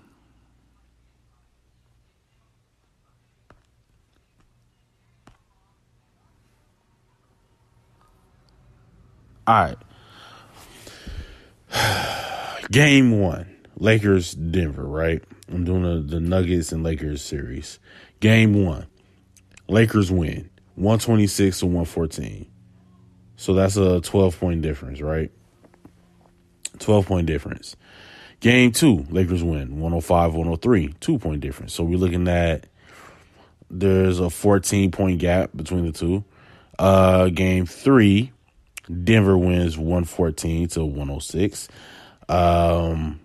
all 9.46 9.76
right. 11.70 12.62
Game 12.72 13.20
one, 13.20 13.54
Lakers 13.76 14.32
Denver, 14.34 14.86
right? 14.86 15.22
I'm 15.52 15.66
doing 15.66 15.84
a, 15.84 16.00
the 16.00 16.22
Nuggets 16.22 16.72
and 16.72 16.82
Lakers 16.82 17.22
series. 17.22 17.80
Game 18.22 18.66
one, 18.66 18.88
Lakers 19.68 20.10
win 20.10 20.50
126 20.76 21.60
to 21.60 21.66
114. 21.66 22.50
So 23.36 23.54
that's 23.54 23.76
a 23.76 24.00
12 24.00 24.40
point 24.40 24.62
difference, 24.62 25.02
right? 25.02 25.32
12 26.80 27.08
point 27.08 27.28
difference. 27.28 27.76
Game 28.42 28.72
two, 28.72 29.06
Lakers 29.12 29.44
win 29.44 29.80
105 29.80 30.34
103, 30.34 30.96
two 31.00 31.20
point 31.20 31.42
difference. 31.42 31.74
So 31.74 31.84
we're 31.84 32.00
looking 32.00 32.28
at 32.28 32.66
there's 33.70 34.20
a 34.20 34.32
14 34.32 34.92
point 34.92 35.20
gap 35.20 35.52
between 35.56 35.86
the 35.86 35.92
two. 35.92 36.24
Uh, 36.80 37.30
game 37.30 37.68
three, 37.68 38.32
Denver 39.04 39.38
wins 39.38 39.78
114 39.78 40.68
to 40.70 40.84
106. 40.84 41.68
Um, 42.28 43.20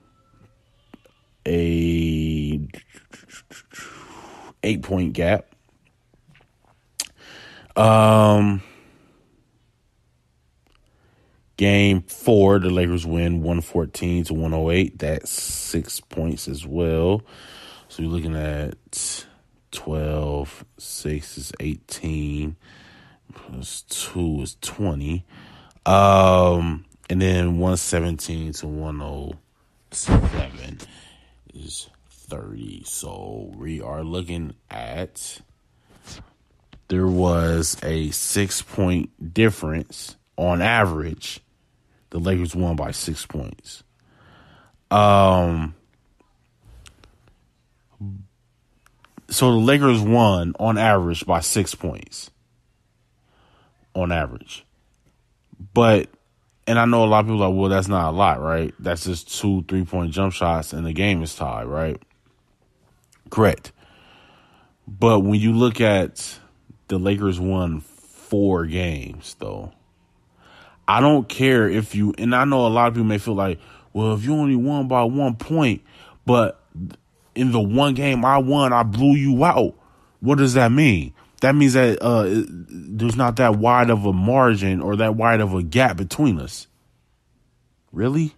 a 1.47 2.61
eight 4.63 4.83
point 4.83 5.15
gap. 5.15 5.47
Um, 7.75 8.63
game 11.57 12.03
four, 12.03 12.59
the 12.59 12.71
Lakers 12.71 13.07
win 13.07 13.43
114 13.43 14.25
to 14.25 14.35
108. 14.35 14.99
That's 14.99 15.31
six 15.31 16.01
points 16.01 16.49
as 16.49 16.67
well. 16.67 17.23
So 17.89 18.03
you're 18.03 18.13
looking 18.13 18.37
at 18.37 18.75
12, 19.73 20.65
6 20.79 21.39
is 21.39 21.53
18, 21.61 22.57
plus 23.35 23.83
2 23.83 24.43
is 24.43 24.57
20. 24.61 25.25
Um, 25.85 26.85
and 27.09 27.23
then 27.23 27.59
117 27.59 28.53
to 28.55 28.67
107 28.67 30.79
is 31.55 31.89
30. 32.11 32.83
So 32.85 33.53
we 33.57 33.81
are 33.81 34.03
looking 34.03 34.55
at 34.71 35.41
there 36.89 37.07
was 37.07 37.77
a 37.83 38.11
six 38.11 38.63
point 38.63 39.35
difference 39.35 40.17
on 40.37 40.63
average. 40.63 41.41
The 42.17 42.23
Lakers 42.23 42.57
won 42.57 42.77
by 42.77 42.93
six 42.93 43.27
points. 43.27 43.83
Um, 44.91 45.75
so 49.29 49.51
the 49.51 49.59
Lakers 49.59 50.01
won 50.01 50.55
on 50.59 50.79
average 50.79 51.27
by 51.27 51.41
six 51.41 51.75
points. 51.75 52.31
On 53.95 54.11
average. 54.11 54.65
But 55.75 56.09
and 56.67 56.79
I 56.79 56.87
know 56.87 57.05
a 57.05 57.07
lot 57.07 57.21
of 57.21 57.27
people 57.27 57.43
are 57.43 57.51
like, 57.51 57.61
well, 57.61 57.69
that's 57.69 57.87
not 57.87 58.09
a 58.09 58.17
lot, 58.17 58.41
right? 58.41 58.73
That's 58.79 59.05
just 59.05 59.39
two 59.39 59.63
three 59.69 59.85
point 59.85 60.13
jump 60.13 60.33
shots 60.33 60.73
and 60.73 60.87
the 60.87 60.95
game 60.95 61.23
is 61.23 61.35
tied, 61.35 61.67
right? 61.67 62.01
Correct. 63.29 63.73
But 64.89 65.21
when 65.21 65.39
you 65.39 65.53
look 65.53 65.83
at 65.83 66.39
the 66.89 66.97
Lakers 66.97 67.39
won 67.39 67.81
four 67.81 68.65
games, 68.65 69.37
though, 69.39 69.75
I 70.89 71.01
don't 71.01 71.29
care 71.29 71.69
if 71.69 71.95
you, 71.95 72.15
and 72.19 72.35
I 72.35 72.45
know 72.45 72.67
a 72.67 72.69
lot 72.69 72.89
of 72.89 72.95
people 72.95 73.07
may 73.07 73.19
feel 73.19 73.35
like, 73.35 73.59
well, 73.93 74.15
if 74.15 74.25
you 74.25 74.35
only 74.35 74.57
won 74.57 74.89
by 74.89 75.05
one 75.05 75.37
point, 75.37 75.83
but 76.25 76.63
in 77.35 77.53
the 77.53 77.61
one 77.61 77.95
game 77.95 78.25
I 78.25 78.39
won, 78.39 78.73
I 78.73 78.83
blew 78.83 79.17
you 79.17 79.45
out. 79.45 79.75
What 80.21 80.39
does 80.39 80.55
that 80.55 80.73
mean? 80.73 81.13
That 81.41 81.55
means 81.55 81.75
that 81.75 82.01
uh, 82.01 82.25
there's 82.27 83.17
not 83.17 83.37
that 83.37 83.57
wide 83.57 83.91
of 83.91 84.07
a 84.07 84.13
margin 84.13 84.81
or 84.81 84.97
that 84.97 85.17
wide 85.17 85.41
of 85.41 85.55
a 85.55 85.63
gap 85.63 85.97
between 85.97 86.41
us. 86.41 86.67
Really? 87.93 88.35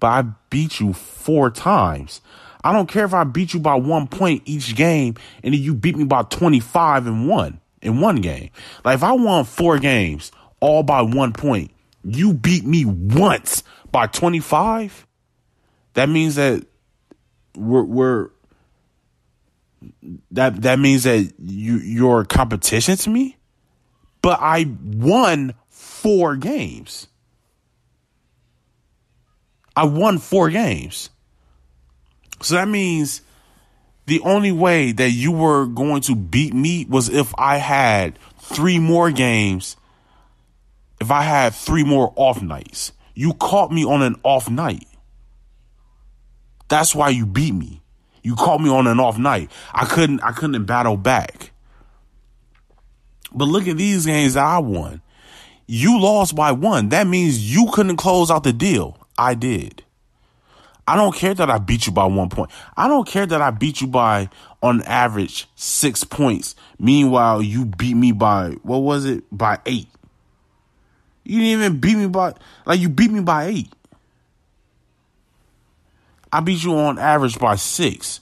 But 0.00 0.06
I 0.06 0.22
beat 0.50 0.80
you 0.80 0.92
four 0.92 1.50
times. 1.50 2.20
I 2.64 2.72
don't 2.72 2.88
care 2.88 3.04
if 3.04 3.14
I 3.14 3.24
beat 3.24 3.54
you 3.54 3.60
by 3.60 3.74
one 3.74 4.06
point 4.06 4.42
each 4.46 4.74
game 4.74 5.16
and 5.42 5.54
then 5.54 5.60
you 5.60 5.74
beat 5.74 5.96
me 5.96 6.04
by 6.04 6.22
25 6.22 7.06
and 7.06 7.28
one 7.28 7.60
in 7.80 8.00
one 8.00 8.16
game. 8.16 8.50
Like 8.84 8.96
if 8.96 9.02
I 9.02 9.12
won 9.12 9.44
four 9.44 9.78
games 9.78 10.32
all 10.62 10.84
by 10.84 11.02
one 11.02 11.32
point, 11.32 11.72
you 12.04 12.32
beat 12.32 12.64
me 12.64 12.84
once 12.84 13.64
by 13.90 14.06
25, 14.06 15.06
that 15.94 16.08
means 16.08 16.36
that 16.36 16.64
we're, 17.56 17.82
we're 17.82 18.30
that 20.30 20.62
that 20.62 20.78
means 20.78 21.02
that 21.02 21.32
you 21.38 21.78
you're 21.78 22.24
competition 22.24 22.96
to 22.96 23.10
me? 23.10 23.36
But 24.22 24.38
i 24.40 24.64
won 24.84 25.54
four 25.68 26.36
games. 26.36 27.08
I 29.74 29.84
won 29.84 30.18
four 30.18 30.48
games. 30.50 31.10
So 32.40 32.54
that 32.54 32.68
means 32.68 33.22
the 34.06 34.20
only 34.20 34.52
way 34.52 34.92
that 34.92 35.10
you 35.10 35.32
were 35.32 35.66
going 35.66 36.02
to 36.02 36.14
beat 36.14 36.54
me 36.54 36.86
was 36.88 37.08
if 37.08 37.32
i 37.36 37.56
had 37.56 38.18
three 38.38 38.78
more 38.78 39.10
games 39.10 39.76
if 41.02 41.10
i 41.10 41.22
had 41.22 41.54
three 41.54 41.84
more 41.84 42.12
off 42.16 42.40
nights 42.40 42.92
you 43.14 43.34
caught 43.34 43.70
me 43.70 43.84
on 43.84 44.00
an 44.02 44.16
off 44.24 44.48
night 44.48 44.86
that's 46.72 46.94
why 46.94 47.10
you 47.10 47.26
beat 47.26 47.52
me. 47.52 47.82
You 48.22 48.34
caught 48.34 48.62
me 48.62 48.70
on 48.70 48.86
an 48.86 48.98
off 48.98 49.18
night. 49.18 49.50
I 49.74 49.84
couldn't 49.84 50.20
I 50.22 50.32
couldn't 50.32 50.64
battle 50.64 50.96
back. 50.96 51.50
But 53.30 53.44
look 53.44 53.68
at 53.68 53.76
these 53.76 54.06
games 54.06 54.34
that 54.34 54.44
I 54.44 54.58
won. 54.58 55.02
You 55.66 56.00
lost 56.00 56.34
by 56.34 56.52
one. 56.52 56.88
That 56.88 57.06
means 57.06 57.54
you 57.54 57.68
couldn't 57.74 57.98
close 57.98 58.30
out 58.30 58.44
the 58.44 58.54
deal. 58.54 58.96
I 59.18 59.34
did. 59.34 59.84
I 60.88 60.96
don't 60.96 61.14
care 61.14 61.34
that 61.34 61.50
I 61.50 61.58
beat 61.58 61.86
you 61.86 61.92
by 61.92 62.06
one 62.06 62.30
point. 62.30 62.50
I 62.74 62.88
don't 62.88 63.06
care 63.06 63.26
that 63.26 63.42
I 63.42 63.50
beat 63.50 63.82
you 63.82 63.86
by, 63.86 64.30
on 64.62 64.82
average, 64.84 65.46
six 65.54 66.04
points. 66.04 66.56
Meanwhile, 66.78 67.42
you 67.42 67.66
beat 67.66 67.94
me 67.94 68.12
by, 68.12 68.56
what 68.62 68.78
was 68.78 69.04
it? 69.04 69.24
By 69.30 69.58
eight. 69.66 69.88
You 71.24 71.38
didn't 71.38 71.60
even 71.60 71.80
beat 71.80 71.96
me 71.96 72.08
by, 72.08 72.34
like, 72.66 72.80
you 72.80 72.88
beat 72.88 73.10
me 73.10 73.20
by 73.20 73.46
eight. 73.46 73.72
I 76.32 76.40
beat 76.40 76.64
you 76.64 76.74
on 76.74 76.98
average 76.98 77.38
by 77.38 77.56
six, 77.56 78.20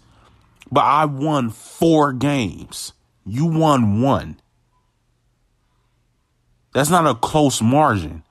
but 0.71 0.83
I 0.83 1.05
won 1.05 1.51
four 1.51 2.13
games. 2.13 2.93
You 3.25 3.47
won 3.47 4.03
one. 4.03 4.41
That's 6.75 6.91
not 6.91 7.07
a 7.07 7.15
close 7.15 7.63
margin. 7.63 8.23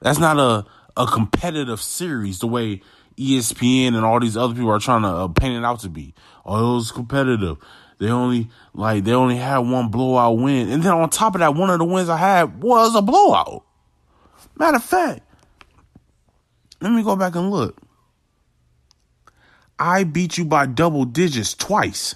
That's 0.00 0.18
not 0.18 0.38
a, 0.38 0.66
a 1.00 1.06
competitive 1.06 1.80
series 1.80 2.38
the 2.38 2.46
way 2.46 2.82
ESPN 3.18 3.88
and 3.88 4.04
all 4.04 4.20
these 4.20 4.36
other 4.36 4.54
people 4.54 4.70
are 4.70 4.78
trying 4.78 5.02
to 5.02 5.08
uh, 5.08 5.28
paint 5.28 5.56
it 5.56 5.64
out 5.64 5.80
to 5.80 5.88
be. 5.88 6.14
Oh, 6.44 6.72
it 6.72 6.74
was 6.76 6.92
competitive. 6.92 7.58
They 7.98 8.08
only 8.08 8.50
like 8.74 9.04
they 9.04 9.12
only 9.12 9.36
had 9.36 9.58
one 9.58 9.88
blowout 9.88 10.38
win, 10.38 10.70
and 10.70 10.82
then 10.82 10.92
on 10.92 11.08
top 11.08 11.34
of 11.34 11.40
that, 11.40 11.54
one 11.54 11.70
of 11.70 11.78
the 11.78 11.84
wins 11.84 12.10
I 12.10 12.18
had 12.18 12.62
was 12.62 12.94
a 12.94 13.00
blowout. 13.00 13.64
Matter 14.56 14.76
of 14.76 14.84
fact, 14.84 15.20
let 16.80 16.92
me 16.92 17.02
go 17.02 17.16
back 17.16 17.34
and 17.34 17.50
look. 17.50 17.76
I 19.78 20.04
beat 20.04 20.38
you 20.38 20.44
by 20.44 20.66
double 20.66 21.04
digits 21.04 21.54
twice. 21.54 22.14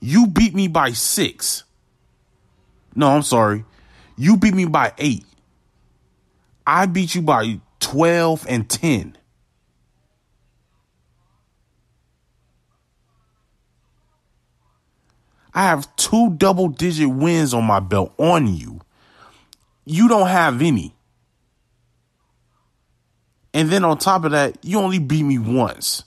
You 0.00 0.26
beat 0.26 0.54
me 0.54 0.68
by 0.68 0.90
six. 0.90 1.64
No, 2.94 3.08
I'm 3.08 3.22
sorry. 3.22 3.64
You 4.16 4.36
beat 4.36 4.54
me 4.54 4.64
by 4.64 4.92
eight. 4.98 5.24
I 6.66 6.86
beat 6.86 7.14
you 7.14 7.22
by 7.22 7.60
12 7.80 8.46
and 8.48 8.68
10. 8.68 9.16
I 15.54 15.62
have 15.62 15.94
two 15.96 16.30
double 16.30 16.68
digit 16.68 17.08
wins 17.08 17.54
on 17.54 17.64
my 17.64 17.80
belt 17.80 18.12
on 18.18 18.54
you. 18.54 18.80
You 19.86 20.08
don't 20.08 20.28
have 20.28 20.60
any. 20.60 20.94
And 23.54 23.70
then 23.70 23.84
on 23.84 23.96
top 23.96 24.24
of 24.24 24.32
that, 24.32 24.58
you 24.62 24.78
only 24.78 24.98
beat 24.98 25.22
me 25.22 25.38
once. 25.38 26.04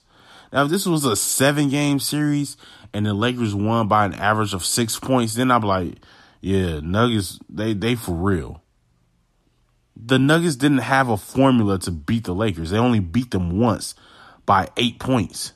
Now, 0.53 0.65
if 0.65 0.69
this 0.69 0.85
was 0.85 1.05
a 1.05 1.15
seven 1.15 1.69
game 1.69 1.99
series 1.99 2.57
and 2.93 3.05
the 3.05 3.13
Lakers 3.13 3.55
won 3.55 3.87
by 3.87 4.05
an 4.05 4.13
average 4.13 4.53
of 4.53 4.65
six 4.65 4.99
points, 4.99 5.33
then 5.33 5.49
I'm 5.49 5.61
like, 5.61 5.95
yeah, 6.41 6.79
Nuggets, 6.81 7.39
they, 7.49 7.73
they 7.73 7.95
for 7.95 8.11
real. 8.11 8.61
The 9.95 10.19
Nuggets 10.19 10.55
didn't 10.55 10.79
have 10.79 11.09
a 11.09 11.17
formula 11.17 11.79
to 11.79 11.91
beat 11.91 12.25
the 12.25 12.35
Lakers. 12.35 12.69
They 12.69 12.77
only 12.77 12.99
beat 12.99 13.31
them 13.31 13.59
once 13.59 13.95
by 14.45 14.69
eight 14.77 14.99
points. 14.99 15.53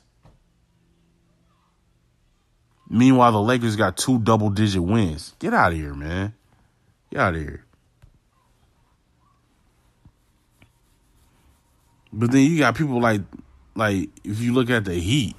Meanwhile, 2.88 3.32
the 3.32 3.40
Lakers 3.40 3.76
got 3.76 3.96
two 3.96 4.18
double 4.18 4.50
digit 4.50 4.82
wins. 4.82 5.34
Get 5.38 5.54
out 5.54 5.72
of 5.72 5.78
here, 5.78 5.94
man. 5.94 6.34
Get 7.10 7.20
out 7.20 7.34
of 7.34 7.40
here. 7.40 7.63
But 12.16 12.30
then 12.30 12.42
you 12.42 12.58
got 12.58 12.76
people 12.76 13.00
like 13.00 13.22
like 13.74 14.08
if 14.22 14.40
you 14.40 14.54
look 14.54 14.70
at 14.70 14.84
the 14.84 14.94
Heat, 14.94 15.34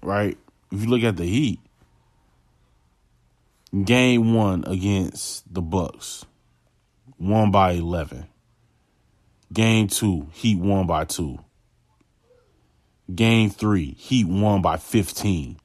right? 0.00 0.38
If 0.70 0.82
you 0.82 0.86
look 0.86 1.02
at 1.02 1.16
the 1.16 1.24
Heat, 1.24 1.58
game 3.84 4.32
one 4.32 4.62
against 4.64 5.52
the 5.52 5.60
Bucks, 5.60 6.24
won 7.18 7.50
by 7.50 7.72
eleven. 7.72 8.26
Game 9.52 9.88
two, 9.88 10.28
Heat 10.32 10.58
won 10.58 10.86
by 10.86 11.04
two. 11.04 11.40
Game 13.12 13.50
three, 13.50 13.94
Heat 13.94 14.28
won 14.28 14.62
by 14.62 14.76
fifteen. 14.76 15.58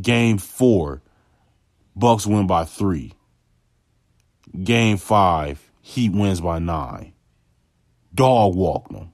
Game 0.00 0.38
four, 0.38 1.02
Bucks 1.96 2.26
win 2.26 2.46
by 2.46 2.64
three. 2.64 3.12
Game 4.62 4.98
five, 4.98 5.68
Heat 5.82 6.12
wins 6.12 6.40
by 6.40 6.60
nine. 6.60 7.12
Dog 8.16 8.56
walk 8.56 8.88
them. 8.88 9.12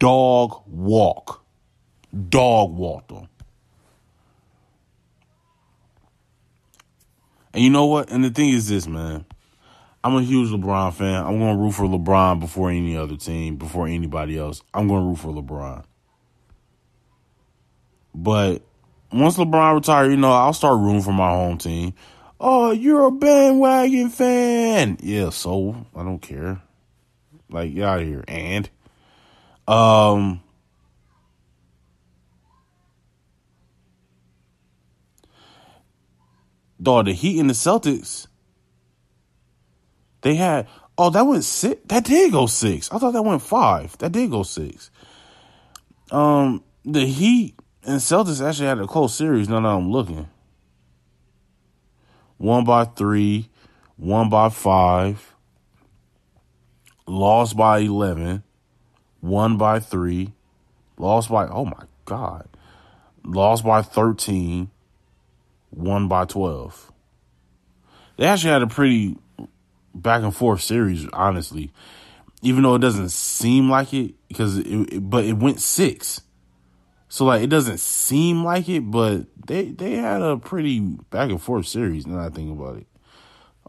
Dog 0.00 0.64
walk. 0.66 1.44
Dog 2.28 2.74
walk 2.74 3.06
them. 3.06 3.28
And 7.54 7.62
you 7.62 7.70
know 7.70 7.86
what? 7.86 8.10
And 8.10 8.24
the 8.24 8.30
thing 8.30 8.48
is 8.48 8.68
this, 8.68 8.88
man. 8.88 9.24
I'm 10.02 10.16
a 10.16 10.22
huge 10.22 10.48
LeBron 10.48 10.92
fan. 10.94 11.24
I'm 11.24 11.38
going 11.38 11.56
to 11.56 11.62
root 11.62 11.72
for 11.72 11.84
LeBron 11.84 12.40
before 12.40 12.70
any 12.70 12.96
other 12.96 13.16
team, 13.16 13.54
before 13.54 13.86
anybody 13.86 14.36
else. 14.36 14.62
I'm 14.74 14.88
going 14.88 15.02
to 15.02 15.08
root 15.08 15.18
for 15.18 15.28
LeBron. 15.28 15.84
But 18.12 18.62
once 19.12 19.36
LeBron 19.36 19.76
retired, 19.76 20.10
you 20.10 20.16
know, 20.16 20.32
I'll 20.32 20.52
start 20.52 20.80
rooting 20.80 21.02
for 21.02 21.12
my 21.12 21.30
home 21.30 21.56
team. 21.56 21.94
Oh, 22.40 22.72
you're 22.72 23.04
a 23.04 23.12
bandwagon 23.12 24.08
fan. 24.08 24.98
Yeah, 25.00 25.30
so 25.30 25.86
I 25.94 26.02
don't 26.02 26.18
care. 26.18 26.60
Like, 27.52 27.74
get 27.74 27.84
out 27.84 28.00
here. 28.00 28.24
And, 28.26 28.68
um, 29.68 30.42
dog, 36.80 37.06
the 37.06 37.12
Heat 37.12 37.38
and 37.38 37.50
the 37.50 37.54
Celtics, 37.54 38.26
they 40.22 40.34
had, 40.34 40.66
oh, 40.96 41.10
that 41.10 41.26
went 41.26 41.44
six. 41.44 41.80
That 41.86 42.04
did 42.04 42.32
go 42.32 42.46
six. 42.46 42.90
I 42.92 42.98
thought 42.98 43.12
that 43.12 43.22
went 43.22 43.42
five. 43.42 43.96
That 43.98 44.12
did 44.12 44.30
go 44.30 44.42
six. 44.42 44.90
Um, 46.10 46.62
the 46.84 47.06
Heat 47.06 47.54
and 47.84 48.00
Celtics 48.00 48.46
actually 48.46 48.68
had 48.68 48.78
a 48.78 48.86
close 48.86 49.14
series 49.14 49.48
now 49.48 49.60
that 49.60 49.68
I'm 49.68 49.90
looking. 49.90 50.28
One 52.38 52.64
by 52.64 52.84
three, 52.84 53.48
one 53.96 54.28
by 54.28 54.48
five, 54.48 55.31
lost 57.06 57.56
by 57.56 57.78
11, 57.78 58.42
won 59.20 59.56
by 59.56 59.80
three, 59.80 60.32
lost 60.98 61.30
by, 61.30 61.46
oh 61.46 61.64
my 61.64 61.84
God, 62.04 62.48
lost 63.24 63.64
by 63.64 63.82
13, 63.82 64.70
won 65.70 66.08
by 66.08 66.24
12. 66.24 66.92
They 68.16 68.26
actually 68.26 68.52
had 68.52 68.62
a 68.62 68.66
pretty 68.66 69.16
back 69.94 70.22
and 70.22 70.34
forth 70.34 70.60
series, 70.60 71.06
honestly. 71.12 71.72
Even 72.42 72.62
though 72.62 72.74
it 72.74 72.80
doesn't 72.80 73.10
seem 73.10 73.70
like 73.70 73.94
it, 73.94 74.14
because 74.28 74.58
it, 74.58 74.66
it, 74.66 75.10
but 75.10 75.24
it 75.24 75.34
went 75.34 75.60
six. 75.60 76.20
So 77.08 77.24
like 77.26 77.42
it 77.42 77.48
doesn't 77.48 77.78
seem 77.78 78.42
like 78.42 78.68
it, 78.68 78.90
but 78.90 79.26
they 79.46 79.66
they 79.66 79.96
had 79.96 80.22
a 80.22 80.38
pretty 80.38 80.80
back 80.80 81.30
and 81.30 81.40
forth 81.40 81.66
series. 81.66 82.06
Now 82.06 82.20
I 82.20 82.30
think 82.30 82.50
about 82.50 82.78
it. 82.78 82.86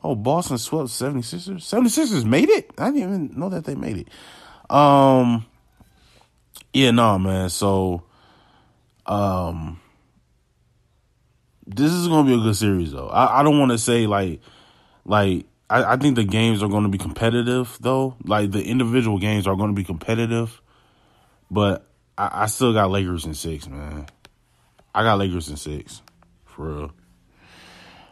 Oh, 0.03 0.15
Boston 0.15 0.57
swept 0.57 0.89
76ers. 0.89 1.61
76ers 1.61 2.25
made 2.25 2.49
it? 2.49 2.71
I 2.77 2.91
didn't 2.91 2.99
even 2.99 3.39
know 3.39 3.49
that 3.49 3.63
they 3.65 3.75
made 3.75 3.97
it. 3.97 4.09
Um 4.75 5.45
Yeah, 6.73 6.91
no, 6.91 7.17
man. 7.17 7.49
So 7.49 8.03
um 9.05 9.79
this 11.65 11.91
is 11.91 12.07
gonna 12.07 12.27
be 12.27 12.35
a 12.35 12.43
good 12.43 12.55
series 12.55 12.91
though. 12.91 13.07
I, 13.07 13.39
I 13.39 13.43
don't 13.43 13.59
wanna 13.59 13.77
say 13.77 14.05
like 14.07 14.41
like 15.05 15.45
I, 15.69 15.93
I 15.93 15.97
think 15.97 16.15
the 16.15 16.25
games 16.25 16.61
are 16.61 16.69
gonna 16.69 16.89
be 16.89 16.97
competitive 16.97 17.77
though. 17.79 18.15
Like 18.25 18.51
the 18.51 18.63
individual 18.63 19.19
games 19.19 19.47
are 19.47 19.55
gonna 19.55 19.73
be 19.73 19.85
competitive. 19.85 20.61
But 21.49 21.87
I, 22.17 22.43
I 22.43 22.45
still 22.47 22.73
got 22.73 22.91
Lakers 22.91 23.25
in 23.25 23.33
six, 23.35 23.67
man. 23.67 24.07
I 24.93 25.03
got 25.03 25.17
Lakers 25.17 25.49
in 25.49 25.55
six. 25.55 26.01
For 26.45 26.67
real. 26.67 26.91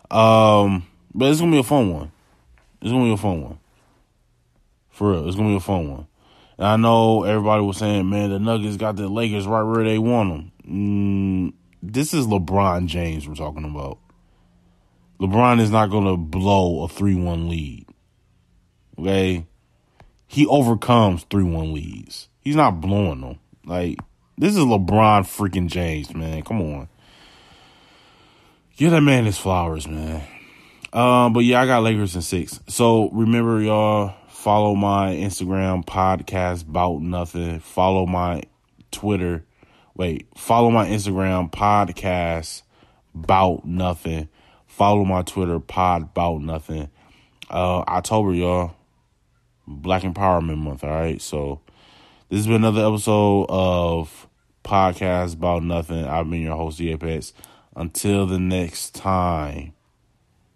Um 0.09 0.87
but 1.13 1.29
it's 1.29 1.39
gonna 1.39 1.51
be 1.51 1.59
a 1.59 1.63
fun 1.63 1.93
one. 1.93 2.11
It's 2.81 2.91
gonna 2.91 3.05
be 3.05 3.13
a 3.13 3.17
fun 3.17 3.41
one. 3.41 3.59
For 4.89 5.11
real, 5.11 5.27
it's 5.27 5.35
gonna 5.35 5.49
be 5.49 5.55
a 5.55 5.59
fun 5.59 5.89
one. 5.89 6.07
And 6.57 6.67
I 6.67 6.75
know 6.77 7.23
everybody 7.23 7.63
was 7.63 7.77
saying, 7.77 8.09
man, 8.09 8.29
the 8.29 8.39
Nuggets 8.39 8.77
got 8.77 8.95
the 8.95 9.07
Lakers 9.07 9.47
right 9.47 9.63
where 9.63 9.83
they 9.83 9.97
want 9.97 10.29
them. 10.29 10.51
Mm, 10.69 11.53
this 11.81 12.13
is 12.13 12.27
LeBron 12.27 12.87
James 12.87 13.27
we're 13.27 13.35
talking 13.35 13.65
about. 13.65 13.97
LeBron 15.19 15.59
is 15.59 15.71
not 15.71 15.89
gonna 15.89 16.17
blow 16.17 16.83
a 16.83 16.87
three-one 16.87 17.49
lead. 17.49 17.85
Okay, 18.97 19.45
he 20.27 20.45
overcomes 20.47 21.23
three-one 21.23 21.73
leads. 21.73 22.29
He's 22.41 22.55
not 22.55 22.81
blowing 22.81 23.21
them. 23.21 23.39
Like 23.65 23.99
this 24.37 24.55
is 24.55 24.63
LeBron 24.63 25.23
freaking 25.23 25.67
James, 25.67 26.13
man. 26.13 26.43
Come 26.43 26.61
on, 26.61 26.89
give 28.77 28.91
that 28.91 29.01
man 29.01 29.25
his 29.25 29.37
flowers, 29.37 29.87
man. 29.87 30.23
Um, 30.93 31.33
but 31.33 31.41
yeah, 31.41 31.61
I 31.61 31.65
got 31.65 31.83
Lakers 31.83 32.15
in 32.15 32.21
six. 32.21 32.59
So 32.67 33.09
remember, 33.11 33.61
y'all 33.61 34.13
follow 34.27 34.75
my 34.75 35.13
Instagram 35.13 35.85
podcast 35.85 36.67
about 36.67 37.01
nothing. 37.01 37.59
Follow 37.59 38.05
my 38.05 38.43
Twitter. 38.91 39.45
Wait, 39.95 40.27
follow 40.35 40.69
my 40.69 40.87
Instagram 40.87 41.51
podcast 41.51 42.63
about 43.13 43.65
nothing. 43.65 44.27
Follow 44.67 45.05
my 45.05 45.21
Twitter 45.21 45.59
pod 45.59 46.03
about 46.03 46.41
nothing. 46.41 46.89
Uh, 47.49 47.79
October, 47.79 48.33
y'all. 48.33 48.75
Black 49.67 50.03
Empowerment 50.03 50.57
Month. 50.57 50.83
All 50.83 50.89
right, 50.89 51.21
so 51.21 51.61
this 52.29 52.39
has 52.39 52.47
been 52.47 52.55
another 52.57 52.85
episode 52.85 53.45
of 53.49 54.27
podcast 54.63 55.35
about 55.35 55.63
nothing. 55.63 56.05
I've 56.05 56.29
been 56.29 56.41
your 56.41 56.57
host, 56.57 56.77
the 56.77 56.91
Apex. 56.91 57.33
Until 57.75 58.25
the 58.25 58.39
next 58.39 58.95
time. 58.95 59.73